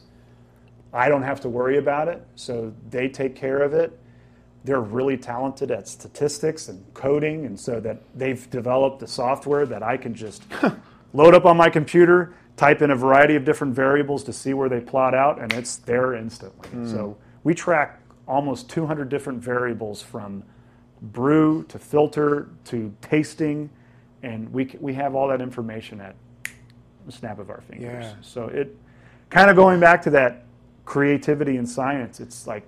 I 0.94 1.10
don't 1.10 1.24
have 1.24 1.42
to 1.42 1.50
worry 1.50 1.78
about 1.78 2.08
it, 2.08 2.26
so 2.36 2.72
they 2.90 3.10
take 3.10 3.36
care 3.36 3.62
of 3.64 3.74
it. 3.74 4.00
They're 4.64 4.80
really 4.80 5.18
talented 5.18 5.72
at 5.72 5.88
statistics 5.88 6.70
and 6.70 6.86
coding, 6.94 7.46
and 7.46 7.60
so 7.60 7.80
that 7.80 8.02
they've 8.16 8.48
developed 8.50 9.00
the 9.00 9.08
software 9.08 9.66
that 9.66 9.82
I 9.84 9.98
can 9.98 10.14
just 10.14 10.44
load 11.14 11.34
up 11.34 11.46
on 11.46 11.58
my 11.58 11.70
computer, 11.70 12.36
type 12.56 12.82
in 12.82 12.92
a 12.92 12.96
variety 12.96 13.36
of 13.36 13.44
different 13.44 13.74
variables 13.74 14.24
to 14.26 14.34
see 14.34 14.54
where 14.54 14.70
they 14.70 14.80
plot 14.80 15.16
out, 15.16 15.42
and 15.42 15.52
it's 15.54 15.78
there 15.78 16.14
instantly. 16.14 16.70
So 16.88 17.18
we 17.44 17.56
track 17.56 18.00
almost 18.28 18.70
200 18.70 19.10
different 19.10 19.44
variables 19.44 20.02
from 20.02 20.44
brew 21.02 21.64
to 21.70 21.80
filter 21.80 22.50
to 22.66 22.94
tasting, 23.02 23.70
and 24.22 24.52
we, 24.54 24.76
we 24.80 24.94
have 24.94 25.16
all 25.16 25.28
that 25.28 25.42
information 25.42 26.00
at 26.00 26.16
the 27.06 27.12
snap 27.12 27.40
of 27.40 27.50
our 27.50 27.62
fingers. 27.62 28.06
Yeah. 28.06 28.14
So 28.22 28.48
it 28.48 28.76
kind 29.30 29.50
of 29.50 29.56
going 29.56 29.80
back 29.80 30.02
to 30.04 30.10
that 30.12 30.46
creativity 30.86 31.58
and 31.58 31.68
science, 31.68 32.20
it's 32.20 32.48
like 32.48 32.64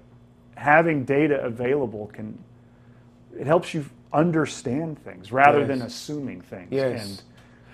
having 0.56 1.06
data 1.06 1.41
available 1.41 2.08
can 2.08 2.38
it 3.38 3.45
helps 3.47 3.74
you 3.74 3.86
understand 4.14 4.97
things 5.03 5.32
rather 5.32 5.60
Yes. 5.60 5.68
than 5.68 5.82
assuming 5.82 6.41
things. 6.41 6.70
Yes. 6.72 7.22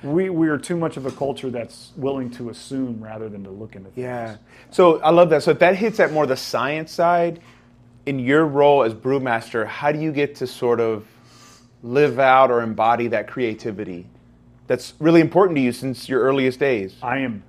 And 0.02 0.14
we, 0.14 0.30
we 0.32 0.48
are 0.50 0.58
too 0.58 0.76
much 0.76 0.98
of 0.98 1.06
a 1.06 1.12
culture 1.12 1.52
that's 1.52 1.92
willing 1.96 2.32
to 2.32 2.50
assume 2.50 3.00
rather 3.04 3.30
than 3.30 3.44
to 3.44 3.52
look 3.52 3.76
into 3.76 3.92
things. 3.92 4.04
Yeah. 4.04 4.38
So 4.72 5.00
I 5.02 5.12
love 5.12 5.30
that. 5.30 5.44
So 5.44 5.52
if 5.52 5.60
that 5.60 5.76
hits 5.76 6.00
at 6.00 6.12
more 6.12 6.26
the 6.26 6.36
science 6.36 6.92
side, 6.92 7.42
in 8.06 8.20
your 8.20 8.46
role 8.46 8.84
as 8.84 8.94
brewmaster, 8.94 9.66
how 9.66 9.92
do 9.92 10.00
you 10.00 10.12
get 10.12 10.36
to 10.36 10.48
sort 10.48 10.80
of 10.80 11.06
live 11.84 12.20
out 12.20 12.52
or 12.52 12.62
embody 12.62 13.08
that 13.08 13.28
creativity 13.28 14.08
that's 14.68 14.94
really 15.00 15.22
important 15.22 15.56
to 15.58 15.62
you 15.62 15.72
since 15.72 16.10
your 16.10 16.22
earliest 16.22 16.60
days? 16.60 16.96
I 17.02 17.20
am 17.20 17.44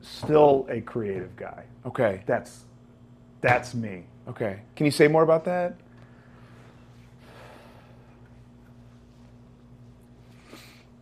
still 0.00 0.66
a 0.70 0.80
creative 0.80 1.34
guy. 1.36 1.64
Okay. 1.86 2.22
That's 2.26 2.64
that's 3.40 3.74
me. 3.74 4.04
Okay. 4.28 4.60
Can 4.76 4.86
you 4.86 4.92
say 4.92 5.08
more 5.08 5.22
about 5.22 5.44
that? 5.44 5.76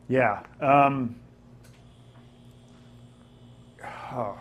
Yeah. 0.09 0.43
Um, 0.61 1.17
oh. 4.13 4.39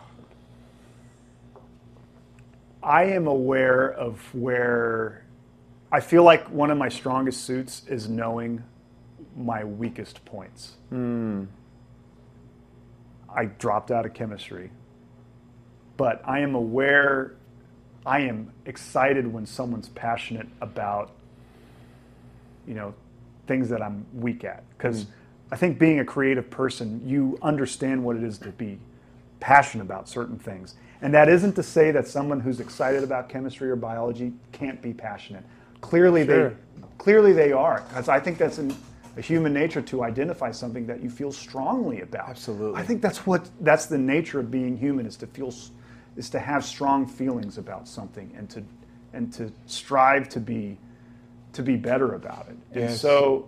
I 2.85 3.05
am 3.05 3.25
aware 3.25 3.91
of 3.91 4.21
where 4.35 5.25
I 5.91 6.01
feel 6.01 6.23
like 6.23 6.47
one 6.51 6.69
of 6.69 6.77
my 6.77 6.89
strongest 6.89 7.43
suits 7.43 7.81
is 7.87 8.07
knowing 8.07 8.63
my 9.35 9.63
weakest 9.63 10.23
points. 10.23 10.75
Hmm. 10.89 11.45
I 13.27 13.45
dropped 13.45 13.89
out 13.89 14.05
of 14.05 14.13
chemistry, 14.13 14.69
but 15.97 16.21
I 16.25 16.39
am 16.41 16.53
aware, 16.53 17.33
I 18.05 18.19
am 18.19 18.51
excited 18.67 19.25
when 19.33 19.47
someone's 19.47 19.89
passionate 19.89 20.47
about, 20.61 21.11
you 22.67 22.75
know, 22.75 22.93
things 23.47 23.67
that 23.69 23.81
I'm 23.81 24.05
weak 24.13 24.43
at. 24.43 24.63
Because 24.77 25.05
hmm. 25.05 25.11
I 25.51 25.55
think 25.55 25.79
being 25.79 26.01
a 26.01 26.05
creative 26.05 26.51
person, 26.51 27.01
you 27.03 27.39
understand 27.41 28.03
what 28.03 28.15
it 28.15 28.23
is 28.23 28.37
to 28.39 28.49
be 28.49 28.77
passionate 29.39 29.85
about 29.85 30.07
certain 30.07 30.37
things. 30.37 30.75
And 31.05 31.13
that 31.13 31.29
isn't 31.29 31.53
to 31.57 31.61
say 31.61 31.91
that 31.91 32.07
someone 32.07 32.39
who's 32.39 32.59
excited 32.59 33.03
about 33.03 33.29
chemistry 33.29 33.69
or 33.69 33.75
biology 33.75 34.33
can't 34.51 34.81
be 34.81 34.91
passionate. 34.91 35.43
Clearly, 35.79 36.25
Sure. 36.25 36.49
they 36.49 36.55
clearly 36.97 37.31
they 37.31 37.51
are, 37.51 37.83
because 37.87 38.09
I 38.09 38.19
think 38.19 38.39
that's 38.39 38.57
in 38.57 38.75
a 39.15 39.21
human 39.21 39.53
nature 39.53 39.83
to 39.83 40.03
identify 40.03 40.49
something 40.49 40.87
that 40.87 41.03
you 41.03 41.11
feel 41.11 41.31
strongly 41.31 42.01
about. 42.01 42.29
Absolutely. 42.29 42.81
I 42.81 42.83
think 42.83 43.03
that's 43.03 43.23
what 43.27 43.47
that's 43.61 43.85
the 43.85 43.99
nature 43.99 44.39
of 44.39 44.49
being 44.49 44.77
human 44.77 45.05
is 45.05 45.15
to 45.17 45.27
feel 45.27 45.53
is 46.15 46.31
to 46.31 46.39
have 46.39 46.65
strong 46.65 47.05
feelings 47.05 47.59
about 47.59 47.87
something 47.87 48.33
and 48.35 48.49
to 48.49 48.63
and 49.13 49.31
to 49.33 49.51
strive 49.67 50.27
to 50.29 50.39
be 50.39 50.75
to 51.53 51.61
be 51.61 51.75
better 51.75 52.15
about 52.15 52.47
it. 52.49 52.79
And 52.81 52.91
so 52.91 53.47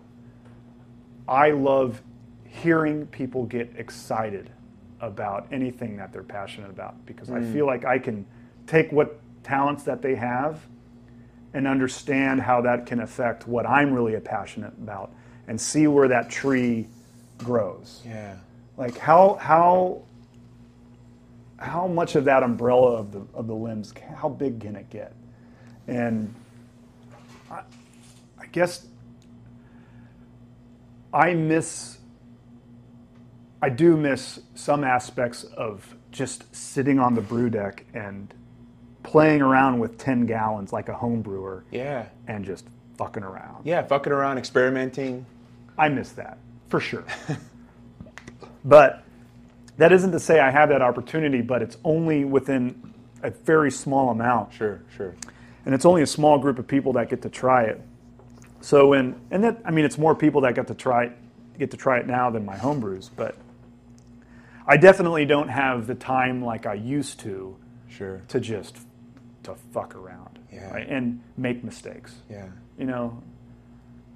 I 1.27 1.49
love 1.49 2.03
hearing 2.45 3.07
people 3.07 3.45
get 3.45 3.73
excited 3.77 4.51
about 4.99 5.47
anything 5.51 5.97
that 5.97 6.11
they're 6.11 6.23
passionate 6.23 6.69
about 6.69 7.05
because 7.05 7.29
I 7.29 7.39
mm. 7.39 7.53
feel 7.53 7.65
like 7.65 7.85
I 7.85 7.99
can 7.99 8.25
take 8.65 8.91
what 8.91 9.19
talents 9.43 9.83
that 9.83 10.01
they 10.01 10.15
have 10.15 10.59
and 11.53 11.67
understand 11.67 12.41
how 12.41 12.61
that 12.61 12.85
can 12.85 12.99
affect 12.99 13.47
what 13.47 13.65
I'm 13.65 13.93
really 13.93 14.19
passionate 14.19 14.73
about 14.73 15.11
and 15.47 15.59
see 15.59 15.87
where 15.87 16.07
that 16.07 16.29
tree 16.29 16.87
grows. 17.37 18.01
Yeah. 18.05 18.35
Like 18.75 18.97
how 18.97 19.35
how 19.35 20.03
how 21.57 21.87
much 21.87 22.15
of 22.15 22.25
that 22.25 22.43
umbrella 22.43 22.97
of 22.97 23.11
the 23.11 23.25
of 23.33 23.47
the 23.47 23.55
limbs 23.55 23.93
how 24.15 24.29
big 24.29 24.59
can 24.59 24.75
it 24.75 24.89
get? 24.89 25.13
And 25.87 26.33
I, 27.49 27.61
I 28.39 28.45
guess 28.51 28.85
I 31.13 31.33
miss 31.33 31.96
I 33.61 33.69
do 33.69 33.97
miss 33.97 34.39
some 34.55 34.83
aspects 34.83 35.43
of 35.43 35.95
just 36.11 36.53
sitting 36.55 36.99
on 36.99 37.15
the 37.15 37.21
brew 37.21 37.49
deck 37.49 37.85
and 37.93 38.33
playing 39.03 39.41
around 39.41 39.79
with 39.79 39.97
10 39.97 40.25
gallons 40.25 40.71
like 40.73 40.89
a 40.89 40.93
home 40.93 41.21
brewer 41.21 41.63
Yeah. 41.71 42.05
and 42.27 42.43
just 42.45 42.65
fucking 42.97 43.23
around. 43.23 43.65
Yeah, 43.65 43.81
fucking 43.83 44.11
around, 44.11 44.37
experimenting. 44.37 45.25
I 45.77 45.89
miss 45.89 46.11
that 46.13 46.37
for 46.69 46.79
sure. 46.79 47.05
but 48.65 49.03
that 49.77 49.91
isn't 49.91 50.11
to 50.11 50.19
say 50.19 50.39
I 50.39 50.51
have 50.51 50.69
that 50.69 50.81
opportunity, 50.81 51.41
but 51.41 51.61
it's 51.61 51.77
only 51.83 52.25
within 52.25 52.93
a 53.23 53.29
very 53.31 53.71
small 53.71 54.09
amount. 54.09 54.53
Sure, 54.53 54.81
sure. 54.95 55.15
And 55.65 55.73
it's 55.75 55.85
only 55.85 56.01
a 56.01 56.07
small 56.07 56.37
group 56.39 56.59
of 56.59 56.67
people 56.67 56.93
that 56.93 57.09
get 57.09 57.21
to 57.23 57.29
try 57.29 57.63
it. 57.63 57.81
So 58.61 58.87
when 58.89 59.19
and 59.31 59.43
that 59.43 59.61
I 59.65 59.71
mean 59.71 59.85
it's 59.85 59.97
more 59.97 60.15
people 60.15 60.41
that 60.41 60.55
get 60.55 60.67
to 60.67 60.73
try 60.73 61.05
it, 61.05 61.11
get 61.59 61.71
to 61.71 61.77
try 61.77 61.99
it 61.99 62.07
now 62.07 62.29
than 62.29 62.43
my 62.45 62.57
home 62.57 62.79
brews, 62.79 63.09
but 63.15 63.35
I 64.68 64.78
definitely 64.78 65.26
don't 65.26 65.47
have 65.49 65.88
the 65.88 65.95
time 65.95 66.43
like 66.43 66.65
I 66.65 66.74
used 66.74 67.20
to 67.22 67.55
Sure. 67.88 68.22
to 68.28 68.39
just 68.39 68.78
to 69.43 69.55
fuck 69.74 69.95
around 69.95 70.39
Yeah. 70.51 70.72
right? 70.74 70.88
and 70.89 71.22
make 71.38 71.63
mistakes. 71.63 72.15
Yeah. 72.30 72.47
You 72.78 72.86
know, 72.86 73.24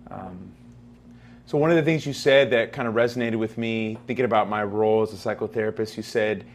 um, 0.10 0.52
So 1.46 1.58
one 1.58 1.70
of 1.70 1.76
the 1.76 1.84
things 1.84 2.06
you 2.06 2.14
said 2.14 2.50
that 2.52 2.72
kind 2.72 2.88
of 2.88 2.94
resonated 2.94 3.36
with 3.36 3.58
me, 3.58 3.98
thinking 4.08 4.24
about 4.26 4.50
my 4.50 4.64
role 4.64 5.02
as 5.02 5.12
a 5.12 5.16
psychotherapist, 5.18 5.98
you 5.98 6.04
said 6.04 6.46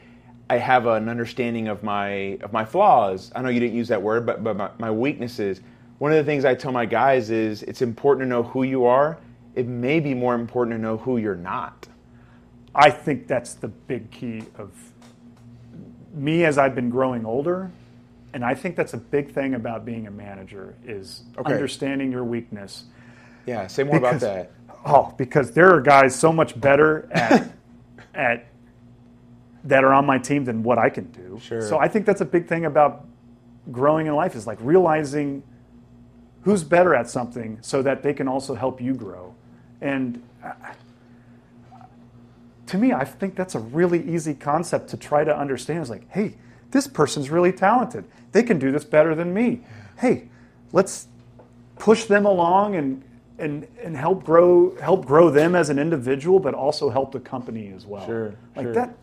I 0.48 0.58
have 0.58 0.86
an 0.86 1.08
understanding 1.08 1.68
of 1.68 1.82
my 1.82 2.38
of 2.42 2.52
my 2.52 2.64
flaws. 2.64 3.32
I 3.34 3.42
know 3.42 3.48
you 3.50 3.60
didn't 3.60 3.76
use 3.76 3.88
that 3.88 4.00
word, 4.00 4.24
but 4.24 4.42
but 4.44 4.56
my, 4.56 4.70
my 4.78 4.90
weaknesses. 4.90 5.60
One 5.98 6.12
of 6.12 6.18
the 6.18 6.24
things 6.24 6.44
I 6.44 6.54
tell 6.54 6.72
my 6.72 6.86
guys 6.86 7.30
is 7.30 7.62
it's 7.64 7.82
important 7.82 8.24
to 8.24 8.28
know 8.28 8.42
who 8.42 8.62
you 8.62 8.84
are. 8.86 9.18
It 9.54 9.66
may 9.66 10.00
be 10.00 10.14
more 10.14 10.34
important 10.34 10.76
to 10.76 10.80
know 10.80 10.96
who 10.98 11.16
you're 11.18 11.34
not. 11.34 11.88
I 12.76 12.90
think 12.90 13.26
that's 13.26 13.54
the 13.54 13.68
big 13.68 14.10
key 14.10 14.42
of 14.58 14.70
me 16.12 16.44
as 16.44 16.58
I've 16.58 16.74
been 16.74 16.90
growing 16.90 17.24
older. 17.24 17.70
And 18.34 18.44
I 18.44 18.54
think 18.54 18.76
that's 18.76 18.92
a 18.92 18.98
big 18.98 19.32
thing 19.32 19.54
about 19.54 19.86
being 19.86 20.06
a 20.06 20.10
manager 20.10 20.74
is 20.84 21.22
Okay. 21.38 21.54
understanding 21.54 22.12
your 22.12 22.22
weakness. 22.22 22.84
Yeah, 23.46 23.66
say 23.66 23.82
more 23.82 23.96
about 23.96 24.20
that. 24.20 24.50
Oh, 24.84 25.14
because 25.16 25.52
there 25.52 25.72
are 25.72 25.80
guys 25.80 26.14
so 26.14 26.32
much 26.32 26.60
better 26.60 27.08
at 27.12 27.50
at 28.14 28.46
that 29.64 29.82
are 29.82 29.92
on 29.92 30.04
my 30.04 30.18
team 30.18 30.44
than 30.44 30.62
what 30.62 30.78
I 30.78 30.90
can 30.90 31.10
do. 31.12 31.40
Sure. 31.42 31.62
So 31.62 31.78
I 31.78 31.88
think 31.88 32.04
that's 32.04 32.20
a 32.20 32.26
big 32.26 32.46
thing 32.46 32.66
about 32.66 33.06
growing 33.72 34.06
in 34.06 34.14
life 34.14 34.36
is 34.36 34.46
like 34.46 34.58
realizing 34.60 35.42
who's 36.42 36.62
better 36.62 36.94
at 36.94 37.08
something 37.08 37.58
so 37.62 37.82
that 37.82 38.02
they 38.02 38.12
can 38.14 38.28
also 38.28 38.54
help 38.54 38.80
you 38.80 38.94
grow. 38.94 39.34
And 39.80 40.22
uh, 40.44 40.52
to 42.66 42.78
me, 42.78 42.92
I 42.92 43.04
think 43.04 43.36
that's 43.36 43.54
a 43.54 43.60
really 43.60 44.02
easy 44.08 44.34
concept 44.34 44.88
to 44.90 44.96
try 44.96 45.24
to 45.24 45.36
understand. 45.36 45.82
Is 45.82 45.90
like, 45.90 46.10
hey, 46.10 46.34
this 46.70 46.86
person's 46.86 47.30
really 47.30 47.52
talented. 47.52 48.04
They 48.32 48.42
can 48.42 48.58
do 48.58 48.72
this 48.72 48.84
better 48.84 49.14
than 49.14 49.32
me. 49.32 49.62
Hey, 49.98 50.28
let's 50.72 51.08
push 51.78 52.04
them 52.04 52.26
along 52.26 52.76
and 52.76 53.02
and 53.38 53.66
and 53.82 53.96
help 53.96 54.24
grow 54.24 54.76
help 54.76 55.06
grow 55.06 55.30
them 55.30 55.54
as 55.54 55.70
an 55.70 55.78
individual, 55.78 56.38
but 56.40 56.54
also 56.54 56.90
help 56.90 57.12
the 57.12 57.20
company 57.20 57.72
as 57.74 57.86
well. 57.86 58.06
Sure, 58.06 58.34
like 58.56 58.66
sure. 58.66 58.74
that. 58.74 58.96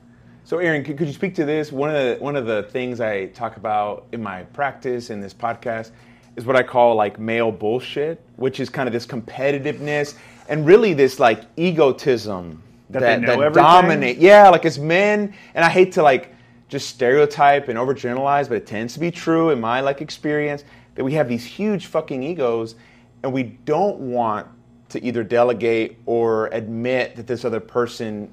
So, 0.45 0.57
Aaron, 0.57 0.83
could, 0.83 0.97
could 0.97 1.07
you 1.07 1.13
speak 1.13 1.35
to 1.35 1.45
this? 1.45 1.71
One 1.71 1.89
of 1.89 1.95
the 1.95 2.23
one 2.23 2.35
of 2.35 2.45
the 2.45 2.63
things 2.63 2.99
I 2.99 3.27
talk 3.27 3.55
about 3.55 4.07
in 4.11 4.21
my 4.21 4.43
practice 4.43 5.09
in 5.09 5.21
this 5.21 5.33
podcast 5.33 5.91
is 6.35 6.45
what 6.45 6.55
I 6.55 6.63
call 6.63 6.95
like 6.95 7.17
male 7.17 7.51
bullshit, 7.51 8.21
which 8.35 8.59
is 8.59 8.69
kind 8.69 8.87
of 8.87 8.93
this 8.93 9.05
competitiveness 9.05 10.15
and 10.49 10.65
really 10.65 10.93
this 10.93 11.19
like 11.19 11.43
egotism 11.55 12.61
That 12.93 13.21
they 13.21 13.27
know 13.27 13.41
everything? 13.41 13.63
dominate. 13.63 14.17
Yeah, 14.17 14.49
like 14.49 14.65
as 14.65 14.79
men, 14.79 15.33
and 15.53 15.65
I 15.65 15.69
hate 15.69 15.93
to 15.93 16.03
like 16.03 16.33
just 16.69 16.89
stereotype 16.89 17.67
and 17.67 17.77
overgeneralize, 17.77 18.47
but 18.47 18.57
it 18.57 18.67
tends 18.67 18.93
to 18.93 18.99
be 18.99 19.11
true 19.11 19.49
in 19.49 19.59
my 19.59 19.81
like 19.81 20.01
experience 20.01 20.63
that 20.95 21.03
we 21.03 21.13
have 21.13 21.27
these 21.27 21.45
huge 21.45 21.87
fucking 21.87 22.23
egos, 22.23 22.75
and 23.23 23.33
we 23.33 23.43
don't 23.43 23.99
want 23.99 24.47
to 24.89 25.03
either 25.03 25.23
delegate 25.23 25.97
or 26.05 26.47
admit 26.47 27.15
that 27.15 27.27
this 27.27 27.45
other 27.45 27.59
person 27.59 28.31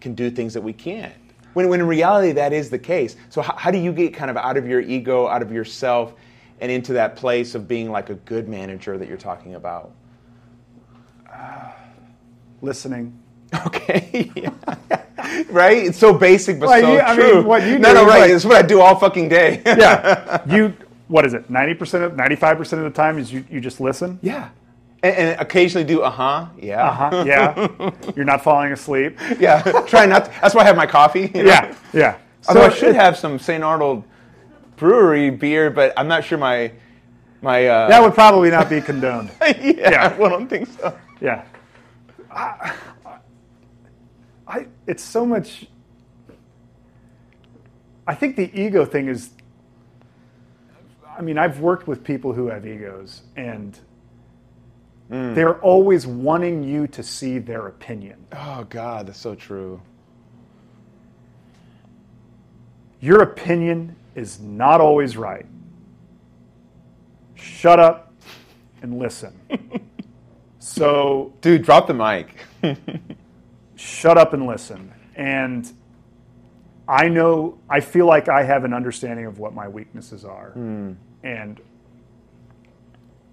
can 0.00 0.14
do 0.14 0.30
things 0.30 0.54
that 0.54 0.60
we 0.60 0.72
can't. 0.72 1.12
When, 1.54 1.68
when 1.68 1.80
in 1.80 1.86
reality, 1.86 2.32
that 2.32 2.52
is 2.52 2.70
the 2.70 2.78
case. 2.78 3.16
So, 3.30 3.42
how, 3.42 3.56
how 3.56 3.70
do 3.70 3.78
you 3.78 3.92
get 3.92 4.14
kind 4.14 4.30
of 4.30 4.36
out 4.36 4.56
of 4.56 4.66
your 4.66 4.80
ego, 4.80 5.26
out 5.26 5.42
of 5.42 5.50
yourself, 5.50 6.14
and 6.60 6.70
into 6.70 6.92
that 6.94 7.16
place 7.16 7.54
of 7.54 7.66
being 7.66 7.90
like 7.90 8.10
a 8.10 8.14
good 8.14 8.48
manager 8.48 8.98
that 8.98 9.08
you're 9.08 9.16
talking 9.16 9.54
about? 9.54 9.92
Listening. 12.62 13.18
Okay. 13.66 14.32
Right? 15.48 15.78
It's 15.86 15.98
so 15.98 16.12
basic, 16.14 16.60
but 16.60 16.68
Well, 16.68 16.80
so 16.80 16.92
you- 16.92 17.00
I 17.00 17.14
true. 17.14 17.34
mean, 17.36 17.44
what 17.46 17.62
you 17.64 17.78
no, 17.78 17.88
do 17.88 17.94
no, 17.94 18.02
is 18.02 18.06
right. 18.08 18.20
like- 18.20 18.30
it's 18.30 18.44
what 18.44 18.56
I 18.56 18.62
do 18.62 18.80
all 18.80 18.94
fucking 18.96 19.28
day. 19.28 19.60
Yeah, 19.66 20.42
you. 20.54 20.72
What 21.08 21.24
is 21.26 21.34
it? 21.34 21.48
Ninety 21.50 21.74
percent 21.74 22.04
of 22.04 22.16
ninety 22.16 22.36
five 22.36 22.56
percent 22.58 22.84
of 22.84 22.92
the 22.92 22.96
time 22.96 23.18
is 23.18 23.32
you, 23.32 23.44
you 23.50 23.60
just 23.60 23.80
listen. 23.80 24.18
yeah. 24.22 24.50
And, 25.02 25.14
and 25.16 25.40
occasionally 25.40 25.84
do 25.84 26.02
uh 26.02 26.10
huh. 26.10 26.46
Yeah. 26.60 26.88
Uh 26.88 26.92
huh. 26.92 27.24
Yeah. 27.26 27.90
You're 28.14 28.24
not 28.24 28.42
falling 28.44 28.72
asleep. 28.72 29.18
Yeah. 29.40 29.62
Try 29.86 30.06
not. 30.06 30.26
To, 30.26 30.30
that's 30.40 30.54
why 30.54 30.62
I 30.62 30.64
have 30.64 30.76
my 30.76 30.86
coffee. 30.86 31.30
you 31.34 31.42
know? 31.42 31.50
Yeah. 31.50 31.74
Yeah. 31.92 32.18
Although 32.48 32.62
I 32.66 32.70
should 32.70 32.90
it- 32.90 32.96
have 32.96 33.16
some 33.18 33.38
St. 33.38 33.62
Arnold 33.64 34.04
Brewery 34.76 35.30
beer, 35.30 35.70
but 35.70 35.92
I'm 35.96 36.08
not 36.08 36.24
sure 36.24 36.38
my 36.38 36.70
my. 37.42 37.66
Uh, 37.66 37.88
that 37.88 38.00
would 38.02 38.14
probably 38.14 38.50
not 38.50 38.68
be 38.70 38.80
condoned. 38.80 39.30
yeah, 39.42 39.54
yeah. 39.74 40.14
I 40.18 40.28
don't 40.28 40.48
think 40.48 40.68
so. 40.68 40.96
Yeah. 41.20 41.44
I, 42.30 42.74
I, 44.46 44.66
it's 44.86 45.02
so 45.02 45.26
much. 45.26 45.66
I 48.06 48.14
think 48.14 48.36
the 48.36 48.50
ego 48.58 48.84
thing 48.84 49.08
is. 49.08 49.30
I 51.18 51.22
mean, 51.22 51.38
I've 51.38 51.60
worked 51.60 51.88
with 51.88 52.04
people 52.04 52.32
who 52.34 52.48
have 52.48 52.66
egos, 52.66 53.22
and 53.36 53.78
hmm. 55.08 55.34
they're 55.34 55.58
always 55.60 56.06
wanting 56.06 56.62
you 56.62 56.86
to 56.88 57.02
see 57.02 57.38
their 57.38 57.66
opinion. 57.66 58.26
Oh 58.32 58.66
God, 58.68 59.06
that's 59.08 59.18
so 59.18 59.34
true. 59.34 59.80
Your 63.00 63.22
opinion 63.22 63.96
is 64.14 64.40
not 64.40 64.80
always 64.80 65.16
right. 65.16 65.46
Shut 67.34 67.78
up 67.78 68.12
and 68.82 68.98
listen. 68.98 69.38
So 70.66 71.32
Dude, 71.40 71.62
drop 71.62 71.86
the 71.86 71.94
mic. 71.94 72.36
shut 73.76 74.18
up 74.18 74.32
and 74.32 74.46
listen. 74.46 74.92
And 75.14 75.70
I 76.88 77.08
know, 77.08 77.58
I 77.68 77.80
feel 77.80 78.06
like 78.06 78.28
I 78.28 78.42
have 78.42 78.64
an 78.64 78.72
understanding 78.72 79.26
of 79.26 79.38
what 79.38 79.54
my 79.54 79.68
weaknesses 79.68 80.24
are. 80.24 80.50
Hmm. 80.50 80.92
And 81.22 81.60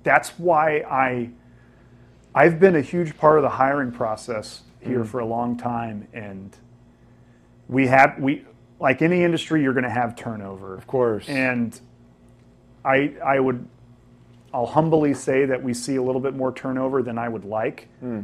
that's 0.03 0.29
why 0.39 0.79
I, 0.79 1.29
I've 2.35 2.59
been 2.59 2.75
a 2.75 2.81
huge 2.81 3.17
part 3.17 3.37
of 3.37 3.43
the 3.43 3.49
hiring 3.49 3.91
process 3.91 4.63
here 4.81 4.99
hmm. 4.99 5.05
for 5.05 5.19
a 5.19 5.25
long 5.25 5.57
time. 5.57 6.07
And 6.13 6.55
we 7.67 7.87
have, 7.87 8.17
we, 8.19 8.45
like 8.79 9.01
any 9.01 9.23
industry, 9.23 9.61
you're 9.61 9.73
going 9.73 9.83
to 9.83 9.89
have 9.89 10.15
turnover. 10.15 10.75
of 10.75 10.87
course. 10.87 11.27
And 11.29 11.79
I, 12.83 13.13
I 13.23 13.39
would, 13.39 13.67
I'll 14.53 14.65
humbly 14.65 15.13
say 15.13 15.45
that 15.45 15.63
we 15.63 15.73
see 15.73 15.95
a 15.95 16.03
little 16.03 16.21
bit 16.21 16.35
more 16.35 16.53
turnover 16.53 17.01
than 17.01 17.17
I 17.17 17.29
would 17.29 17.45
like, 17.45 17.87
hmm. 17.99 18.21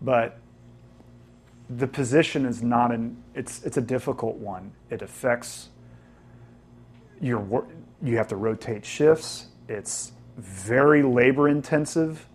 but 0.00 0.38
the 1.70 1.86
position 1.86 2.46
is 2.46 2.62
not 2.62 2.92
an. 2.92 3.16
It's 3.34 3.62
it's 3.64 3.76
a 3.78 3.80
difficult 3.82 4.36
one. 4.36 4.72
It 4.90 5.02
affects 5.02 5.70
your 7.20 7.40
work. 7.40 7.68
You 8.02 8.16
have 8.18 8.28
to 8.28 8.36
rotate 8.36 8.84
shifts. 8.84 9.46
It's 9.68 10.12
very 10.38 11.02
labor 11.02 11.48
intensive. 11.48 12.26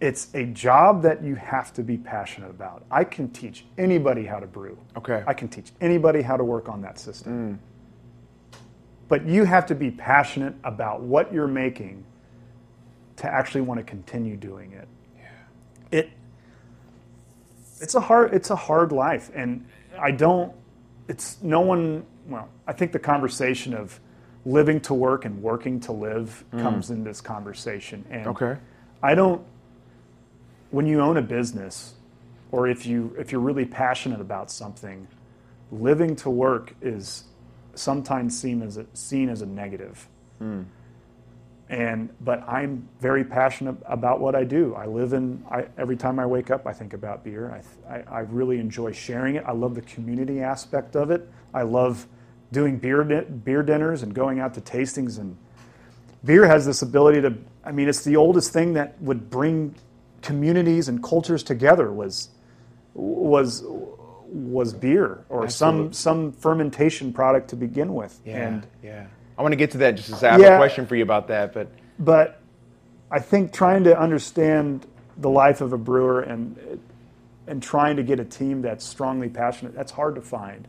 It's 0.00 0.34
a 0.34 0.46
job 0.46 1.02
that 1.02 1.22
you 1.24 1.36
have 1.36 1.72
to 1.74 1.82
be 1.82 1.96
passionate 1.96 2.50
about. 2.50 2.84
I 2.90 3.04
can 3.04 3.30
teach 3.30 3.66
anybody 3.78 4.24
how 4.26 4.40
to 4.40 4.46
brew. 4.46 4.78
Okay. 4.96 5.24
I 5.26 5.34
can 5.34 5.48
teach 5.48 5.72
anybody 5.80 6.22
how 6.22 6.36
to 6.36 6.44
work 6.44 6.68
on 6.68 6.82
that 6.82 6.98
system 6.98 7.54
mm. 7.54 7.58
but 9.08 9.26
you 9.26 9.44
have 9.44 9.66
to 9.66 9.74
be 9.74 9.90
passionate 9.90 10.54
about 10.64 11.02
what 11.02 11.32
you're 11.32 11.48
making 11.48 12.04
to 13.16 13.28
actually 13.28 13.62
want 13.62 13.78
to 13.78 13.84
continue 13.84 14.36
doing 14.36 14.72
it. 14.72 14.88
Yeah. 15.16 15.22
It 16.00 16.10
it's 17.82 17.94
a 17.94 18.00
hard 18.00 18.32
it's 18.32 18.50
a 18.50 18.56
hard 18.56 18.92
life 18.92 19.30
and 19.34 19.66
I 20.00 20.12
don't 20.12 20.54
it's 21.08 21.42
no 21.42 21.60
one 21.60 22.06
well, 22.26 22.48
I 22.66 22.72
think 22.72 22.92
the 22.92 22.98
conversation 22.98 23.74
of 23.74 24.00
living 24.44 24.80
to 24.80 24.94
work 24.94 25.24
and 25.24 25.42
working 25.42 25.80
to 25.80 25.92
live 25.92 26.44
mm. 26.52 26.60
comes 26.62 26.90
in 26.90 27.04
this 27.04 27.20
conversation 27.20 28.04
and 28.10 28.26
okay. 28.28 28.56
I 29.02 29.14
don't. 29.14 29.44
When 30.70 30.86
you 30.86 31.00
own 31.00 31.16
a 31.16 31.22
business, 31.22 31.94
or 32.50 32.68
if 32.68 32.86
you 32.86 33.14
if 33.18 33.32
you're 33.32 33.40
really 33.40 33.64
passionate 33.64 34.20
about 34.20 34.50
something, 34.50 35.06
living 35.70 36.16
to 36.16 36.30
work 36.30 36.74
is 36.80 37.24
sometimes 37.74 38.38
seen 38.40 38.62
as 38.62 38.76
a, 38.76 38.86
seen 38.94 39.28
as 39.28 39.42
a 39.42 39.46
negative. 39.46 40.08
Hmm. 40.38 40.62
And 41.72 42.10
but 42.20 42.46
I'm 42.46 42.86
very 43.00 43.24
passionate 43.24 43.76
about 43.86 44.20
what 44.20 44.34
I 44.34 44.44
do. 44.44 44.74
I 44.74 44.84
live 44.86 45.14
in. 45.14 45.42
I, 45.50 45.66
every 45.78 45.96
time 45.96 46.18
I 46.18 46.26
wake 46.26 46.50
up, 46.50 46.66
I 46.66 46.72
think 46.74 46.92
about 46.92 47.24
beer. 47.24 47.50
I, 47.88 47.94
I 47.94 48.04
I 48.10 48.20
really 48.20 48.58
enjoy 48.58 48.92
sharing 48.92 49.36
it. 49.36 49.44
I 49.46 49.52
love 49.52 49.74
the 49.74 49.80
community 49.80 50.40
aspect 50.42 50.96
of 50.96 51.10
it. 51.10 51.26
I 51.54 51.62
love 51.62 52.06
doing 52.52 52.76
beer 52.76 53.02
beer 53.22 53.62
dinners 53.62 54.02
and 54.02 54.14
going 54.14 54.38
out 54.38 54.52
to 54.54 54.60
tastings 54.60 55.18
and 55.18 55.34
beer 56.22 56.46
has 56.46 56.66
this 56.66 56.82
ability 56.82 57.20
to 57.22 57.34
i 57.64 57.72
mean 57.72 57.88
it's 57.88 58.04
the 58.04 58.14
oldest 58.14 58.52
thing 58.52 58.74
that 58.74 59.00
would 59.00 59.30
bring 59.30 59.74
communities 60.20 60.86
and 60.88 61.02
cultures 61.02 61.42
together 61.42 61.90
was 61.90 62.28
was 62.94 63.64
was 64.28 64.74
beer 64.74 65.24
or 65.30 65.48
some 65.48 65.92
some 65.94 66.32
fermentation 66.32 67.10
product 67.12 67.48
to 67.48 67.56
begin 67.56 67.94
with 67.94 68.20
Yeah. 68.24 68.46
and 68.48 68.66
yeah. 68.82 69.06
I 69.42 69.44
want 69.44 69.54
to 69.54 69.56
get 69.56 69.72
to 69.72 69.78
that 69.78 69.96
just 69.96 70.08
as 70.10 70.22
I 70.22 70.30
have 70.30 70.40
a 70.40 70.56
question 70.56 70.86
for 70.86 70.94
you 70.94 71.02
about 71.02 71.26
that, 71.26 71.52
but 71.52 71.66
but 71.98 72.40
i 73.10 73.18
think 73.18 73.52
trying 73.52 73.82
to 73.82 73.98
understand 73.98 74.86
the 75.16 75.28
life 75.28 75.60
of 75.60 75.72
a 75.72 75.76
brewer 75.76 76.20
and 76.20 76.80
and 77.48 77.60
trying 77.60 77.96
to 77.96 78.04
get 78.04 78.20
a 78.20 78.24
team 78.24 78.62
that's 78.62 78.84
strongly 78.84 79.28
passionate 79.28 79.74
that's 79.74 79.90
hard 79.90 80.14
to 80.14 80.20
find. 80.20 80.68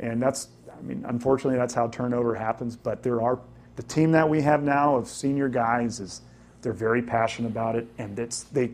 And 0.00 0.20
that's 0.20 0.48
i 0.76 0.82
mean 0.82 1.04
unfortunately 1.06 1.56
that's 1.56 1.74
how 1.74 1.86
turnover 1.86 2.34
happens 2.34 2.74
but 2.74 3.04
there 3.04 3.22
are 3.22 3.38
the 3.76 3.84
team 3.84 4.10
that 4.12 4.28
we 4.28 4.42
have 4.42 4.64
now 4.64 4.96
of 4.96 5.06
senior 5.06 5.48
guys 5.48 6.00
is 6.00 6.22
they're 6.62 6.72
very 6.72 7.02
passionate 7.02 7.52
about 7.52 7.76
it 7.76 7.86
and 7.98 8.18
it's 8.18 8.42
they 8.44 8.72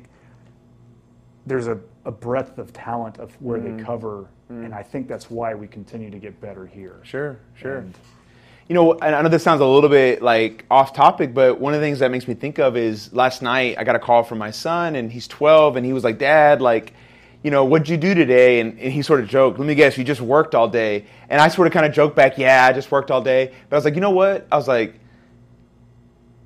there's 1.44 1.66
a, 1.66 1.78
a 2.06 2.10
breadth 2.10 2.56
of 2.56 2.72
talent 2.72 3.18
of 3.18 3.30
where 3.42 3.60
they 3.60 3.68
mm. 3.68 3.84
cover 3.84 4.26
mm. 4.50 4.64
and 4.64 4.72
i 4.72 4.82
think 4.82 5.06
that's 5.06 5.30
why 5.30 5.54
we 5.54 5.68
continue 5.68 6.10
to 6.10 6.18
get 6.18 6.40
better 6.40 6.64
here. 6.64 6.98
Sure, 7.02 7.38
sure. 7.54 7.76
And- 7.76 7.94
You 8.68 8.74
know, 8.74 8.98
I 9.00 9.20
know 9.22 9.28
this 9.28 9.42
sounds 9.42 9.60
a 9.60 9.66
little 9.66 9.90
bit 9.90 10.22
like 10.22 10.64
off 10.70 10.92
topic, 10.92 11.34
but 11.34 11.60
one 11.60 11.74
of 11.74 11.80
the 11.80 11.86
things 11.86 11.98
that 11.98 12.10
makes 12.10 12.28
me 12.28 12.34
think 12.34 12.58
of 12.58 12.76
is 12.76 13.12
last 13.12 13.42
night 13.42 13.76
I 13.76 13.84
got 13.84 13.96
a 13.96 13.98
call 13.98 14.22
from 14.22 14.38
my 14.38 14.50
son, 14.52 14.94
and 14.94 15.10
he's 15.10 15.26
12, 15.26 15.76
and 15.76 15.84
he 15.84 15.92
was 15.92 16.04
like, 16.04 16.18
"Dad, 16.18 16.62
like, 16.62 16.94
you 17.42 17.50
know, 17.50 17.64
what'd 17.64 17.88
you 17.88 17.96
do 17.96 18.14
today?" 18.14 18.60
And, 18.60 18.78
and 18.78 18.92
he 18.92 19.02
sort 19.02 19.20
of 19.20 19.28
joked, 19.28 19.58
"Let 19.58 19.66
me 19.66 19.74
guess, 19.74 19.98
you 19.98 20.04
just 20.04 20.20
worked 20.20 20.54
all 20.54 20.68
day." 20.68 21.06
And 21.28 21.40
I 21.40 21.48
sort 21.48 21.66
of 21.66 21.72
kind 21.72 21.84
of 21.84 21.92
joked 21.92 22.14
back, 22.14 22.38
"Yeah, 22.38 22.64
I 22.64 22.72
just 22.72 22.90
worked 22.90 23.10
all 23.10 23.20
day." 23.20 23.52
But 23.68 23.76
I 23.76 23.78
was 23.78 23.84
like, 23.84 23.94
you 23.94 24.00
know 24.00 24.10
what? 24.10 24.46
I 24.50 24.56
was 24.56 24.68
like, 24.68 24.94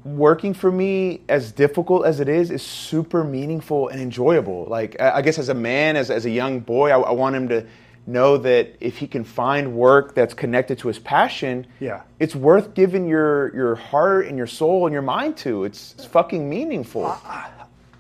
working 0.05 0.55
for 0.55 0.73
me, 0.73 1.21
as 1.29 1.53
difficult 1.53 2.07
as 2.07 2.21
it 2.21 2.29
is, 2.29 2.51
is 2.51 2.63
super 2.63 3.25
meaningful 3.25 3.89
and 3.89 4.01
enjoyable. 4.01 4.65
Like, 4.69 5.01
I 5.01 5.17
I 5.19 5.23
guess 5.23 5.39
as 5.39 5.51
a 5.51 5.55
man, 5.55 5.97
as, 5.97 6.11
as 6.11 6.25
a 6.25 6.31
young 6.31 6.61
boy, 6.61 6.91
I, 6.91 6.99
I 6.99 7.13
want 7.13 7.37
him 7.37 7.49
to 7.51 7.67
know 8.07 8.37
that 8.39 8.77
if 8.81 8.99
he 8.99 9.07
can 9.07 9.25
find 9.25 9.75
work 9.75 10.15
that's 10.15 10.35
connected 10.35 10.79
to 10.79 10.89
his 10.89 10.99
passion, 10.99 11.67
Yeah. 11.81 12.03
it's 12.21 12.37
worth 12.37 12.75
giving 12.75 13.07
your, 13.09 13.55
your 13.55 13.75
heart 13.75 14.27
and 14.27 14.39
your 14.39 14.47
soul 14.47 14.87
and 14.87 14.93
your 14.93 15.03
mind 15.03 15.37
to. 15.39 15.65
It's, 15.65 15.95
it's 15.95 16.05
fucking 16.07 16.49
meaningful. 16.49 17.07
Uh, 17.07 17.19
uh, 17.27 17.45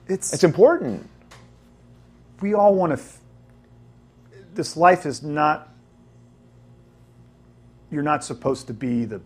it's 0.08 0.32
It's 0.32 0.44
important. 0.44 1.08
we 2.40 2.54
all 2.54 2.74
want 2.74 2.90
to. 2.90 2.98
F- 3.02 3.18
this 4.54 4.76
life 4.76 5.04
is 5.06 5.22
not. 5.22 5.68
You're 7.90 8.02
not 8.02 8.24
supposed 8.24 8.66
to 8.68 8.72
be 8.74 9.04
the, 9.04 9.20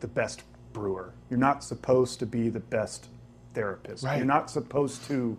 the 0.00 0.08
best 0.08 0.42
brewer. 0.72 1.12
You're 1.30 1.38
not 1.38 1.64
supposed 1.64 2.18
to 2.20 2.26
be 2.26 2.48
the 2.48 2.60
best 2.60 3.08
therapist. 3.54 4.04
Right. 4.04 4.18
You're 4.18 4.26
not 4.26 4.50
supposed 4.50 5.04
to. 5.08 5.36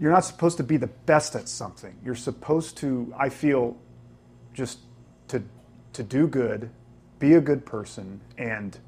You're 0.00 0.12
not 0.12 0.24
supposed 0.24 0.56
to 0.56 0.62
be 0.62 0.78
the 0.78 0.86
best 0.86 1.36
at 1.36 1.48
something. 1.48 1.94
You're 2.02 2.14
supposed 2.14 2.78
to. 2.78 3.12
I 3.16 3.28
feel, 3.28 3.76
just 4.54 4.78
to 5.28 5.42
to 5.92 6.02
do 6.02 6.26
good, 6.26 6.70
be 7.18 7.34
a 7.34 7.40
good 7.40 7.66
person, 7.66 8.20
and 8.38 8.78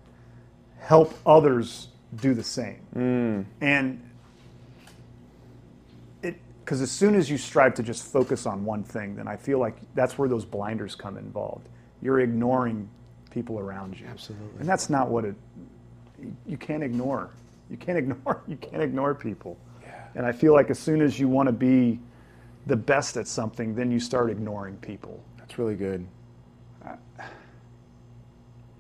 help 0.78 1.14
others 1.26 1.88
do 2.16 2.34
the 2.34 2.42
same. 2.42 2.80
Mm. 2.96 3.44
And 3.60 4.10
it 6.22 6.36
because 6.64 6.80
as 6.80 6.90
soon 6.90 7.14
as 7.14 7.28
you 7.28 7.36
strive 7.36 7.74
to 7.74 7.82
just 7.82 8.10
focus 8.10 8.46
on 8.46 8.64
one 8.64 8.82
thing, 8.82 9.14
then 9.14 9.28
I 9.28 9.36
feel 9.36 9.58
like 9.58 9.76
that's 9.94 10.16
where 10.16 10.28
those 10.28 10.46
blinders 10.46 10.94
come 10.94 11.18
involved. 11.18 11.68
You're 12.00 12.20
ignoring 12.20 12.88
people 13.30 13.58
around 13.58 13.98
you. 13.98 14.06
Absolutely. 14.06 14.60
And 14.60 14.68
that's 14.68 14.88
not 14.88 15.08
what 15.08 15.26
it 15.26 15.34
you 16.46 16.56
can't 16.56 16.82
ignore. 16.82 17.30
You 17.70 17.76
can't 17.76 17.98
ignore 18.02 18.42
you 18.46 18.56
can't 18.56 18.82
ignore 18.82 19.14
people. 19.14 19.58
And 20.14 20.26
I 20.26 20.32
feel 20.32 20.52
like 20.52 20.70
as 20.70 20.78
soon 20.78 21.00
as 21.00 21.18
you 21.18 21.28
want 21.28 21.46
to 21.48 21.52
be 21.52 21.98
the 22.66 22.76
best 22.76 23.16
at 23.16 23.26
something, 23.26 23.74
then 23.74 23.90
you 23.90 23.98
start 23.98 24.30
ignoring 24.30 24.76
people. 24.76 25.22
That's 25.38 25.58
really 25.58 25.74
good. 25.74 26.06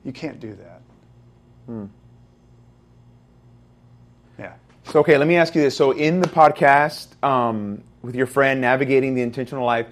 You 0.04 0.12
can't 0.12 0.40
do 0.40 0.54
that. 0.54 0.82
Hmm. 1.66 1.84
Yeah. 4.38 4.54
So, 4.84 5.00
okay, 5.00 5.16
let 5.16 5.28
me 5.28 5.36
ask 5.36 5.54
you 5.54 5.62
this. 5.62 5.76
So, 5.76 5.92
in 5.92 6.20
the 6.20 6.28
podcast 6.28 7.22
um, 7.24 7.82
with 8.02 8.16
your 8.16 8.26
friend, 8.26 8.60
Navigating 8.60 9.14
the 9.14 9.22
Intentional 9.22 9.64
Life, 9.64 9.86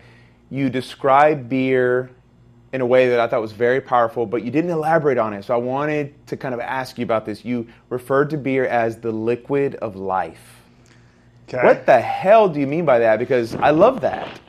you 0.51 0.69
describe 0.69 1.49
beer 1.49 2.11
in 2.73 2.81
a 2.81 2.87
way 2.87 3.09
that 3.09 3.21
I 3.21 3.29
thought 3.29 3.41
was 3.41 3.53
very 3.53 3.81
powerful, 3.81 4.27
but 4.27 4.43
you 4.43 4.51
didn't 4.51 4.71
elaborate 4.71 5.19
on 5.19 5.33
it. 5.33 5.45
So, 5.45 5.55
I 5.55 5.59
wanted 5.59 6.27
to 6.27 6.37
kind 6.37 6.55
of 6.55 6.61
ask 6.61 6.99
you 6.99 7.05
about 7.05 7.25
this. 7.25 7.45
You 7.45 7.69
referred 7.89 8.31
to 8.31 8.37
beer 8.37 8.67
as 8.67 8.99
the 8.99 9.13
liquid 9.13 9.77
of 9.77 9.95
life. 9.95 10.60
Okay. 11.53 11.67
What 11.67 11.85
the 11.85 12.01
hell 12.01 12.49
do 12.49 12.61
you 12.61 12.67
mean 12.67 12.85
by 12.85 13.01
that? 13.01 13.19
Because 13.19 13.55
I 13.57 13.71
love 13.71 14.01
that. 14.03 14.41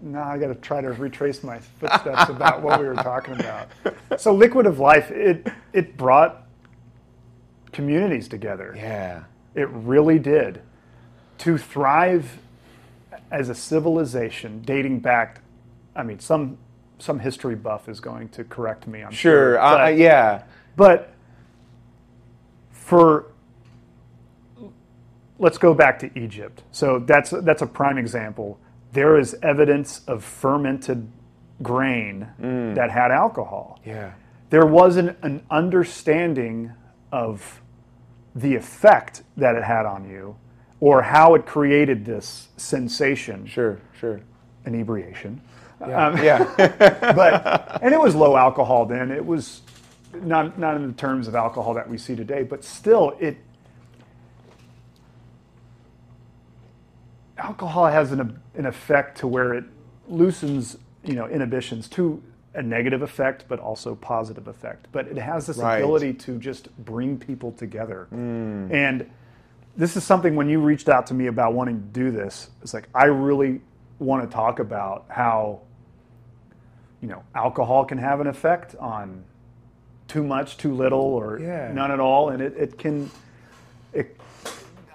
Now 0.00 0.22
I 0.22 0.38
got 0.38 0.46
to 0.48 0.54
try 0.54 0.80
to 0.80 0.92
retrace 0.92 1.42
my 1.42 1.58
footsteps 1.58 2.30
about 2.30 2.62
what 2.62 2.80
we 2.80 2.86
were 2.86 2.94
talking 2.94 3.34
about. 3.34 3.68
So, 4.16 4.32
Liquid 4.32 4.66
of 4.66 4.78
Life, 4.78 5.10
it 5.10 5.48
it 5.72 5.96
brought 5.96 6.46
communities 7.72 8.28
together. 8.28 8.74
Yeah. 8.76 9.24
It 9.56 9.68
really 9.70 10.20
did. 10.20 10.62
To 11.38 11.58
thrive 11.58 12.38
as 13.32 13.48
a 13.48 13.54
civilization 13.54 14.62
dating 14.62 15.00
back, 15.00 15.40
I 15.96 16.04
mean, 16.04 16.20
some 16.20 16.58
some 16.98 17.18
history 17.18 17.56
buff 17.56 17.88
is 17.88 17.98
going 17.98 18.28
to 18.30 18.44
correct 18.44 18.86
me. 18.86 19.02
I'm 19.02 19.10
sure. 19.10 19.54
Sure. 19.54 19.58
But- 19.58 19.96
yeah. 19.96 20.44
but 20.76 21.12
for 22.70 23.27
let's 25.38 25.58
go 25.58 25.74
back 25.74 25.98
to 26.00 26.18
Egypt. 26.18 26.62
So 26.72 26.98
that's 26.98 27.30
that's 27.30 27.62
a 27.62 27.66
prime 27.66 27.98
example. 27.98 28.58
There 28.92 29.18
is 29.18 29.36
evidence 29.42 30.02
of 30.06 30.24
fermented 30.24 31.10
grain 31.62 32.28
mm. 32.40 32.74
that 32.74 32.90
had 32.90 33.10
alcohol. 33.10 33.80
Yeah. 33.84 34.12
There 34.50 34.66
was 34.66 34.96
an, 34.96 35.16
an 35.22 35.44
understanding 35.50 36.72
of 37.12 37.60
the 38.34 38.54
effect 38.54 39.22
that 39.36 39.56
it 39.56 39.64
had 39.64 39.84
on 39.84 40.08
you 40.08 40.36
or 40.80 41.02
how 41.02 41.34
it 41.34 41.44
created 41.44 42.04
this 42.04 42.48
sensation, 42.56 43.46
Sure, 43.46 43.80
sure. 43.98 44.20
inebriation. 44.64 45.40
Yeah. 45.80 46.06
Um, 46.06 46.22
yeah. 46.22 46.44
But 47.14 47.82
and 47.82 47.92
it 47.92 48.00
was 48.00 48.14
low 48.14 48.36
alcohol 48.36 48.86
then. 48.86 49.10
It 49.10 49.24
was 49.24 49.62
not 50.14 50.58
not 50.58 50.76
in 50.76 50.86
the 50.86 50.92
terms 50.94 51.28
of 51.28 51.34
alcohol 51.34 51.74
that 51.74 51.88
we 51.88 51.98
see 51.98 52.16
today, 52.16 52.42
but 52.42 52.64
still 52.64 53.16
it 53.20 53.36
alcohol 57.38 57.86
has 57.86 58.12
an, 58.12 58.40
an 58.54 58.66
effect 58.66 59.18
to 59.18 59.26
where 59.26 59.54
it 59.54 59.64
loosens 60.08 60.76
you 61.04 61.14
know 61.14 61.26
inhibitions 61.28 61.88
to 61.88 62.22
a 62.54 62.62
negative 62.62 63.02
effect 63.02 63.44
but 63.48 63.58
also 63.60 63.94
positive 63.94 64.48
effect 64.48 64.88
but 64.92 65.06
it 65.06 65.16
has 65.18 65.46
this 65.46 65.58
Right. 65.58 65.76
ability 65.78 66.14
to 66.14 66.38
just 66.38 66.74
bring 66.84 67.18
people 67.18 67.52
together 67.52 68.08
mm. 68.12 68.72
and 68.72 69.08
this 69.76 69.96
is 69.96 70.02
something 70.02 70.34
when 70.34 70.48
you 70.48 70.60
reached 70.60 70.88
out 70.88 71.06
to 71.08 71.14
me 71.14 71.26
about 71.26 71.52
wanting 71.54 71.76
to 71.80 71.86
do 71.86 72.10
this 72.10 72.50
it's 72.62 72.74
like 72.74 72.88
i 72.94 73.04
really 73.04 73.60
want 73.98 74.28
to 74.28 74.34
talk 74.34 74.58
about 74.58 75.04
how 75.08 75.60
you 77.00 77.08
know 77.08 77.22
alcohol 77.34 77.84
can 77.84 77.98
have 77.98 78.20
an 78.20 78.26
effect 78.26 78.74
on 78.76 79.24
too 80.08 80.24
much 80.24 80.56
too 80.56 80.72
little 80.74 81.00
or 81.00 81.38
Yeah. 81.38 81.70
none 81.72 81.90
at 81.92 82.00
all 82.00 82.30
and 82.30 82.40
it, 82.42 82.54
it 82.56 82.78
can 82.78 83.10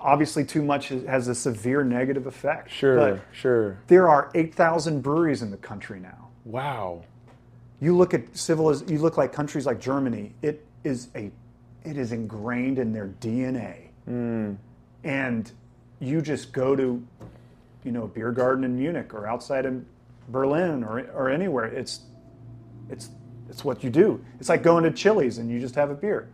obviously 0.03 0.43
too 0.45 0.61
much 0.61 0.89
has- 0.89 1.27
a 1.27 1.33
severe 1.35 1.83
negative 1.83 2.27
effect 2.27 2.69
Sure, 2.69 2.95
but 2.97 3.21
sure. 3.31 3.77
there 3.87 4.07
are 4.09 4.29
8000 4.35 5.01
breweries 5.01 5.41
in 5.41 5.49
the 5.49 5.57
country 5.57 5.99
now 5.99 6.27
Wow. 6.45 7.03
you 7.79 7.95
look 7.95 8.13
at 8.13 8.33
civiliz- 8.33 8.87
you 8.89 8.99
look 8.99 9.17
like 9.17 9.31
countries 9.33 9.65
like 9.65 9.79
Germany. 9.79 10.33
It 10.41 10.65
is 10.83 11.07
a, 11.15 11.31
it 11.85 11.97
is 11.97 12.11
ingrained 12.11 12.77
in 12.79 12.91
their 12.93 13.07
DNA, 13.21 13.89
hmm. 14.05 14.53
and 15.05 15.51
you 15.99 16.21
just 16.21 16.51
go 16.53 16.75
to, 16.75 17.01
you 17.85 17.91
know, 17.91 18.03
a 18.03 18.07
beer 18.07 18.31
garden 18.31 18.63
in 18.65 18.77
Munich 18.77 19.13
or 19.13 19.25
outside 19.27 19.65
in 19.65 19.85
Berlin 20.29 20.83
or 20.83 20.99
or 21.13 21.29
anywhere. 21.29 21.65
It's, 21.65 22.01
it's 22.89 23.09
it's 23.49 23.63
what 23.63 23.83
you 23.83 23.89
do. 23.89 24.23
It's 24.39 24.49
like 24.49 24.63
going 24.63 24.83
to 24.83 24.91
Chili's 24.91 25.37
and 25.37 25.49
you 25.49 25.59
just 25.61 25.75
have 25.75 25.89
a 25.89 25.95
beer. 25.95 26.27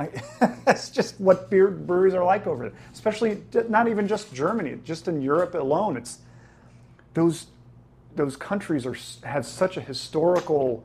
Like, 0.00 0.24
that's 0.64 0.88
just 0.88 1.20
what 1.20 1.50
beer 1.50 1.68
breweries 1.68 2.14
are 2.14 2.24
like 2.24 2.46
over 2.46 2.70
there. 2.70 2.78
Especially 2.92 3.42
not 3.68 3.86
even 3.86 4.08
just 4.08 4.32
Germany, 4.32 4.78
just 4.82 5.08
in 5.08 5.20
Europe 5.20 5.54
alone. 5.54 5.98
It's 5.98 6.18
those 7.12 7.46
those 8.16 8.34
countries 8.36 8.86
are 8.86 8.96
have 9.26 9.44
such 9.44 9.76
a 9.76 9.80
historical 9.80 10.84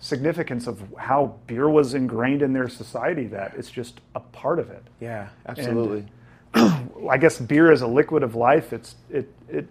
significance 0.00 0.66
of 0.66 0.82
how 0.98 1.36
beer 1.46 1.68
was 1.68 1.94
ingrained 1.94 2.42
in 2.42 2.52
their 2.52 2.68
society 2.68 3.26
that 3.26 3.54
it's 3.56 3.70
just 3.70 4.00
a 4.16 4.20
part 4.20 4.58
of 4.58 4.70
it. 4.70 4.82
Yeah, 5.00 5.28
absolutely. 5.46 6.06
I 6.54 7.16
guess 7.16 7.38
beer 7.38 7.70
is 7.70 7.82
a 7.82 7.86
liquid 7.86 8.24
of 8.24 8.34
life, 8.34 8.72
it's 8.72 8.96
it 9.08 9.32
it 9.48 9.68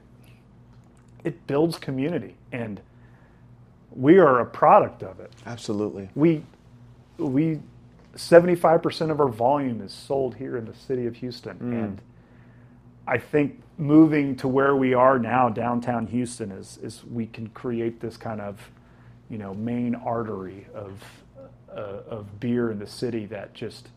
it 1.25 1.45
builds 1.45 1.77
community, 1.77 2.35
and 2.53 2.79
we 3.93 4.17
are 4.17 4.39
a 4.39 4.45
product 4.45 5.03
of 5.03 5.19
it. 5.19 5.33
absolutely. 5.45 6.09
We 6.15 6.43
we 7.17 7.59
seventy 8.18 8.55
five 8.55 8.82
percent 8.84 9.11
of 9.11 9.20
our 9.20 9.30
volume 9.30 9.82
is 9.82 9.93
sold 9.93 10.36
here 10.36 10.57
in 10.57 10.65
the 10.65 10.74
city 10.74 11.05
of 11.07 11.15
Houston, 11.18 11.57
and 11.74 12.01
I 13.07 13.18
think 13.18 13.61
moving 13.78 14.36
to 14.38 14.47
where 14.47 14.76
we 14.76 14.93
are 14.93 15.20
now, 15.20 15.49
downtown 15.49 16.07
Houston, 16.07 16.51
is 16.51 16.78
is 16.82 17.03
we 17.05 17.28
can 17.28 17.47
create 17.49 17.99
this 17.99 18.18
kind 18.18 18.41
of 18.41 18.70
you 19.30 19.38
know 19.38 19.53
main 19.53 19.95
artery 19.95 20.68
of 20.74 21.03
uh, 21.72 22.01
of 22.09 22.39
beer 22.39 22.72
in 22.72 22.80
the 22.80 22.88
city 22.88 23.26
that 23.28 23.53
just 23.53 23.89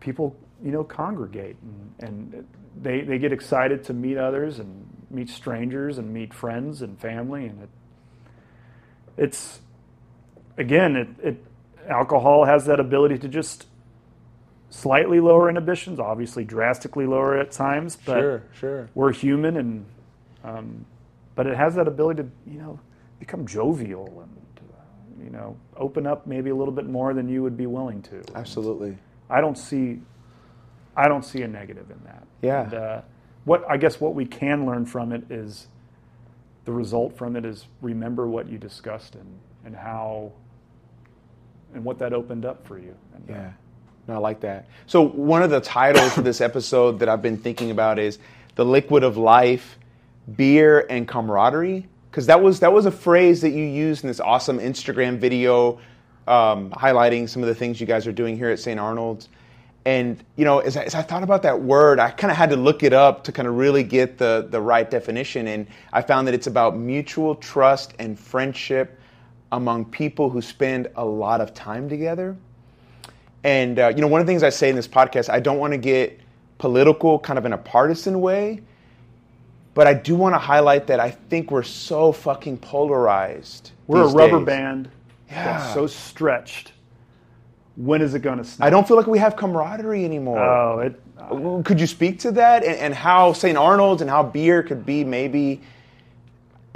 people 0.00 0.36
you 0.62 0.70
know 0.70 0.84
congregate 0.84 1.56
and, 2.00 2.08
and 2.34 2.46
they 2.80 3.00
they 3.02 3.18
get 3.18 3.32
excited 3.32 3.84
to 3.84 3.92
meet 3.92 4.16
others 4.16 4.58
and 4.58 4.86
meet 5.10 5.28
strangers 5.28 5.98
and 5.98 6.12
meet 6.12 6.32
friends 6.34 6.82
and 6.82 6.98
family. 6.98 7.46
And 7.46 7.62
it 7.62 7.68
it's 9.16 9.60
again 10.56 10.96
it, 10.96 11.08
it 11.22 11.44
alcohol 11.88 12.44
has 12.44 12.66
that 12.66 12.80
ability 12.80 13.18
to 13.18 13.28
just 13.28 13.66
slightly 14.70 15.20
lower 15.20 15.48
inhibitions 15.48 15.98
obviously 16.00 16.44
drastically 16.44 17.06
lower 17.06 17.38
at 17.38 17.50
times 17.50 17.96
but 18.04 18.20
Sure, 18.20 18.42
sure. 18.58 18.90
we're 18.94 19.12
human 19.12 19.56
and 19.56 19.86
um, 20.44 20.84
but 21.34 21.46
it 21.46 21.56
has 21.56 21.74
that 21.76 21.86
ability 21.88 22.22
to 22.22 22.28
you 22.50 22.58
know 22.58 22.78
become 23.20 23.46
jovial 23.46 24.06
and 24.22 24.60
uh, 24.72 25.24
you 25.24 25.30
know 25.30 25.56
open 25.76 26.06
up 26.06 26.26
maybe 26.26 26.50
a 26.50 26.54
little 26.54 26.74
bit 26.74 26.86
more 26.86 27.14
than 27.14 27.28
you 27.28 27.42
would 27.42 27.56
be 27.56 27.66
willing 27.66 28.02
to 28.02 28.22
Absolutely. 28.34 28.98
I 29.28 29.40
don't 29.40 29.58
see, 29.58 30.00
I 30.96 31.08
don't 31.08 31.24
see 31.24 31.42
a 31.42 31.48
negative 31.48 31.90
in 31.90 31.98
that. 32.04 32.22
Yeah. 32.42 32.62
And, 32.62 32.74
uh, 32.74 33.00
what 33.44 33.64
I 33.68 33.76
guess 33.76 34.00
what 34.00 34.14
we 34.14 34.24
can 34.24 34.66
learn 34.66 34.86
from 34.86 35.12
it 35.12 35.24
is, 35.30 35.66
the 36.64 36.70
result 36.72 37.16
from 37.16 37.34
it 37.36 37.44
is 37.44 37.66
remember 37.80 38.28
what 38.28 38.48
you 38.48 38.56
discussed 38.58 39.14
and 39.16 39.26
and 39.64 39.74
how, 39.74 40.30
and 41.74 41.84
what 41.84 41.98
that 41.98 42.12
opened 42.12 42.44
up 42.44 42.66
for 42.66 42.78
you. 42.78 42.94
And, 43.14 43.30
uh, 43.30 43.32
Yeah. 43.34 43.50
No, 44.08 44.14
I 44.14 44.18
like 44.18 44.40
that. 44.40 44.66
So 44.86 45.02
one 45.02 45.42
of 45.42 45.50
the 45.50 45.60
titles 45.60 46.12
for 46.12 46.22
this 46.22 46.40
episode 46.40 47.00
that 47.00 47.08
I've 47.08 47.22
been 47.22 47.36
thinking 47.36 47.72
about 47.72 47.98
is 47.98 48.18
the 48.54 48.64
liquid 48.64 49.02
of 49.02 49.16
life, 49.16 49.78
beer 50.36 50.86
and 50.88 51.08
camaraderie. 51.08 51.86
Because 52.10 52.26
that 52.26 52.40
was 52.42 52.60
that 52.60 52.72
was 52.72 52.86
a 52.86 52.90
phrase 52.90 53.42
that 53.42 53.50
you 53.50 53.64
used 53.64 54.04
in 54.04 54.08
this 54.08 54.20
awesome 54.20 54.58
Instagram 54.58 55.18
video, 55.18 55.78
um, 56.26 56.70
highlighting 56.70 57.28
some 57.28 57.42
of 57.42 57.48
the 57.48 57.54
things 57.54 57.78
you 57.80 57.86
guys 57.86 58.06
are 58.06 58.12
doing 58.12 58.36
here 58.38 58.48
at 58.48 58.58
St. 58.58 58.80
Arnold's. 58.80 59.28
And 59.84 60.22
you 60.36 60.44
know, 60.44 60.60
as 60.60 60.76
I, 60.76 60.84
as 60.84 60.94
I 60.94 61.02
thought 61.02 61.22
about 61.22 61.42
that 61.42 61.60
word, 61.60 62.00
I 62.00 62.10
kind 62.10 62.30
of 62.30 62.36
had 62.36 62.50
to 62.50 62.56
look 62.56 62.82
it 62.82 62.92
up 62.92 63.24
to 63.24 63.32
kind 63.32 63.46
of 63.46 63.56
really 63.56 63.82
get 63.82 64.18
the 64.18 64.46
the 64.48 64.60
right 64.60 64.90
definition. 64.90 65.46
And 65.48 65.66
I 65.92 66.00
found 66.00 66.26
that 66.28 66.34
it's 66.34 66.46
about 66.46 66.76
mutual 66.76 67.34
trust 67.34 67.92
and 67.98 68.18
friendship 68.18 68.98
among 69.52 69.84
people 69.86 70.30
who 70.30 70.42
spend 70.42 70.88
a 70.96 71.04
lot 71.04 71.40
of 71.40 71.54
time 71.54 71.88
together. 71.88 72.36
And 73.44 73.78
uh, 73.78 73.92
you 73.94 74.00
know, 74.00 74.08
one 74.08 74.20
of 74.20 74.26
the 74.26 74.30
things 74.30 74.42
I 74.42 74.50
say 74.50 74.68
in 74.68 74.76
this 74.76 74.88
podcast, 74.88 75.28
I 75.28 75.40
don't 75.40 75.58
want 75.58 75.72
to 75.72 75.78
get 75.78 76.20
political, 76.58 77.18
kind 77.18 77.38
of 77.38 77.44
in 77.44 77.52
a 77.52 77.58
partisan 77.58 78.20
way, 78.20 78.62
but 79.74 79.86
I 79.86 79.94
do 79.94 80.16
want 80.16 80.34
to 80.34 80.38
highlight 80.38 80.86
that 80.88 81.00
I 81.00 81.10
think 81.10 81.50
we're 81.50 81.62
so 81.62 82.12
fucking 82.12 82.58
polarized. 82.58 83.70
We're 83.86 84.02
a 84.02 84.08
rubber 84.08 84.38
days. 84.38 84.46
band 84.46 84.90
Yeah. 85.28 85.58
that's 85.58 85.74
so 85.74 85.86
stretched. 85.86 86.72
When 87.76 88.00
is 88.00 88.14
it 88.14 88.20
going 88.20 88.38
to 88.38 88.44
snap? 88.44 88.66
I 88.66 88.70
don't 88.70 88.88
feel 88.88 88.96
like 88.96 89.06
we 89.06 89.18
have 89.18 89.36
camaraderie 89.36 90.04
anymore. 90.04 90.42
Oh, 90.42 90.78
it. 90.80 91.64
Could 91.64 91.78
you 91.78 91.86
speak 91.86 92.18
to 92.20 92.32
that 92.32 92.64
and, 92.64 92.76
and 92.76 92.94
how 92.94 93.32
St. 93.32 93.56
Arnold's 93.56 94.00
and 94.00 94.10
how 94.10 94.22
beer 94.22 94.62
could 94.62 94.86
be 94.86 95.04
maybe? 95.04 95.60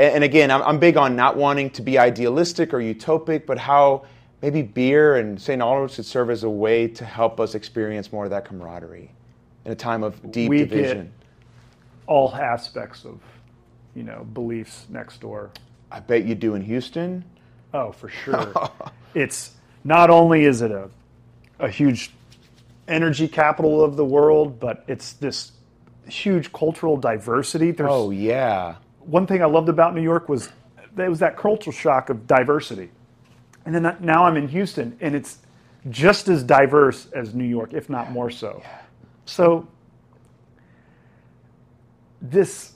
And, 0.00 0.24
again, 0.24 0.50
I'm, 0.50 0.78
big 0.78 0.96
on 0.96 1.14
not 1.14 1.36
wanting 1.36 1.70
to 1.70 1.82
be 1.82 1.98
idealistic 1.98 2.72
or 2.72 2.78
utopic, 2.78 3.44
but 3.46 3.58
how 3.58 4.06
maybe 4.40 4.62
beer 4.62 5.16
and 5.16 5.40
St. 5.40 5.60
Arnold's 5.60 5.96
could 5.96 6.06
serve 6.06 6.30
as 6.30 6.42
a 6.44 6.48
way 6.50 6.88
to 6.88 7.04
help 7.04 7.38
us 7.38 7.54
experience 7.54 8.10
more 8.10 8.24
of 8.24 8.30
that 8.30 8.46
camaraderie 8.46 9.10
in 9.66 9.72
a 9.72 9.74
time 9.74 10.02
of 10.02 10.32
deep 10.32 10.48
We 10.48 10.58
get- 10.60 10.70
division. 10.70 11.12
all 12.06 12.34
aspects 12.34 13.04
of, 13.04 13.20
you 13.94 14.02
know, 14.02 14.26
beliefs 14.32 14.86
next 14.88 15.20
door. 15.20 15.50
I 15.92 16.00
bet 16.00 16.24
you 16.24 16.34
do 16.34 16.54
in 16.54 16.62
Houston. 16.62 17.22
Oh, 17.74 17.92
for 17.92 18.08
sure. 18.08 18.52
it's 19.14 19.52
not 19.84 20.08
only 20.10 20.44
is 20.44 20.62
it 20.62 20.70
a 20.70 20.88
a 21.58 21.68
huge 21.68 22.10
energy 22.88 23.28
capital 23.28 23.84
of 23.84 23.96
the 23.96 24.04
world, 24.04 24.58
but 24.58 24.82
it's 24.88 25.12
this 25.12 25.52
huge 26.08 26.50
cultural 26.54 26.96
diversity. 26.96 27.70
There's 27.70 27.90
Oh 27.92 28.10
yeah, 28.10 28.76
one 29.10 29.26
thing 29.26 29.42
I 29.42 29.46
loved 29.46 29.68
about 29.68 29.94
New 29.94 30.02
York 30.02 30.28
was 30.28 30.50
there 30.94 31.10
was 31.10 31.18
that 31.18 31.36
cultural 31.36 31.72
shock 31.72 32.10
of 32.10 32.26
diversity. 32.26 32.90
And 33.66 33.74
then 33.74 33.96
now 34.00 34.24
I'm 34.24 34.36
in 34.36 34.48
Houston 34.48 34.96
and 35.00 35.14
it's 35.14 35.38
just 35.88 36.28
as 36.28 36.42
diverse 36.42 37.08
as 37.12 37.34
New 37.34 37.44
York, 37.44 37.72
if 37.72 37.90
not 37.90 38.10
more 38.12 38.30
so. 38.30 38.62
So 39.24 39.66
this 42.20 42.72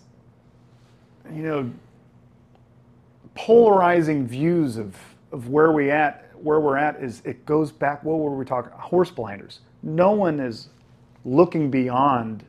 you 1.33 1.43
know 1.43 1.71
polarizing 3.35 4.27
views 4.27 4.77
of, 4.77 4.97
of 5.33 5.49
where 5.49 5.73
we 5.73 5.91
at 5.91 6.31
where 6.35 6.61
we're 6.61 6.77
at 6.77 6.97
is 7.03 7.23
it 7.25 7.45
goes 7.47 7.73
back 7.73 8.03
what 8.05 8.19
were 8.19 8.37
we 8.37 8.45
talking 8.45 8.73
horse 8.73 9.11
blinders 9.11 9.61
no 9.83 10.13
one 10.13 10.41
is 10.41 10.69
looking 11.25 11.71
beyond 11.71 12.45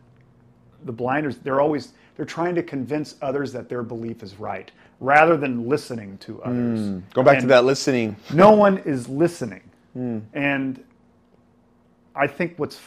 the 0.86 0.92
blinders 0.92 1.38
they're 1.38 1.62
always 1.62 1.94
they're 2.16 2.26
trying 2.26 2.56
to 2.56 2.64
convince 2.64 3.16
others 3.22 3.52
that 3.54 3.70
their 3.70 3.84
belief 3.84 4.24
is 4.24 4.40
right 4.40 4.72
rather 5.00 5.38
than 5.38 5.68
listening 5.68 6.18
to 6.20 6.34
hmm. 6.36 6.50
others. 6.50 7.04
Go 7.14 7.24
back 7.24 7.40
to 7.40 7.48
that 7.48 7.66
listening. 7.66 8.16
no 8.34 8.52
one 8.52 8.78
is 8.80 9.08
listening. 9.08 9.62
Hmm. 9.94 10.20
And 10.34 10.84
i 12.18 12.28
think 12.28 12.58
what's 12.58 12.80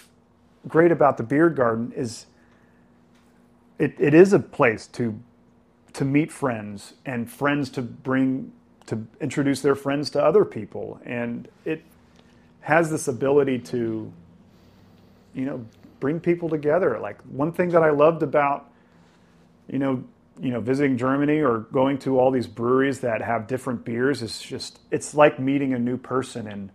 great 0.69 0.91
about 0.91 1.19
the 1.19 1.23
beer 1.23 1.51
garden 1.51 1.93
is 1.95 2.27
it, 3.79 3.95
it 3.99 4.15
is 4.15 4.33
a 4.33 4.39
place 4.39 4.87
to 4.87 5.19
to 5.93 6.05
meet 6.05 6.33
friends 6.33 6.95
and 7.05 7.31
friends 7.31 7.69
to 7.71 7.83
bring 7.83 8.53
to 8.87 9.07
introduce 9.21 9.61
their 9.61 9.75
friends 9.75 10.09
to 10.11 10.23
other 10.23 10.45
people. 10.45 10.99
And 11.05 11.47
it 11.65 11.83
has 12.61 12.91
this 12.91 13.07
ability 13.07 13.59
to 13.59 14.13
you 15.35 15.45
know, 15.45 15.65
bring 16.01 16.19
people 16.19 16.49
together. 16.49 16.99
Like 16.99 17.21
one 17.23 17.53
thing 17.53 17.69
that 17.71 17.83
I 17.83 17.91
loved 17.91 18.23
about, 18.23 18.68
you 19.69 19.79
know, 19.79 20.05
you 20.41 20.51
know, 20.51 20.61
visiting 20.61 20.97
Germany 20.97 21.41
or 21.41 21.61
going 21.73 21.99
to 21.99 22.19
all 22.19 22.31
these 22.31 22.47
breweries 22.47 23.01
that 23.01 23.23
have 23.23 23.47
different 23.47 23.85
beers 23.85 24.23
is 24.23 24.41
just 24.41 24.79
it's 24.91 25.15
like 25.15 25.39
meeting 25.39 25.73
a 25.75 25.79
new 25.79 25.97
person 25.97 26.47
and 26.47 26.71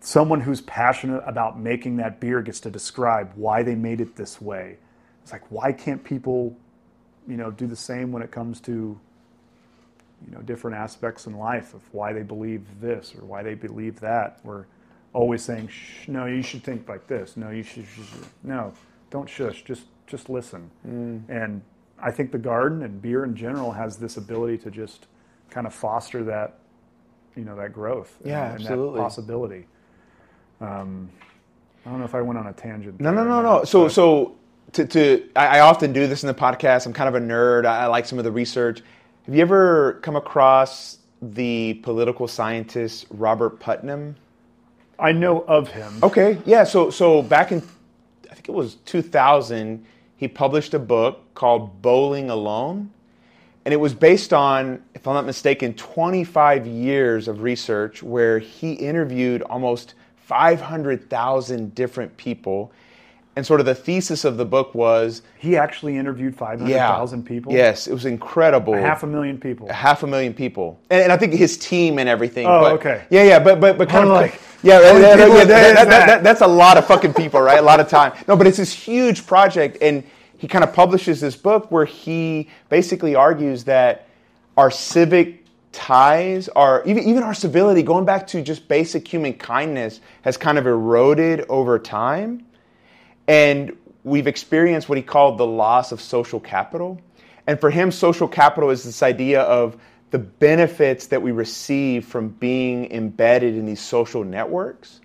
someone 0.00 0.40
who's 0.40 0.60
passionate 0.62 1.22
about 1.26 1.58
making 1.58 1.96
that 1.96 2.20
beer 2.20 2.42
gets 2.42 2.60
to 2.60 2.70
describe 2.70 3.32
why 3.34 3.62
they 3.62 3.74
made 3.74 4.00
it 4.00 4.16
this 4.16 4.40
way. 4.40 4.76
It's 5.22 5.32
like 5.32 5.42
why 5.50 5.72
can't 5.72 6.02
people, 6.02 6.56
you 7.28 7.36
know, 7.36 7.50
do 7.50 7.66
the 7.66 7.76
same 7.76 8.12
when 8.12 8.22
it 8.22 8.30
comes 8.30 8.60
to 8.62 8.98
you 10.26 10.32
know 10.34 10.42
different 10.42 10.76
aspects 10.76 11.26
in 11.26 11.36
life 11.36 11.74
of 11.74 11.82
why 11.92 12.12
they 12.12 12.22
believe 12.22 12.62
this 12.80 13.14
or 13.14 13.24
why 13.24 13.42
they 13.42 13.54
believe 13.54 14.00
that. 14.00 14.40
We're 14.44 14.66
always 15.12 15.42
saying, 15.42 15.68
Shh, 15.68 16.08
"No, 16.08 16.26
you 16.26 16.42
should 16.42 16.62
think 16.62 16.88
like 16.88 17.06
this. 17.06 17.36
No, 17.36 17.50
you 17.50 17.62
should, 17.62 17.86
should, 17.86 18.04
should. 18.04 18.26
no, 18.42 18.72
don't 19.10 19.28
shush. 19.28 19.62
Just 19.64 19.84
just 20.06 20.28
listen." 20.28 20.70
Mm. 20.86 21.22
And 21.28 21.62
I 22.02 22.10
think 22.10 22.32
the 22.32 22.38
garden 22.38 22.82
and 22.82 23.00
beer 23.00 23.24
in 23.24 23.34
general 23.36 23.70
has 23.72 23.96
this 23.96 24.16
ability 24.16 24.58
to 24.58 24.70
just 24.70 25.06
kind 25.50 25.66
of 25.66 25.74
foster 25.74 26.24
that, 26.24 26.58
you 27.36 27.44
know, 27.44 27.54
that 27.56 27.72
growth 27.72 28.16
Yeah, 28.24 28.44
and, 28.44 28.54
and 28.54 28.62
absolutely. 28.62 28.96
that 28.98 29.02
possibility. 29.02 29.66
Um, 30.60 31.08
I 31.86 31.90
don't 31.90 31.98
know 31.98 32.04
if 32.04 32.14
I 32.14 32.22
went 32.22 32.38
on 32.38 32.46
a 32.48 32.52
tangent. 32.52 33.00
No, 33.00 33.12
no, 33.12 33.24
no, 33.24 33.42
no. 33.42 33.64
So, 33.64 33.88
so 33.88 34.34
to, 34.72 34.86
to 34.86 35.28
I, 35.36 35.58
I 35.58 35.60
often 35.60 35.92
do 35.92 36.06
this 36.06 36.22
in 36.22 36.26
the 36.26 36.34
podcast. 36.34 36.86
I'm 36.86 36.92
kind 36.92 37.08
of 37.08 37.14
a 37.14 37.24
nerd. 37.24 37.64
I, 37.64 37.84
I 37.84 37.86
like 37.86 38.06
some 38.06 38.18
of 38.18 38.24
the 38.24 38.32
research. 38.32 38.82
Have 39.26 39.34
you 39.34 39.40
ever 39.42 40.00
come 40.02 40.16
across 40.16 40.98
the 41.20 41.74
political 41.82 42.26
scientist 42.26 43.06
Robert 43.10 43.60
Putnam? 43.60 44.16
I 44.98 45.12
know 45.12 45.40
of 45.42 45.68
him. 45.68 45.92
Okay, 46.02 46.38
yeah. 46.44 46.64
So, 46.64 46.90
so 46.90 47.22
back 47.22 47.52
in, 47.52 47.58
I 48.30 48.34
think 48.34 48.48
it 48.48 48.52
was 48.52 48.76
2000, 48.84 49.84
he 50.22 50.28
published 50.28 50.72
a 50.72 50.78
book 50.78 51.34
called 51.34 51.82
Bowling 51.82 52.30
Alone, 52.30 52.88
and 53.64 53.74
it 53.74 53.76
was 53.76 53.92
based 53.92 54.32
on, 54.32 54.80
if 54.94 55.08
I'm 55.08 55.14
not 55.14 55.26
mistaken, 55.26 55.74
25 55.74 56.64
years 56.64 57.26
of 57.26 57.42
research 57.42 58.04
where 58.04 58.38
he 58.38 58.74
interviewed 58.74 59.42
almost 59.42 59.94
500,000 60.18 61.74
different 61.74 62.16
people, 62.16 62.70
and 63.34 63.46
sort 63.46 63.60
of 63.60 63.66
the 63.66 63.74
thesis 63.74 64.24
of 64.24 64.36
the 64.36 64.44
book 64.44 64.74
was, 64.74 65.22
He 65.38 65.56
actually 65.56 65.96
interviewed 65.96 66.36
500,000 66.36 67.24
people. 67.24 67.52
Yes, 67.52 67.86
it 67.86 67.92
was 67.94 68.04
incredible. 68.04 68.74
Half 68.74 69.02
a 69.02 69.06
million 69.06 69.38
people. 69.38 69.68
half 69.72 70.02
a 70.02 70.06
million 70.06 70.34
people, 70.34 70.78
and, 70.90 71.02
and 71.04 71.12
I 71.12 71.16
think 71.16 71.32
his 71.32 71.56
team 71.56 71.98
and 71.98 72.08
everything. 72.08 72.46
Oh, 72.46 72.60
but- 72.60 72.72
okay. 72.74 73.04
Yeah, 73.10 73.22
yeah, 73.24 73.38
but 73.38 73.60
but 73.60 73.78
but 73.78 73.88
kind 73.88 74.04
I'm 74.04 74.10
of 74.10 74.16
like, 74.16 74.40
yeah, 74.62 74.80
yeah, 74.80 74.98
yeah, 74.98 75.16
that- 75.16 75.44
that- 75.46 75.74
that? 75.88 76.06
that- 76.06 76.22
that's 76.24 76.40
a 76.42 76.46
lot 76.46 76.76
of 76.76 76.86
fucking 76.86 77.14
people, 77.14 77.40
right? 77.40 77.58
A 77.58 77.62
lot 77.62 77.80
of 77.80 77.88
time. 77.88 78.12
No, 78.28 78.36
but 78.36 78.46
it's 78.46 78.58
this 78.58 78.72
huge 78.72 79.26
project, 79.26 79.78
and 79.80 80.04
he 80.36 80.46
kind 80.46 80.62
of 80.64 80.72
publishes 80.74 81.20
this 81.20 81.36
book 81.36 81.70
where 81.70 81.84
he 81.86 82.48
basically 82.68 83.14
argues 83.14 83.64
that 83.64 84.08
our 84.56 84.70
civic 84.70 85.44
ties, 85.72 86.48
our 86.50 86.82
even 86.84 87.04
even 87.04 87.22
our 87.22 87.32
civility, 87.32 87.82
going 87.82 88.04
back 88.04 88.26
to 88.26 88.42
just 88.42 88.68
basic 88.68 89.08
human 89.08 89.32
kindness, 89.32 90.00
has 90.20 90.36
kind 90.36 90.58
of 90.58 90.66
eroded 90.66 91.46
over 91.48 91.78
time 91.78 92.44
and 93.28 93.76
we've 94.04 94.26
experienced 94.26 94.88
what 94.88 94.98
he 94.98 95.02
called 95.02 95.38
the 95.38 95.46
loss 95.46 95.92
of 95.92 96.00
social 96.00 96.40
capital. 96.40 97.00
And 97.46 97.60
for 97.60 97.70
him, 97.70 97.90
social 97.90 98.28
capital 98.28 98.70
is 98.70 98.84
this 98.84 99.02
idea 99.02 99.42
of 99.42 99.76
the 100.10 100.18
benefits 100.18 101.06
that 101.08 101.22
we 101.22 101.32
receive 101.32 102.04
from 102.04 102.28
being 102.28 102.90
embedded 102.92 103.54
in 103.56 103.64
these 103.66 103.80
social 103.80 104.24
networks. 104.24 105.00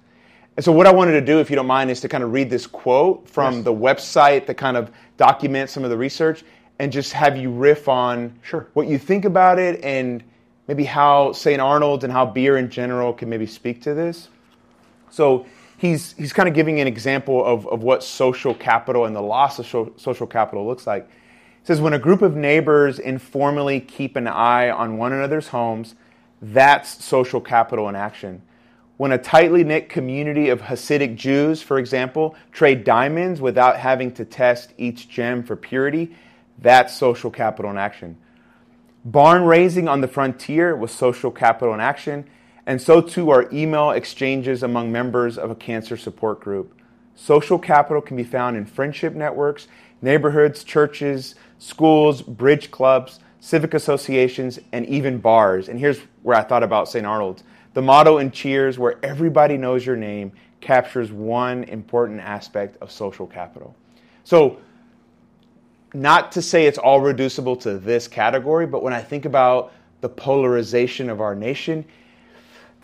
And 0.55 0.63
so, 0.65 0.71
what 0.71 0.87
I 0.87 0.91
wanted 0.91 1.13
to 1.13 1.21
do, 1.21 1.39
if 1.39 1.49
you 1.49 1.55
don't 1.55 1.67
mind, 1.67 1.91
is 1.91 2.01
to 2.01 2.09
kind 2.09 2.23
of 2.23 2.33
read 2.33 2.49
this 2.49 2.65
quote 2.67 3.29
from 3.29 3.55
Yes. 3.55 3.63
the 3.63 3.73
website 3.73 4.47
that 4.47 4.55
kind 4.55 4.75
of 4.75 4.91
documents 5.15 5.71
some 5.73 5.83
of 5.83 5.89
the 5.91 5.97
research 5.97 6.43
and 6.79 6.91
just 6.91 7.13
have 7.13 7.37
you 7.37 7.51
riff 7.51 7.87
on 7.87 8.33
Sure. 8.41 8.67
what 8.73 8.87
you 8.87 8.97
think 8.97 9.23
about 9.25 9.59
it 9.59 9.79
and 9.83 10.23
maybe 10.67 10.83
how 10.83 11.31
St. 11.31 11.61
Arnold's 11.61 12.03
and 12.03 12.11
how 12.11 12.25
beer 12.25 12.57
in 12.57 12.69
general 12.69 13.13
can 13.13 13.29
maybe 13.29 13.45
speak 13.45 13.83
to 13.83 13.93
this. 13.93 14.29
So 15.09 15.45
he's 15.77 16.13
he's 16.13 16.33
kind 16.33 16.49
of 16.49 16.55
giving 16.55 16.79
an 16.79 16.87
example 16.87 17.43
of, 17.45 17.67
of 17.67 17.83
what 17.83 18.03
social 18.03 18.53
capital 18.53 19.05
and 19.05 19.15
the 19.15 19.21
loss 19.21 19.59
of 19.59 19.67
so- 19.67 19.93
social 19.95 20.27
capital 20.27 20.67
looks 20.67 20.85
like. 20.85 21.07
He 21.07 21.65
says 21.65 21.79
when 21.79 21.93
a 21.93 21.99
group 21.99 22.21
of 22.21 22.35
neighbors 22.35 22.99
informally 22.99 23.79
keep 23.79 24.15
an 24.15 24.27
eye 24.27 24.69
on 24.69 24.97
one 24.97 25.13
another's 25.13 25.49
homes, 25.49 25.95
that's 26.41 27.03
social 27.03 27.41
capital 27.41 27.87
in 27.89 27.95
action. 27.95 28.41
When 28.97 29.11
a 29.11 29.17
tightly 29.17 29.63
knit 29.63 29.89
community 29.89 30.49
of 30.49 30.61
Hasidic 30.61 31.15
Jews, 31.15 31.61
for 31.61 31.77
example, 31.77 32.35
trade 32.51 32.83
diamonds 32.83 33.39
without 33.39 33.77
having 33.77 34.11
to 34.13 34.25
test 34.25 34.73
each 34.77 35.07
gem 35.07 35.43
for 35.43 35.55
purity, 35.55 36.15
that's 36.57 36.95
social 36.95 37.29
capital 37.29 37.69
in 37.69 37.77
action. 37.77 38.17
Barn 39.05 39.43
raising 39.43 39.87
on 39.87 40.01
the 40.01 40.07
frontier 40.07 40.75
was 40.75 40.91
social 40.91 41.29
capital 41.29 41.75
in 41.75 41.79
action, 41.79 42.27
and 42.67 42.81
so 42.81 42.99
too 42.99 43.29
are 43.29 43.49
email 43.51 43.91
exchanges 43.91 44.61
among 44.61 44.91
members 44.91 45.37
of 45.37 45.49
a 45.49 45.55
cancer 45.55 45.95
support 45.95 46.41
group. 46.41 46.77
Social 47.15 47.57
capital 47.57 48.01
can 48.01 48.17
be 48.17 48.25
found 48.25 48.57
in 48.57 48.65
friendship 48.65 49.13
networks, 49.13 49.69
neighborhoods, 50.01 50.65
churches, 50.65 51.35
schools, 51.59 52.21
bridge 52.21 52.69
clubs, 52.69 53.21
civic 53.39 53.73
associations, 53.73 54.59
and 54.73 54.85
even 54.85 55.17
bars. 55.17 55.69
And 55.69 55.79
here's 55.79 55.99
where 56.23 56.37
I 56.37 56.43
thought 56.43 56.61
about 56.61 56.89
St. 56.89 57.05
Arnold's. 57.05 57.43
The 57.73 57.81
motto 57.81 58.17
in 58.17 58.31
Cheers, 58.31 58.77
where 58.77 58.99
everybody 59.01 59.55
knows 59.55 59.85
your 59.85 59.95
name, 59.95 60.33
captures 60.59 61.09
one 61.09 61.63
important 61.65 62.19
aspect 62.19 62.75
of 62.81 62.91
social 62.91 63.27
capital. 63.27 63.75
So, 64.25 64.57
not 65.93 66.33
to 66.33 66.41
say 66.41 66.65
it's 66.65 66.77
all 66.77 66.99
reducible 66.99 67.55
to 67.57 67.77
this 67.77 68.09
category, 68.09 68.67
but 68.67 68.83
when 68.83 68.93
I 68.93 69.01
think 69.01 69.23
about 69.23 69.71
the 70.01 70.09
polarization 70.09 71.09
of 71.09 71.21
our 71.21 71.33
nation, 71.33 71.85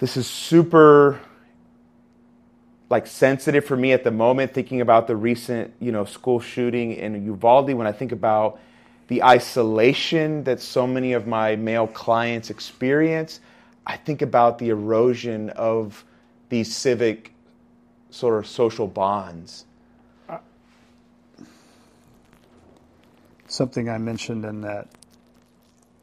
this 0.03 0.17
is 0.17 0.27
super 0.27 1.17
like 2.89 3.07
sensitive 3.07 3.63
for 3.63 3.77
me 3.77 3.93
at 3.93 4.03
the 4.03 4.11
moment 4.11 4.53
thinking 4.53 4.81
about 4.81 5.07
the 5.07 5.15
recent, 5.15 5.73
you 5.79 5.93
know, 5.93 6.03
school 6.03 6.41
shooting 6.41 6.91
in 6.91 7.23
Uvalde 7.23 7.73
when 7.73 7.87
I 7.87 7.93
think 7.93 8.11
about 8.11 8.59
the 9.07 9.23
isolation 9.23 10.43
that 10.43 10.59
so 10.59 10.85
many 10.85 11.13
of 11.13 11.25
my 11.25 11.55
male 11.55 11.87
clients 11.87 12.49
experience, 12.49 13.39
I 13.87 13.95
think 13.95 14.21
about 14.21 14.59
the 14.59 14.71
erosion 14.71 15.51
of 15.51 16.03
these 16.49 16.75
civic 16.75 17.31
sort 18.09 18.37
of 18.37 18.45
social 18.45 18.87
bonds. 18.87 19.63
Something 23.47 23.87
I 23.87 23.99
mentioned 23.99 24.43
in 24.43 24.59
that 24.59 24.89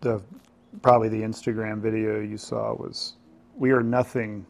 the 0.00 0.22
probably 0.80 1.10
the 1.10 1.20
Instagram 1.20 1.82
video 1.82 2.18
you 2.18 2.38
saw 2.38 2.72
was 2.72 3.12
we 3.60 3.70
are 3.72 3.82
nothing 3.82 4.46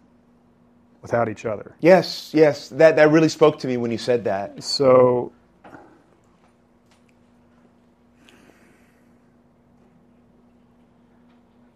without 1.02 1.28
each 1.28 1.44
other. 1.44 1.74
Yes, 1.80 2.30
yes, 2.32 2.68
that, 2.70 2.96
that 2.96 3.10
really 3.10 3.28
spoke 3.28 3.58
to 3.58 3.66
me 3.66 3.76
when 3.76 3.90
you 3.90 3.98
said 3.98 4.24
that. 4.24 4.62
So 4.62 5.32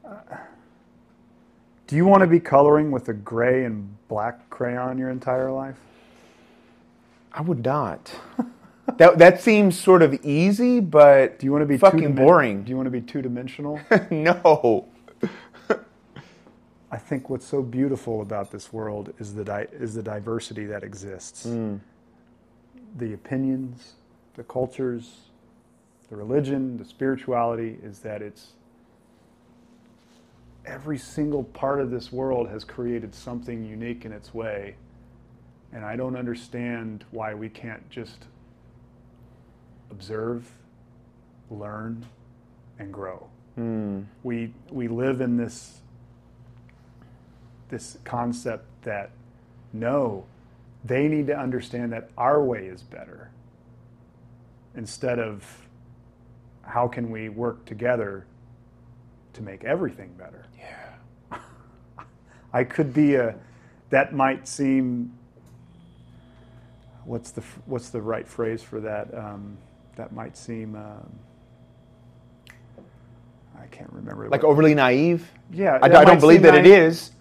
uh, 0.09 0.14
Do 1.89 1.97
you 1.97 2.07
want 2.07 2.20
to 2.20 2.28
be 2.28 2.39
coloring 2.39 2.93
with 2.93 3.09
a 3.09 3.14
gray 3.14 3.64
and 3.64 3.97
black 4.09 4.49
crayon 4.49 4.97
your 4.97 5.11
entire 5.11 5.51
life? 5.51 5.76
I 7.32 7.41
would 7.41 7.64
not. 7.64 8.14
that 8.97 9.18
that 9.18 9.41
seems 9.43 9.76
sort 9.76 10.03
of 10.03 10.24
easy, 10.24 10.78
but 10.78 11.41
Do 11.41 11.47
you 11.47 11.53
want 11.53 11.62
to 11.62 11.66
be 11.66 11.78
fucking 11.78 12.14
boring? 12.14 12.62
Do 12.62 12.70
you 12.70 12.76
want 12.76 12.87
to 12.87 12.93
be 12.93 13.01
two 13.01 13.22
dimensional? 13.22 13.80
no. 14.12 14.87
I 16.95 16.97
think 16.97 17.28
what's 17.28 17.45
so 17.45 17.61
beautiful 17.61 18.22
about 18.22 18.53
this 18.53 18.72
world 18.72 19.12
is 19.18 19.34
the 19.34 19.42
di- 19.42 19.66
is 19.72 19.95
the 19.95 20.03
diversity 20.03 20.64
that 20.66 20.84
exists. 20.84 21.42
Hmm. 21.42 21.78
The 22.97 23.14
opinions, 23.14 23.95
the 24.34 24.45
cultures, 24.45 25.22
the 26.09 26.14
religion, 26.14 26.78
the 26.78 26.84
spirituality 26.84 27.78
is 27.82 27.99
that 28.01 28.22
it's 28.22 28.53
every 30.64 30.97
single 30.97 31.42
part 31.42 31.80
of 31.80 31.90
this 31.90 32.12
world 32.12 32.49
has 32.49 32.62
created 32.62 33.12
something 33.12 33.64
unique 33.64 34.05
in 34.05 34.12
its 34.12 34.32
way. 34.32 34.76
And 35.72 35.84
I 35.84 35.97
don't 35.97 36.14
understand 36.14 37.05
why 37.11 37.34
we 37.34 37.49
can't 37.49 37.90
just 37.90 38.26
observe, 39.90 40.49
learn, 41.51 42.07
and 42.78 42.92
grow. 42.92 43.26
Hmm. 43.57 44.03
We 44.22 44.55
we 44.70 44.86
live 44.86 45.20
in 45.20 45.36
this 45.36 45.80
this 47.68 47.98
concept 48.04 48.66
that 48.82 49.10
no, 49.72 50.24
they 50.84 51.08
need 51.08 51.26
to 51.28 51.36
understand 51.36 51.92
that 51.92 52.10
our 52.16 52.42
way 52.42 52.66
is 52.66 52.82
better 52.82 53.30
instead 54.76 55.18
of 55.18 55.66
how 56.62 56.88
can 56.88 57.10
we 57.10 57.28
work 57.28 57.64
together 57.64 58.26
to 59.32 59.42
make 59.42 59.64
everything 59.64 60.12
better. 60.18 60.46
Yeah. 60.58 61.38
I 62.52 62.64
could 62.64 62.92
be 62.92 63.16
a 63.16 63.34
that 63.90 64.14
might 64.14 64.48
seem 64.48 65.12
what's 67.04 67.30
the 67.30 67.42
what's 67.66 67.90
the 67.90 68.00
right 68.00 68.26
phrase 68.26 68.62
for 68.62 68.80
that? 68.80 69.12
Um, 69.16 69.56
that 69.96 70.12
might 70.12 70.36
seem. 70.36 70.74
Um, 70.74 71.18
I 73.58 73.66
can't 73.66 73.92
remember. 73.92 74.28
Like 74.28 74.44
overly 74.44 74.74
naive? 74.74 75.30
yeah, 75.50 75.78
I, 75.82 75.86
I 75.86 76.04
don't 76.04 76.20
believe 76.20 76.42
that 76.42 76.54
it 76.54 76.66
is. 76.66 77.12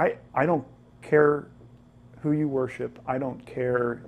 I 0.00 0.16
I 0.34 0.46
don't 0.46 0.64
care 1.02 1.48
who 2.22 2.32
you 2.32 2.48
worship. 2.48 2.98
I 3.06 3.18
don't 3.18 3.44
care. 3.44 4.02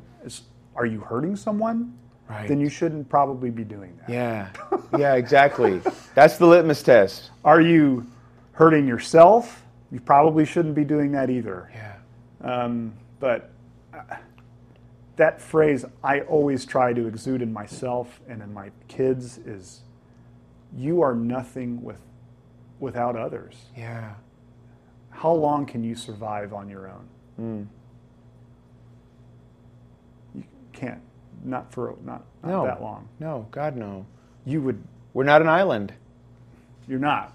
Are 0.75 0.87
you 0.87 1.01
hurting 1.01 1.37
someone? 1.37 1.99
Right. 2.29 2.49
Then 2.49 2.61
you 2.61 2.71
shouldn't 2.71 3.09
probably 3.09 3.51
be 3.51 3.65
doing 3.65 3.99
that. 4.01 4.09
Yeah. 4.09 4.49
Yeah, 4.99 5.15
exactly. 5.15 5.83
That's 6.15 6.39
the 6.39 6.47
litmus 6.47 6.83
test. 6.83 7.31
Are 7.45 7.61
you 7.61 8.07
hurting 8.53 8.87
yourself? 8.87 9.65
You 9.91 10.01
probably 10.01 10.47
shouldn't 10.47 10.75
be 10.75 10.85
doing 10.85 11.13
that 11.13 11.29
either. 11.29 11.71
Yeah. 11.75 11.97
Um, 12.41 12.95
but 13.21 13.51
uh, 13.93 14.17
that 15.17 15.41
phrase 15.41 15.85
I 16.03 16.21
always 16.23 16.65
try 16.65 16.93
to 16.95 17.07
exude 17.07 17.43
in 17.43 17.53
myself 17.53 18.21
and 18.29 18.43
in 18.43 18.53
my 18.55 18.71
kids 18.89 19.39
is 19.39 19.81
you 20.75 21.03
are 21.03 21.15
nothing 21.15 21.83
with, 21.83 22.01
without 22.81 23.15
others. 23.17 23.57
Yeah. 23.77 24.15
How 25.13 25.33
long 25.33 25.67
can 25.67 25.85
you 25.85 25.95
survive 25.95 26.53
on 26.53 26.69
your 26.69 26.89
own? 26.89 27.09
Mm. 27.41 27.67
You 30.35 30.45
can't. 30.73 31.01
Not 31.45 31.73
for 31.73 31.95
not, 32.05 32.25
not 32.43 32.49
No. 32.51 32.65
that 32.65 32.83
long. 32.83 33.09
No, 33.21 33.47
God, 33.51 33.77
no. 33.77 34.07
You 34.45 34.61
would 34.63 34.83
We're 35.15 35.25
not 35.25 35.43
an 35.43 35.49
island. 35.49 35.93
You're 36.89 36.99
not. 36.99 37.33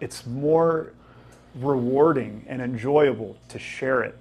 It's 0.00 0.26
more 0.26 0.92
rewarding 1.56 2.44
and 2.46 2.60
enjoyable 2.62 3.36
to 3.48 3.58
share 3.58 4.02
it 4.02 4.16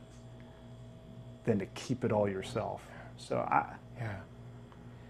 than 1.43 1.59
to 1.59 1.65
keep 1.67 2.03
it 2.03 2.11
all 2.11 2.27
yourself. 2.27 2.81
So 3.17 3.37
I, 3.37 3.65
Yeah. 3.99 4.15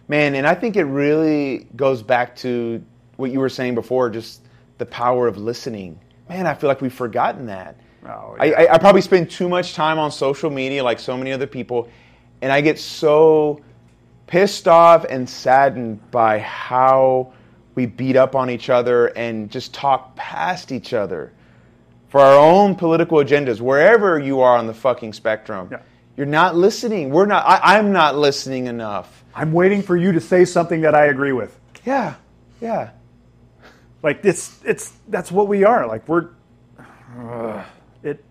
Man, 0.09 0.35
and 0.35 0.47
I 0.47 0.55
think 0.55 0.75
it 0.77 0.85
really 0.85 1.67
goes 1.75 2.01
back 2.01 2.35
to 2.37 2.83
what 3.17 3.31
you 3.31 3.39
were 3.39 3.49
saying 3.49 3.75
before, 3.75 4.09
just 4.09 4.41
the 4.77 4.85
power 4.85 5.27
of 5.27 5.37
listening. 5.37 5.99
Man, 6.29 6.45
I 6.45 6.53
feel 6.53 6.67
like 6.67 6.81
we've 6.81 6.93
forgotten 6.93 7.47
that. 7.47 7.77
Oh, 8.05 8.35
I, 8.39 8.45
yeah. 8.45 8.59
I, 8.59 8.73
I 8.75 8.77
probably 8.77 9.01
spend 9.01 9.29
too 9.29 9.49
much 9.49 9.73
time 9.73 9.99
on 9.99 10.11
social 10.11 10.49
media, 10.49 10.83
like 10.83 10.99
so 10.99 11.17
many 11.17 11.31
other 11.31 11.47
people, 11.47 11.89
and 12.41 12.51
I 12.51 12.61
get 12.61 12.79
so 12.79 13.61
pissed 14.27 14.67
off 14.67 15.05
and 15.05 15.29
saddened 15.29 16.11
by 16.11 16.39
how 16.39 17.33
we 17.75 17.85
beat 17.85 18.15
up 18.15 18.35
on 18.35 18.49
each 18.49 18.69
other 18.69 19.07
and 19.07 19.49
just 19.49 19.73
talk 19.73 20.15
past 20.15 20.71
each 20.71 20.93
other 20.93 21.31
for 22.09 22.21
our 22.21 22.39
own 22.39 22.75
political 22.75 23.17
agendas, 23.19 23.59
wherever 23.59 24.19
you 24.19 24.41
are 24.41 24.57
on 24.57 24.67
the 24.67 24.73
fucking 24.73 25.13
spectrum. 25.13 25.69
Yeah. 25.71 25.79
You're 26.15 26.25
not 26.25 26.55
listening. 26.55 27.11
We're 27.11 27.27
not. 27.27 27.45
I, 27.45 27.77
I'm 27.77 27.91
not 27.91 28.17
listening 28.17 28.67
enough. 28.67 29.23
I'm 29.35 29.51
waiting 29.51 29.83
for 29.83 29.95
you 29.95 30.11
to 30.13 30.19
say 30.19 30.45
something 30.45 30.81
that 30.81 30.95
I 30.95 31.05
agree 31.05 31.33
with. 31.33 31.57
Yeah, 31.85 32.15
yeah. 32.59 32.89
Like 34.03 34.23
it's 34.23 34.59
it's 34.63 34.93
that's 35.07 35.31
what 35.31 35.47
we 35.47 35.63
are. 35.63 35.87
Like 35.87 36.07
we're 36.07 36.29
Ugh. 37.19 37.65
it. 38.03 38.23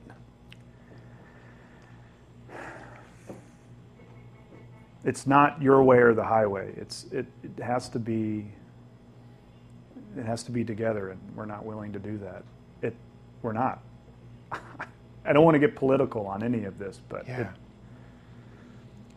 It's 5.05 5.27
not 5.27 5.63
your 5.63 5.83
way 5.85 5.99
or 5.99 6.15
the 6.15 6.25
highway. 6.25 6.73
It's 6.77 7.05
it, 7.13 7.27
it 7.43 7.63
has 7.63 7.89
to 7.91 7.99
be. 7.99 8.47
It 10.19 10.25
has 10.25 10.43
to 10.45 10.51
be 10.51 10.65
together, 10.65 11.11
and 11.11 11.21
we're 11.37 11.45
not 11.47 11.65
willing 11.65 11.93
to 11.93 11.99
do 11.99 12.19
that. 12.19 12.43
It 12.83 12.97
we're 13.43 13.53
not. 13.53 13.81
I 14.53 15.33
don't 15.33 15.45
want 15.45 15.55
to 15.55 15.59
get 15.61 15.77
political 15.77 16.27
on 16.27 16.43
any 16.43 16.65
of 16.65 16.79
this, 16.79 17.01
but 17.09 17.27
Yeah. 17.29 17.41
it, 17.43 17.47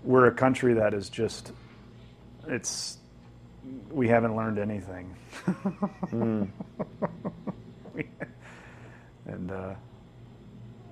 we're 0.03 0.27
a 0.27 0.31
country 0.31 0.75
that 0.75 0.93
is 0.93 1.09
just. 1.09 1.51
It's 2.47 2.98
we 3.91 4.07
haven't 4.07 4.35
learned 4.35 4.59
anything. 4.59 5.15
We- 7.93 8.07
and 9.25 9.51
uh, 9.51 9.73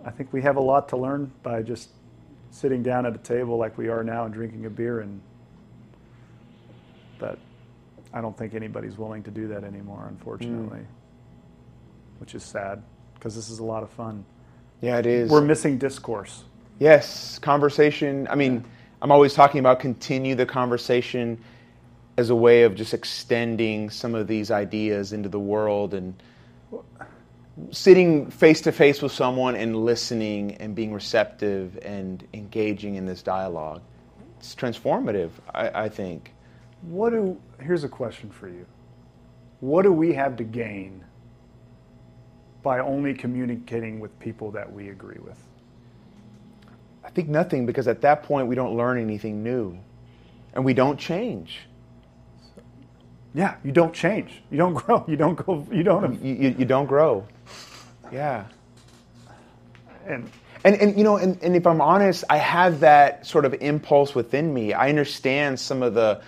I 0.06 0.12
think 0.12 0.34
we 0.34 0.42
have 0.42 0.58
a 0.58 0.62
lot 0.62 0.90
to 0.90 0.98
learn 0.98 1.32
by 1.44 1.62
just 1.62 1.90
sitting 2.50 2.82
down 2.84 3.06
at 3.06 3.14
a 3.16 3.20
table 3.20 3.58
like 3.58 3.78
we 3.78 3.88
are 3.90 4.04
now 4.04 4.26
and 4.26 4.34
drinking 4.34 4.66
a 4.66 4.70
beer. 4.70 5.02
And 5.02 5.22
but 7.20 7.38
I 8.14 8.22
don't 8.22 8.38
think 8.38 8.54
anybody's 8.54 8.98
willing 8.98 9.24
to 9.24 9.32
do 9.32 9.48
that 9.50 9.64
anymore, 9.64 10.08
unfortunately, 10.10 10.82
which 12.20 12.36
is 12.36 12.44
sad 12.44 12.82
because 13.16 13.36
this 13.36 13.50
is 13.50 13.60
a 13.60 13.64
lot 13.64 13.84
of 13.84 13.90
fun. 13.90 14.24
Yeah, 14.82 14.98
it 14.98 15.06
is. 15.06 15.30
We're 15.30 15.42
missing 15.42 15.78
discourse. 15.78 16.44
Yes, 16.80 17.40
conversation. 17.40 18.28
I 18.30 18.36
mean, 18.36 18.64
I'm 19.02 19.12
always 19.12 19.34
talking 19.34 19.60
about 19.60 19.80
continue 19.80 20.36
the 20.36 20.46
conversation 20.46 21.40
as 22.18 22.32
a 22.32 22.36
way 22.36 22.64
of 22.64 22.76
just 22.76 22.94
extending 22.94 23.90
some 23.90 24.16
of 24.16 24.28
these 24.28 24.50
ideas 24.50 25.14
into 25.14 25.30
the 25.30 25.40
world 25.40 25.94
and 25.94 26.22
sitting 27.72 28.30
face 28.30 28.62
to 28.62 28.72
face 28.72 29.02
with 29.02 29.12
someone 29.12 29.56
and 29.56 29.76
listening 29.76 30.56
and 30.56 30.76
being 30.76 30.94
receptive 30.94 31.78
and 31.84 32.28
engaging 32.34 32.96
in 32.96 33.06
this 33.06 33.22
dialogue. 33.22 33.82
It's 34.40 34.56
transformative, 34.56 35.30
I, 35.54 35.84
I 35.84 35.90
think. 35.90 36.34
What 36.82 37.12
do? 37.12 37.40
Here's 37.60 37.84
a 37.84 37.90
question 37.90 38.30
for 38.30 38.48
you. 38.48 38.66
What 39.60 39.84
do 39.84 39.92
we 39.92 40.14
have 40.14 40.38
to 40.38 40.44
gain 40.44 41.04
by 42.62 42.80
only 42.80 43.14
communicating 43.14 44.00
with 44.00 44.18
people 44.20 44.52
that 44.52 44.72
we 44.72 44.90
agree 44.90 45.20
with? 45.20 45.38
I 47.04 47.10
think 47.10 47.30
nothing 47.30 47.66
because 47.66 47.88
at 47.88 48.02
that 48.02 48.24
point 48.24 48.48
we 48.48 48.56
don't 48.56 48.76
learn 48.76 49.00
anything 49.00 49.42
new 49.44 49.80
and 50.54 50.64
we 50.64 50.74
don't 50.74 51.00
change. 51.00 51.67
Yeah, 53.38 53.56
you 53.64 53.72
don't 53.72 53.94
change. 53.94 54.42
You 54.50 54.58
don't 54.58 54.74
grow. 54.82 55.06
You 55.08 55.16
don't 55.16 55.36
go. 55.36 55.66
You 55.72 55.84
don't. 55.84 56.22
You, 56.24 56.34
you, 56.34 56.56
you 56.60 56.66
don't 56.66 56.88
grow. 56.88 57.26
Yeah. 58.12 58.46
And 60.08 60.30
And, 60.64 60.76
and 60.76 60.98
you 60.98 61.04
know, 61.04 61.18
and, 61.18 61.42
and 61.42 61.56
if 61.56 61.68
I'm 61.68 61.80
honest, 61.80 62.24
I 62.30 62.38
have 62.38 62.82
that 62.82 63.26
sort 63.26 63.46
of 63.46 63.54
impulse 63.62 64.16
within 64.16 64.54
me. 64.54 64.74
I 64.74 64.90
understand 64.90 65.60
some 65.60 65.84
of 65.84 65.94
the, 65.94 66.22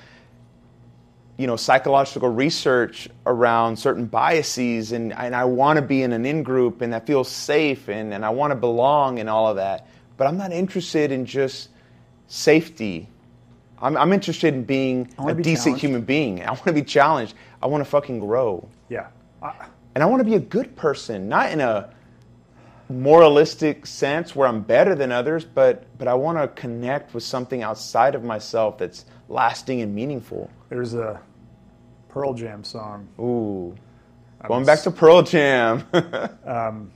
you 1.38 1.48
know, 1.48 1.56
psychological 1.56 2.30
research 2.30 3.10
around 3.26 3.78
certain 3.78 4.06
biases, 4.06 4.92
and, 4.92 5.12
and 5.14 5.36
I 5.36 5.46
want 5.46 5.78
to 5.78 5.82
be 5.82 6.04
in 6.04 6.14
an 6.14 6.26
in 6.26 6.44
group, 6.44 6.82
and 6.82 6.94
that 6.94 7.08
feels 7.08 7.28
safe, 7.28 7.90
and, 7.90 8.14
and 8.14 8.24
I 8.24 8.30
want 8.30 8.52
to 8.52 8.56
belong, 8.56 9.20
and 9.20 9.30
all 9.30 9.48
of 9.48 9.56
that. 9.56 9.88
But 10.16 10.28
I'm 10.28 10.38
not 10.38 10.52
interested 10.52 11.12
in 11.12 11.26
just 11.26 11.70
safety. 12.28 13.10
I'm, 13.82 13.98
I'm 13.98 14.14
interested 14.14 14.54
in 14.54 14.64
being 14.64 15.14
a 15.18 15.34
be 15.34 15.44
decent 15.44 15.64
challenged. 15.66 15.82
human 15.82 16.02
being. 16.02 16.44
I 16.44 16.52
want 16.52 16.66
to 16.66 16.74
be 16.74 16.84
challenged. 16.84 17.34
I 17.62 17.68
want 17.68 17.84
to 17.84 17.90
fucking 17.90 18.20
grow. 18.20 18.68
yeah, 18.90 19.08
I, 19.42 19.54
And 19.96 20.04
I 20.04 20.08
want 20.08 20.20
to 20.20 20.26
be 20.26 20.36
a 20.36 20.40
good 20.40 20.76
person, 20.76 21.30
not 21.30 21.52
in 21.52 21.62
a 21.62 21.94
moralistic 22.90 23.86
sense 23.86 24.36
where 24.36 24.48
I'm 24.48 24.62
better 24.62 24.96
than 24.96 25.12
others, 25.12 25.46
but 25.46 25.86
but 25.98 26.08
I 26.08 26.14
want 26.16 26.38
to 26.40 26.48
connect 26.60 27.14
with 27.14 27.24
something 27.24 27.62
outside 27.62 28.16
of 28.16 28.24
myself 28.24 28.78
that's 28.80 29.06
lasting 29.28 29.82
and 29.82 29.94
meaningful. 29.94 30.50
there's 30.70 30.94
a 30.96 31.22
Pearl 32.10 32.34
Jam 32.34 32.64
song. 32.64 33.08
Ooh. 33.20 33.76
Going 34.48 34.66
back 34.66 34.82
to 34.84 34.92
Pearl 34.92 35.22
Jam. 35.22 35.86
Um, 36.46 36.92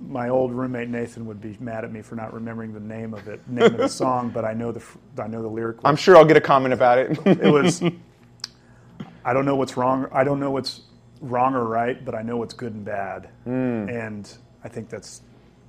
My 0.00 0.28
old 0.28 0.52
roommate 0.52 0.88
Nathan 0.88 1.26
would 1.26 1.40
be 1.40 1.56
mad 1.60 1.84
at 1.84 1.90
me 1.92 2.02
for 2.02 2.14
not 2.14 2.32
remembering 2.32 2.72
the 2.72 2.80
name 2.80 3.14
of 3.14 3.26
it, 3.28 3.46
name 3.48 3.64
of 3.64 3.76
the 3.76 3.88
song, 4.02 4.30
but 4.30 4.44
I 4.44 4.52
know 4.54 4.70
the 4.70 4.82
I 5.20 5.26
know 5.26 5.42
the 5.42 5.48
lyric. 5.48 5.78
I'm 5.84 5.96
sure 5.96 6.16
I'll 6.16 6.24
get 6.24 6.36
a 6.36 6.40
comment 6.40 6.72
about 6.72 6.98
it. 6.98 7.18
it 7.26 7.52
was. 7.52 7.82
I 9.24 9.32
don't 9.32 9.44
know 9.44 9.56
what's 9.56 9.76
wrong. 9.76 10.06
I 10.12 10.24
don't 10.24 10.40
know 10.40 10.50
what's 10.50 10.82
wrong 11.20 11.54
or 11.54 11.64
right, 11.64 12.02
but 12.04 12.14
I 12.14 12.22
know 12.22 12.36
what's 12.36 12.54
good 12.54 12.72
and 12.72 12.84
bad. 12.84 13.28
Hmm. 13.44 13.88
And 13.88 14.32
I 14.64 14.68
think 14.68 14.88
that's 14.88 15.22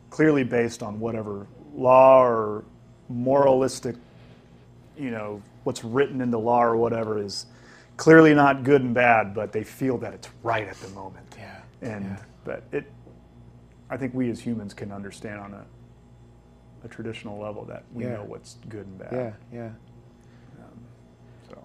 clearly 0.10 0.44
based 0.44 0.82
on 0.84 1.00
whatever 1.00 1.48
law 1.74 2.24
or 2.24 2.64
moralistic, 3.10 3.96
you 4.98 5.12
know, 5.12 5.42
what's 5.64 5.84
written 5.84 6.22
in 6.22 6.32
the 6.32 6.40
law 6.40 6.64
or 6.64 6.78
whatever 6.78 7.22
is 7.22 7.48
clearly 7.98 8.34
not 8.34 8.64
good 8.64 8.82
and 8.82 8.94
bad, 8.94 9.34
but 9.34 9.52
they 9.52 9.64
feel 9.64 9.98
that 9.98 10.14
it's 10.14 10.30
right 10.44 10.68
at 10.68 10.76
the 10.78 10.90
moment. 10.90 11.26
Yeah, 11.38 11.62
And 11.82 12.06
yeah. 12.06 12.18
but 12.46 12.64
it, 12.72 12.92
I 13.90 13.98
think 13.98 14.14
we 14.14 14.30
as 14.30 14.40
humans 14.40 14.74
can 14.74 14.92
understand 14.92 15.40
on 15.40 15.54
a, 15.54 15.66
a 16.84 16.88
traditional 16.88 17.40
level 17.40 17.66
that 17.66 17.84
we 17.94 18.04
Yeah. 18.04 18.16
know 18.16 18.24
what's 18.26 18.58
good 18.70 18.86
and 18.86 18.98
bad. 19.00 19.12
yeah, 19.12 19.32
yeah. 19.52 19.70
So. 21.50 21.58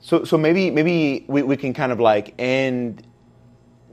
So, 0.00 0.24
so 0.24 0.36
maybe 0.38 0.70
maybe 0.70 1.24
we, 1.28 1.42
we 1.42 1.56
can 1.56 1.72
kind 1.72 1.92
of 1.92 2.00
like 2.00 2.34
end 2.38 3.06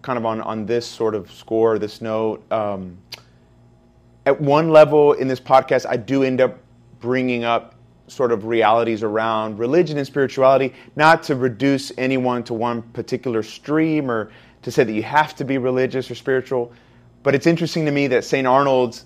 kind 0.02 0.18
of 0.18 0.26
on, 0.26 0.42
on 0.42 0.66
this 0.66 0.86
sort 0.86 1.16
of 1.16 1.32
score, 1.32 1.80
this 1.80 2.02
note. 2.02 2.50
Um, 2.52 2.98
at 4.26 4.40
one 4.40 4.70
level 4.70 5.14
in 5.14 5.28
this 5.28 5.40
podcast, 5.40 5.86
I 5.88 5.98
do 5.98 6.24
end 6.24 6.42
up 6.42 6.60
bringing 7.00 7.44
up 7.44 7.76
sort 8.08 8.32
of 8.32 8.46
realities 8.46 9.04
around 9.04 9.60
religion 9.60 9.98
and 9.98 10.08
spirituality, 10.08 10.74
not 10.96 11.24
to 11.24 11.36
reduce 11.36 11.92
anyone 11.98 12.44
to 12.44 12.54
one 12.54 12.82
particular 12.82 13.44
stream 13.44 14.10
or 14.10 14.32
to 14.62 14.72
say 14.72 14.84
that 14.84 14.94
you 14.94 15.04
have 15.04 15.36
to 15.36 15.44
be 15.46 15.58
religious 15.58 16.10
or 16.10 16.16
spiritual. 16.16 16.72
But 17.28 17.36
it's 17.36 17.46
interesting 17.46 17.84
to 17.88 17.92
me 17.92 18.08
that 18.08 18.24
St. 18.24 18.48
Arnold's 18.48 19.04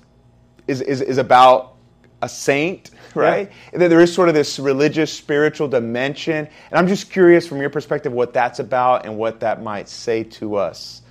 is, 0.67 0.79
is, 0.81 1.01
is 1.01 1.17
about 1.17 1.73
a 2.21 2.29
saint, 2.29 2.91
right? 3.15 3.51
Yeah. 3.73 3.87
There 3.87 3.99
is 3.99 4.13
sort 4.13 4.29
of 4.29 4.35
this 4.35 4.59
religious, 4.59 5.11
spiritual 5.11 5.67
dimension. 5.67 6.47
And 6.69 6.77
I'm 6.77 6.87
just 6.87 7.09
curious 7.09 7.47
from 7.47 7.59
your 7.61 7.71
perspective 7.71 8.13
what 8.13 8.31
that's 8.31 8.59
about 8.59 9.07
and 9.07 9.17
what 9.17 9.39
that 9.39 9.63
might 9.63 9.89
say 9.89 10.23
to 10.37 10.57
us. 10.57 11.01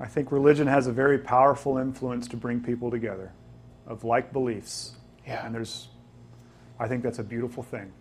I 0.00 0.06
think 0.06 0.32
religion 0.32 0.66
has 0.66 0.86
a 0.86 0.92
very 0.92 1.18
powerful 1.18 1.76
influence 1.76 2.26
to 2.28 2.38
bring 2.38 2.62
people 2.62 2.90
together 2.90 3.30
of 3.86 4.02
like 4.02 4.32
beliefs. 4.32 4.92
Yeah. 5.26 5.44
And 5.44 5.54
there's, 5.54 5.88
I 6.80 6.88
think 6.88 7.02
that's 7.02 7.18
a 7.18 7.22
beautiful 7.22 7.62
thing. 7.62 7.92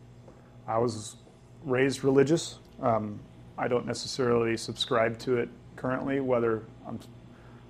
I 0.66 0.78
was 0.78 1.18
raised 1.66 2.05
religious. 2.05 2.60
Um, 2.82 3.20
I 3.58 3.68
don't 3.68 3.86
necessarily 3.86 4.55
subscribe 4.55 5.20
to 5.20 5.39
it 5.39 5.49
currently, 5.76 6.22
whether 6.22 6.64
I'm, 6.88 7.01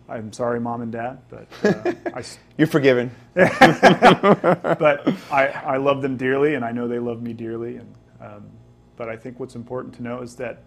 I'm 0.10 0.32
sorry, 0.32 0.60
mom 0.60 0.82
and 0.82 0.92
dad, 0.92 1.20
but 1.30 1.48
uh, 1.64 1.94
I, 2.16 2.24
You're 2.58 2.68
forgiven. 2.68 3.12
but 3.34 5.08
I, 5.32 5.48
I 5.66 5.78
love 5.78 6.02
them 6.02 6.16
dearly, 6.18 6.56
and 6.56 6.64
I 6.64 6.72
know 6.72 6.88
they 6.88 7.00
love 7.00 7.22
me 7.22 7.34
dearly. 7.34 7.78
And 7.78 7.94
um, 8.22 8.46
but 8.96 9.10
I 9.10 9.18
think 9.18 9.40
what's 9.40 9.56
important 9.56 9.94
to 9.96 10.04
know 10.04 10.22
is 10.22 10.36
that 10.38 10.64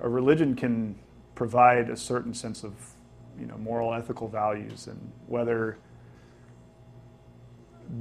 a 0.00 0.08
religion 0.08 0.54
can 0.54 0.94
provide 1.34 1.90
a 1.90 1.96
certain 1.96 2.32
sense 2.32 2.62
of 2.62 2.72
you 3.38 3.46
know 3.46 3.56
moral, 3.58 3.92
ethical 3.92 4.28
values, 4.28 4.86
and 4.86 5.10
whether 5.26 5.76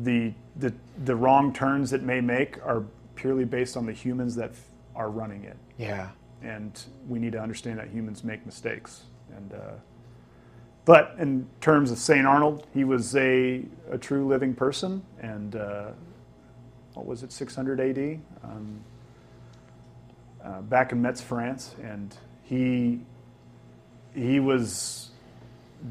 the 0.03 0.33
the 0.55 0.73
the 1.03 1.15
wrong 1.15 1.51
turns 1.53 1.93
it 1.93 2.03
may 2.03 2.21
make 2.21 2.57
are 2.65 2.83
purely 3.15 3.45
based 3.45 3.75
on 3.77 3.85
the 3.85 3.91
humans 3.93 4.35
that 4.35 4.51
f- 4.51 4.61
are 4.95 5.09
running 5.09 5.43
it, 5.43 5.57
Yeah. 5.77 6.09
and 6.41 6.79
we 7.07 7.19
need 7.19 7.31
to 7.33 7.39
understand 7.41 7.79
that 7.79 7.89
humans 7.89 8.23
make 8.23 8.45
mistakes. 8.45 9.03
And 9.35 9.53
uh, 9.53 9.57
but 10.85 11.15
in 11.19 11.47
terms 11.61 11.91
of 11.91 11.97
Saint 11.97 12.27
Arnold, 12.27 12.67
he 12.73 12.83
was 12.83 13.15
a 13.15 13.63
a 13.91 13.97
true 13.97 14.27
living 14.27 14.53
person, 14.53 15.03
and 15.21 15.55
uh, 15.55 15.91
what 16.93 17.05
was 17.05 17.23
it, 17.23 17.31
600 17.31 17.79
A.D. 17.79 18.19
Um, 18.43 18.79
uh, 20.43 20.61
back 20.61 20.91
in 20.91 21.01
Metz, 21.01 21.21
France, 21.21 21.75
and 21.83 22.15
he 22.43 22.99
he 24.13 24.39
was 24.39 25.09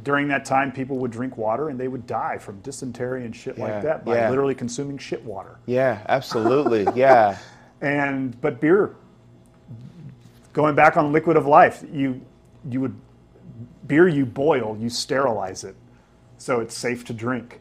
during 0.05 0.28
that 0.28 0.45
time 0.45 0.72
people 0.72 0.99
would 0.99 1.11
drink 1.11 1.36
water 1.36 1.68
and 1.68 1.78
they 1.78 1.88
would 1.88 2.07
die 2.07 2.38
from 2.38 2.59
dysentery 2.61 3.24
and 3.24 3.34
shit 3.36 3.59
Yeah, 3.59 3.64
like 3.64 3.82
that 3.82 4.05
by 4.05 4.16
yeah. 4.16 4.30
literally 4.30 4.55
consuming 4.55 4.97
shit 4.99 5.22
water. 5.24 5.59
Yeah, 5.66 6.03
absolutely. 6.09 6.86
yeah. 6.95 7.38
And 7.82 8.40
but 8.40 8.61
beer, 8.61 8.95
going 10.53 10.76
back 10.76 10.97
on 10.97 11.11
liquid 11.12 11.36
of 11.36 11.47
life, 11.47 11.84
you 11.93 12.20
you 12.70 12.80
would 12.80 12.95
beer 13.93 14.09
you 14.09 14.24
boil, 14.24 14.74
you 14.80 14.88
sterilize 14.88 15.64
it, 15.64 15.76
so 16.38 16.61
it's 16.61 16.74
safe 16.74 17.05
to 17.05 17.12
drink. 17.12 17.61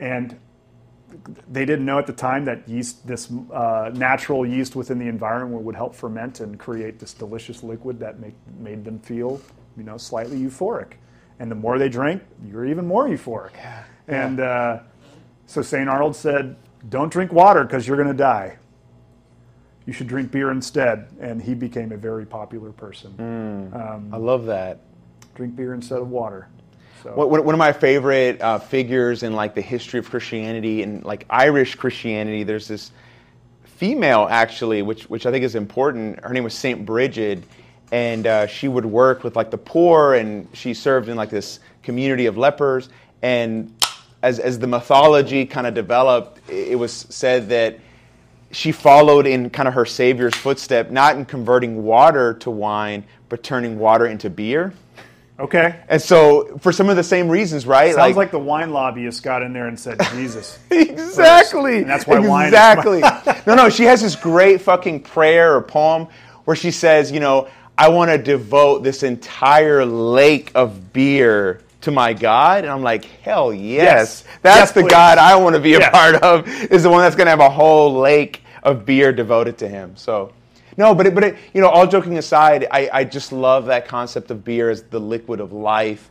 And 0.00 0.36
they 1.48 1.64
didn't 1.64 1.84
know 1.84 2.00
at 2.00 2.08
the 2.08 2.12
time 2.12 2.44
that 2.46 2.68
yeast, 2.68 3.06
this 3.06 3.30
uh, 3.52 3.92
natural 3.94 4.44
yeast 4.44 4.74
within 4.74 4.98
the 4.98 5.06
environment, 5.06 5.62
would 5.62 5.76
help 5.76 5.94
ferment 5.94 6.40
and 6.40 6.58
create 6.58 6.98
this 6.98 7.14
delicious 7.14 7.62
liquid 7.62 8.00
that 8.00 8.18
make, 8.18 8.34
made 8.58 8.84
them 8.84 8.98
feel, 8.98 9.40
you 9.76 9.84
know, 9.84 9.96
slightly 9.96 10.36
euphoric. 10.36 10.94
And 11.38 11.48
the 11.48 11.54
more 11.54 11.78
they 11.78 11.88
drank, 11.88 12.24
you 12.44 12.56
were 12.56 12.66
even 12.66 12.84
more 12.84 13.06
euphoric. 13.06 13.52
Yeah. 13.54 13.84
And 14.08 14.40
uh, 14.40 14.80
so 15.46 15.62
St. 15.62 15.88
Arnold 15.88 16.16
said, 16.16 16.56
"Don't 16.88 17.12
drink 17.12 17.32
water 17.32 17.62
because 17.62 17.86
you're 17.86 17.96
going 17.96 18.08
to 18.08 18.14
die. 18.14 18.58
You 19.86 19.92
should 19.92 20.08
drink 20.08 20.32
beer 20.32 20.50
instead." 20.50 21.06
And 21.20 21.40
he 21.40 21.54
became 21.54 21.92
a 21.92 21.96
very 21.96 22.26
popular 22.26 22.72
person. 22.72 23.14
I 24.12 24.16
love 24.16 24.46
that. 24.46 24.80
Drink 25.34 25.56
beer 25.56 25.74
instead 25.74 25.98
of 25.98 26.08
water. 26.10 26.48
So 27.02 27.14
One- 27.14 27.44
One 27.44 27.54
of 27.54 27.58
my 27.58 27.72
favorite 27.72 28.40
uh, 28.40 28.58
figures 28.58 29.22
in 29.22 29.32
like 29.34 29.54
the 29.54 29.62
history 29.62 29.98
of 29.98 30.08
Christianity 30.08 30.82
and 30.82 31.04
like 31.04 31.26
Irish 31.30 31.74
Christianity, 31.74 32.42
there's 32.44 32.68
this 32.68 32.92
female 33.64 34.28
actually, 34.30 34.82
which 34.82 35.08
which 35.10 35.26
I 35.26 35.30
think 35.30 35.44
is 35.44 35.54
important. 35.54 36.22
Her 36.22 36.32
name 36.32 36.44
was 36.44 36.54
Saint 36.54 36.84
Bridget, 36.86 37.42
and 37.90 38.26
uh, 38.26 38.46
she 38.46 38.68
would 38.68 38.84
work 38.86 39.24
with 39.24 39.34
like 39.34 39.50
the 39.50 39.58
poor, 39.58 40.14
and 40.14 40.46
she 40.52 40.74
served 40.74 41.08
in 41.08 41.16
like 41.16 41.30
this 41.30 41.60
community 41.82 42.26
of 42.26 42.36
lepers. 42.36 42.88
And 43.22 43.74
as 44.22 44.38
as 44.38 44.58
the 44.58 44.66
mythology 44.68 45.46
kind 45.46 45.66
of 45.66 45.74
developed, 45.74 46.40
it 46.48 46.78
was 46.78 46.92
said 46.92 47.48
that 47.48 47.78
she 48.52 48.70
followed 48.70 49.26
in 49.26 49.48
kind 49.50 49.66
of 49.66 49.74
her 49.74 49.86
savior's 49.86 50.34
footstep, 50.34 50.90
not 50.90 51.16
in 51.16 51.24
converting 51.24 51.82
water 51.82 52.34
to 52.34 52.50
wine, 52.50 53.02
but 53.30 53.42
turning 53.42 53.78
water 53.78 54.06
into 54.06 54.28
beer. 54.28 54.74
Okay. 55.42 55.80
And 55.88 56.00
so, 56.00 56.56
for 56.60 56.72
some 56.72 56.88
of 56.88 56.96
the 56.96 57.02
same 57.04 57.28
reasons, 57.28 57.66
right? 57.66 57.94
Sounds 57.94 58.16
like, 58.16 58.30
the 58.30 58.38
wine 58.38 58.70
lobbyist 58.72 59.22
got 59.22 59.42
in 59.42 59.52
there 59.52 59.66
and 59.68 59.78
said, 59.78 60.00
"Jesus." 60.12 60.58
exactly. 60.70 61.78
And 61.78 61.90
that's 61.90 62.06
why 62.06 62.18
wine 62.18 62.46
is 62.46 62.52
exactly. 62.52 63.00
no, 63.46 63.54
no. 63.54 63.68
She 63.68 63.84
has 63.84 64.00
this 64.02 64.16
great 64.16 64.60
fucking 64.60 65.02
prayer 65.02 65.54
or 65.56 65.62
poem 65.62 66.06
where 66.44 66.56
she 66.56 66.70
says, 66.70 67.10
you 67.12 67.20
know, 67.20 67.48
I 67.78 67.88
want 67.88 68.10
to 68.10 68.18
devote 68.18 68.82
this 68.82 69.02
entire 69.02 69.84
lake 69.84 70.52
of 70.54 70.92
beer 70.92 71.60
to 71.82 71.90
my 71.90 72.12
God, 72.12 72.64
and 72.64 72.72
I'm 72.72 72.82
like, 72.82 73.04
hell 73.22 73.52
yes, 73.52 74.24
Yes. 74.24 74.24
that's 74.42 74.56
Yes, 74.60 74.72
the 74.72 74.82
please. 74.82 74.90
God 74.90 75.18
I 75.18 75.36
want 75.36 75.56
to 75.56 75.60
be 75.60 75.74
a 75.74 75.80
Yes. 75.80 75.90
part 75.92 76.14
of. 76.22 76.48
Is 76.70 76.82
the 76.84 76.90
one 76.90 77.02
that's 77.02 77.16
going 77.16 77.26
to 77.26 77.30
have 77.30 77.40
a 77.40 77.50
whole 77.50 77.94
lake 77.98 78.42
of 78.62 78.86
beer 78.86 79.12
devoted 79.12 79.58
to 79.58 79.68
Him. 79.68 79.96
So. 79.96 80.32
No, 80.76 80.94
but 80.94 81.06
it, 81.06 81.14
but 81.14 81.24
it, 81.24 81.36
you 81.52 81.60
know, 81.60 81.68
all 81.68 81.86
joking 81.86 82.18
aside, 82.18 82.66
I, 82.70 82.88
I 82.92 83.04
just 83.04 83.32
love 83.32 83.66
that 83.66 83.86
concept 83.86 84.30
of 84.30 84.44
beer 84.44 84.70
as 84.70 84.82
the 84.84 84.98
liquid 84.98 85.40
of 85.40 85.52
life 85.52 86.10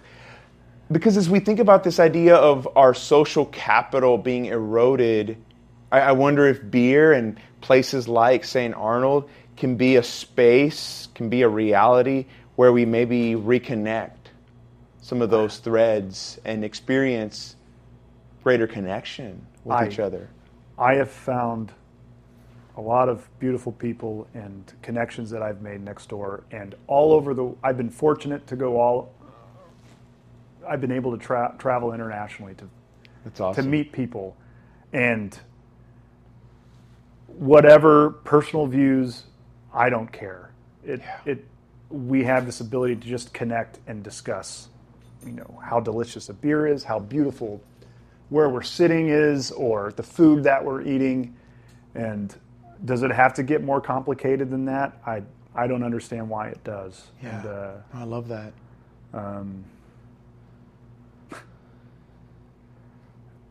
because 0.91 1.15
as 1.15 1.29
we 1.29 1.39
think 1.39 1.59
about 1.59 1.83
this 1.83 1.99
idea 1.99 2.35
of 2.35 2.67
our 2.75 2.93
social 2.93 3.45
capital 3.45 4.17
being 4.17 4.45
eroded, 4.45 5.37
I, 5.91 6.01
I 6.01 6.11
wonder 6.11 6.47
if 6.47 6.69
beer 6.69 7.13
and 7.13 7.39
places 7.61 8.07
like 8.07 8.43
St. 8.43 8.73
Arnold 8.75 9.29
can 9.55 9.75
be 9.75 9.95
a 9.95 10.03
space, 10.03 11.07
can 11.15 11.29
be 11.29 11.43
a 11.43 11.49
reality 11.49 12.25
where 12.55 12.73
we 12.73 12.85
maybe 12.85 13.35
reconnect 13.35 14.17
some 15.01 15.21
of 15.21 15.29
those 15.29 15.57
threads 15.59 16.39
and 16.45 16.63
experience 16.63 17.55
greater 18.43 18.67
connection 18.67 19.45
with 19.63 19.77
I- 19.77 19.87
each 19.87 19.99
other. 19.99 20.29
I 20.77 20.95
have 20.95 21.11
found 21.11 21.71
a 22.77 22.81
lot 22.81 23.09
of 23.09 23.27
beautiful 23.39 23.71
people 23.71 24.27
and 24.33 24.71
connections 24.81 25.29
that 25.31 25.41
I've 25.41 25.61
made 25.61 25.81
next 25.81 26.09
door, 26.09 26.43
and 26.51 26.75
all 26.87 27.11
over 27.11 27.33
the. 27.33 27.53
I've 27.63 27.77
been 27.77 27.89
fortunate 27.89 28.47
to 28.47 28.55
go 28.55 28.79
all. 28.79 29.13
I've 30.67 30.81
been 30.81 30.91
able 30.91 31.11
to 31.11 31.17
tra- 31.17 31.55
travel 31.57 31.93
internationally 31.93 32.53
to 32.55 32.69
That's 33.25 33.57
to 33.57 33.63
meet 33.63 33.91
people, 33.91 34.37
and 34.93 35.37
whatever 37.27 38.11
personal 38.11 38.67
views, 38.67 39.23
I 39.73 39.89
don't 39.89 40.11
care. 40.11 40.51
It 40.85 41.01
it 41.25 41.45
we 41.89 42.23
have 42.23 42.45
this 42.45 42.61
ability 42.61 42.95
to 42.95 43.07
just 43.07 43.33
connect 43.33 43.79
and 43.87 44.01
discuss, 44.01 44.69
you 45.25 45.33
know, 45.33 45.59
how 45.61 45.81
delicious 45.81 46.29
a 46.29 46.33
beer 46.33 46.67
is, 46.67 46.85
how 46.85 46.99
beautiful 46.99 47.61
where 48.29 48.47
we're 48.47 48.61
sitting 48.61 49.09
is, 49.09 49.51
or 49.51 49.91
the 49.97 50.03
food 50.03 50.41
that 50.45 50.63
we're 50.63 50.81
eating, 50.83 51.35
and 51.95 52.33
does 52.83 53.03
it 53.03 53.11
have 53.11 53.35
to 53.35 53.43
get 53.43 53.63
more 53.63 53.79
complicated 53.81 54.49
than 54.49 54.65
that? 54.65 54.97
I 55.05 55.21
I 55.53 55.67
don't 55.67 55.83
understand 55.83 56.29
why 56.29 56.47
it 56.47 56.63
does. 56.63 57.11
Yeah. 57.21 57.39
And, 57.39 57.47
uh, 57.47 57.73
I 57.93 58.05
love 58.05 58.29
that. 58.29 58.53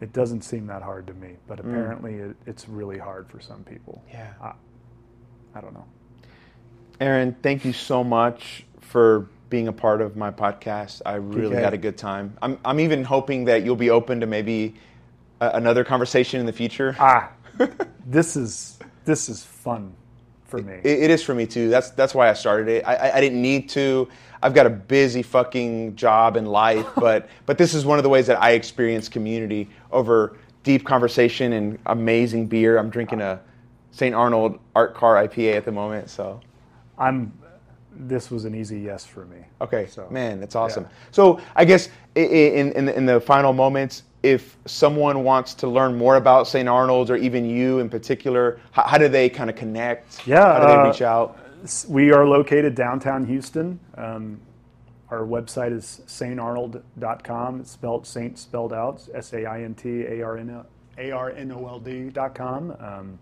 it 0.01 0.12
doesn't 0.12 0.43
seem 0.43 0.66
that 0.68 0.83
hard 0.83 1.07
to 1.09 1.14
me, 1.14 1.37
but 1.47 1.61
apparently 1.61 2.14
it, 2.14 2.37
it's 2.47 2.68
really 2.68 2.99
hard 2.99 3.28
for 3.28 3.41
some 3.41 3.62
people. 3.64 4.03
Yeah. 4.11 4.33
I, 4.43 4.53
I 5.55 5.61
don't 5.61 5.74
know. 5.74 5.85
Aaron, 7.01 7.37
thank 7.43 7.64
you 7.64 7.72
so 7.72 8.03
much 8.03 8.64
for 8.81 9.28
being 9.51 9.68
a 9.68 9.72
part 9.72 10.01
of 10.01 10.16
my 10.16 10.31
podcast. 10.31 11.03
I 11.05 11.16
really 11.16 11.57
PK. 11.57 11.62
had 11.62 11.74
a 11.74 11.78
good 11.78 11.99
time. 11.99 12.37
I'm, 12.41 12.59
I'm 12.64 12.81
even 12.81 13.05
hoping 13.05 13.45
that 13.47 13.64
you'll 13.64 13.76
be 13.76 13.91
open 13.91 14.20
to 14.20 14.26
maybe 14.26 14.74
a, 15.41 15.51
another 15.55 15.85
conversation 15.85 16.41
in 16.41 16.47
the 16.47 16.53
future. 16.53 16.97
Ah, 16.99 17.31
this 18.07 18.37
is 18.37 18.78
this 19.05 19.29
is 19.29 19.43
fun 19.45 19.93
for 20.45 20.59
me. 20.63 20.75
It, 20.83 21.05
it 21.05 21.11
is 21.11 21.23
for 21.23 21.35
me 21.35 21.47
too. 21.47 21.69
That's 21.69 21.91
that's 21.91 22.15
why 22.15 22.29
I 22.29 22.33
started 22.35 22.69
it. 22.69 22.85
I, 22.87 22.95
I, 22.97 23.17
I 23.17 23.21
didn't 23.21 23.41
need 23.41 23.69
to. 23.71 24.09
I've 24.43 24.55
got 24.55 24.67
a 24.67 24.71
busy 24.71 25.23
fucking 25.23 25.97
job 25.97 26.37
and 26.37 26.49
life, 26.49 26.87
but 26.97 27.29
but 27.47 27.59
this 27.59 27.75
is 27.75 27.85
one 27.85 27.99
of 27.99 28.03
the 28.03 28.09
ways 28.09 28.27
that 28.27 28.41
I 28.43 28.53
experience 28.53 29.09
community 29.09 29.69
over 29.93 30.37
deep 30.63 30.85
conversation 30.85 31.53
and 31.55 31.79
amazing 31.87 32.47
beer. 32.47 32.79
I'm 32.79 32.91
drinking 32.91 33.21
a 33.21 33.41
St. 33.93 34.15
Arnold 34.15 34.59
Art 34.77 34.95
Car 34.95 35.17
IPA 35.27 35.57
at 35.57 35.65
the 35.65 35.73
moment, 35.73 36.11
so. 36.11 36.41
I'm. 36.99 37.33
This 37.93 38.31
was 38.31 38.45
an 38.47 38.55
easy 38.55 38.79
yes 38.81 39.05
for 39.05 39.27
me. 39.27 39.39
Okay, 39.61 39.87
So, 39.87 40.09
man, 40.11 40.41
that's 40.41 40.55
awesome. 40.55 40.85
yeah. 40.85 40.91
So 41.11 41.41
I 41.55 41.65
guess 41.67 41.91
in, 42.15 42.73
in, 42.73 42.89
in 42.89 43.05
the 43.05 43.21
final 43.21 43.53
moments, 43.53 44.05
if 44.23 44.57
someone 44.66 45.25
wants 45.25 45.55
to 45.55 45.68
learn 45.68 45.97
more 45.97 46.16
about 46.16 46.47
St. 46.47 46.68
Arnold's 46.68 47.11
or 47.11 47.16
even 47.16 47.49
you 47.49 47.79
in 47.79 47.89
particular, 47.89 48.61
how, 48.73 48.83
how 48.83 48.99
do 48.99 49.09
they 49.09 49.29
kind 49.29 49.49
of 49.49 49.57
connect? 49.57 50.27
Yeah, 50.27 50.45
How 50.45 50.61
do 50.61 50.66
they 50.66 50.73
uh, 50.75 50.87
reach 50.89 51.03
out? 51.03 51.39
We 51.89 52.12
are 52.12 52.27
located 52.27 52.75
downtown 52.75 53.27
Houston. 53.27 53.79
Um, 53.97 54.41
our 55.11 55.21
website 55.21 55.73
is 55.73 56.03
saintarnold.com. 56.07 57.61
It's 57.61 57.71
spelled 57.71 58.07
Saint 58.07 58.39
spelled 58.39 58.73
out, 58.73 59.07
S 59.12 59.33
A 59.33 59.45
I 59.45 59.62
N 59.62 59.75
T 59.75 60.05
A 60.05 60.23
R 60.23 60.39
N 60.39 61.53
O 61.53 61.66
L 61.66 61.81
D.com. 61.81 62.77
Um, 62.79 63.18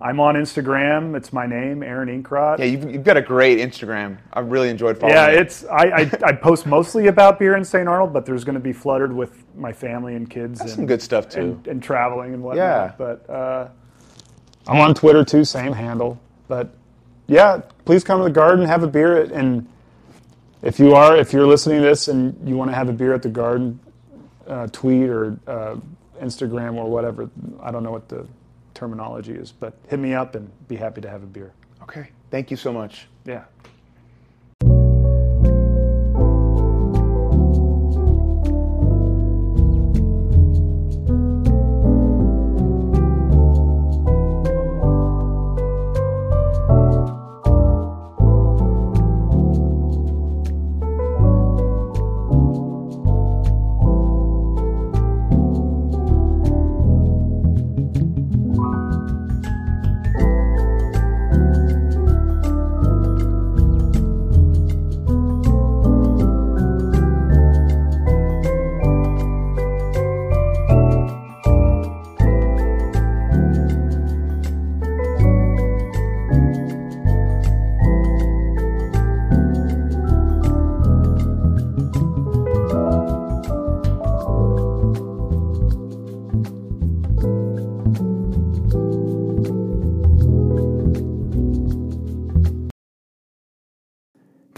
I'm 0.00 0.20
on 0.20 0.34
Instagram. 0.34 1.16
It's 1.16 1.32
my 1.32 1.46
name, 1.46 1.82
Aaron 1.82 2.22
Inkrott. 2.22 2.58
Yeah, 2.58 2.66
you've, 2.66 2.90
you've 2.90 3.04
got 3.04 3.16
a 3.16 3.22
great 3.22 3.58
Instagram. 3.58 4.18
I've 4.32 4.50
really 4.50 4.68
enjoyed 4.68 4.98
following. 4.98 5.16
Yeah, 5.16 5.28
it. 5.28 5.40
it's 5.40 5.64
I, 5.64 5.84
I, 5.84 6.10
I 6.22 6.32
post 6.32 6.66
mostly 6.66 7.06
about 7.06 7.38
beer 7.38 7.56
in 7.56 7.64
St. 7.64 7.88
Arnold, 7.88 8.12
but 8.12 8.26
there's 8.26 8.44
going 8.44 8.54
to 8.54 8.60
be 8.60 8.74
flooded 8.74 9.10
with 9.10 9.44
my 9.56 9.72
family 9.72 10.14
and 10.14 10.28
kids. 10.28 10.58
That's 10.58 10.72
and, 10.72 10.76
some 10.80 10.86
good 10.86 11.00
stuff, 11.00 11.30
too. 11.30 11.40
And, 11.40 11.66
and 11.66 11.82
traveling 11.82 12.34
and 12.34 12.42
whatnot. 12.42 12.62
Yeah. 12.62 12.92
But 12.98 13.30
uh, 13.30 13.68
I'm 14.66 14.80
on 14.80 14.94
Twitter 14.94 15.24
too, 15.24 15.44
same 15.44 15.72
handle. 15.72 16.20
But 16.46 16.74
yeah, 17.26 17.62
please 17.84 18.04
come 18.04 18.20
to 18.20 18.24
the 18.24 18.30
garden, 18.30 18.66
have 18.66 18.82
a 18.82 18.86
beer, 18.86 19.22
and 19.22 19.66
if 20.62 20.78
you 20.78 20.94
are, 20.94 21.16
if 21.16 21.32
you're 21.32 21.46
listening 21.46 21.80
to 21.80 21.86
this 21.86 22.08
and 22.08 22.36
you 22.46 22.56
want 22.56 22.70
to 22.70 22.74
have 22.74 22.88
a 22.88 22.92
beer 22.92 23.14
at 23.14 23.22
the 23.22 23.28
garden, 23.28 23.80
uh, 24.46 24.66
tweet 24.68 25.08
or 25.08 25.38
uh, 25.46 25.76
Instagram 26.20 26.74
or 26.74 26.90
whatever. 26.90 27.30
I 27.60 27.70
don't 27.70 27.82
know 27.82 27.90
what 27.90 28.08
the 28.08 28.26
terminology 28.76 29.32
is, 29.32 29.50
but 29.50 29.74
hit 29.88 29.98
me 29.98 30.14
up 30.14 30.34
and 30.36 30.50
be 30.68 30.76
happy 30.76 31.00
to 31.00 31.10
have 31.10 31.22
a 31.22 31.26
beer. 31.26 31.52
okay. 31.82 32.10
Thank 32.30 32.50
you 32.50 32.56
so 32.56 32.72
much. 32.72 33.06
Yeah. 33.24 33.44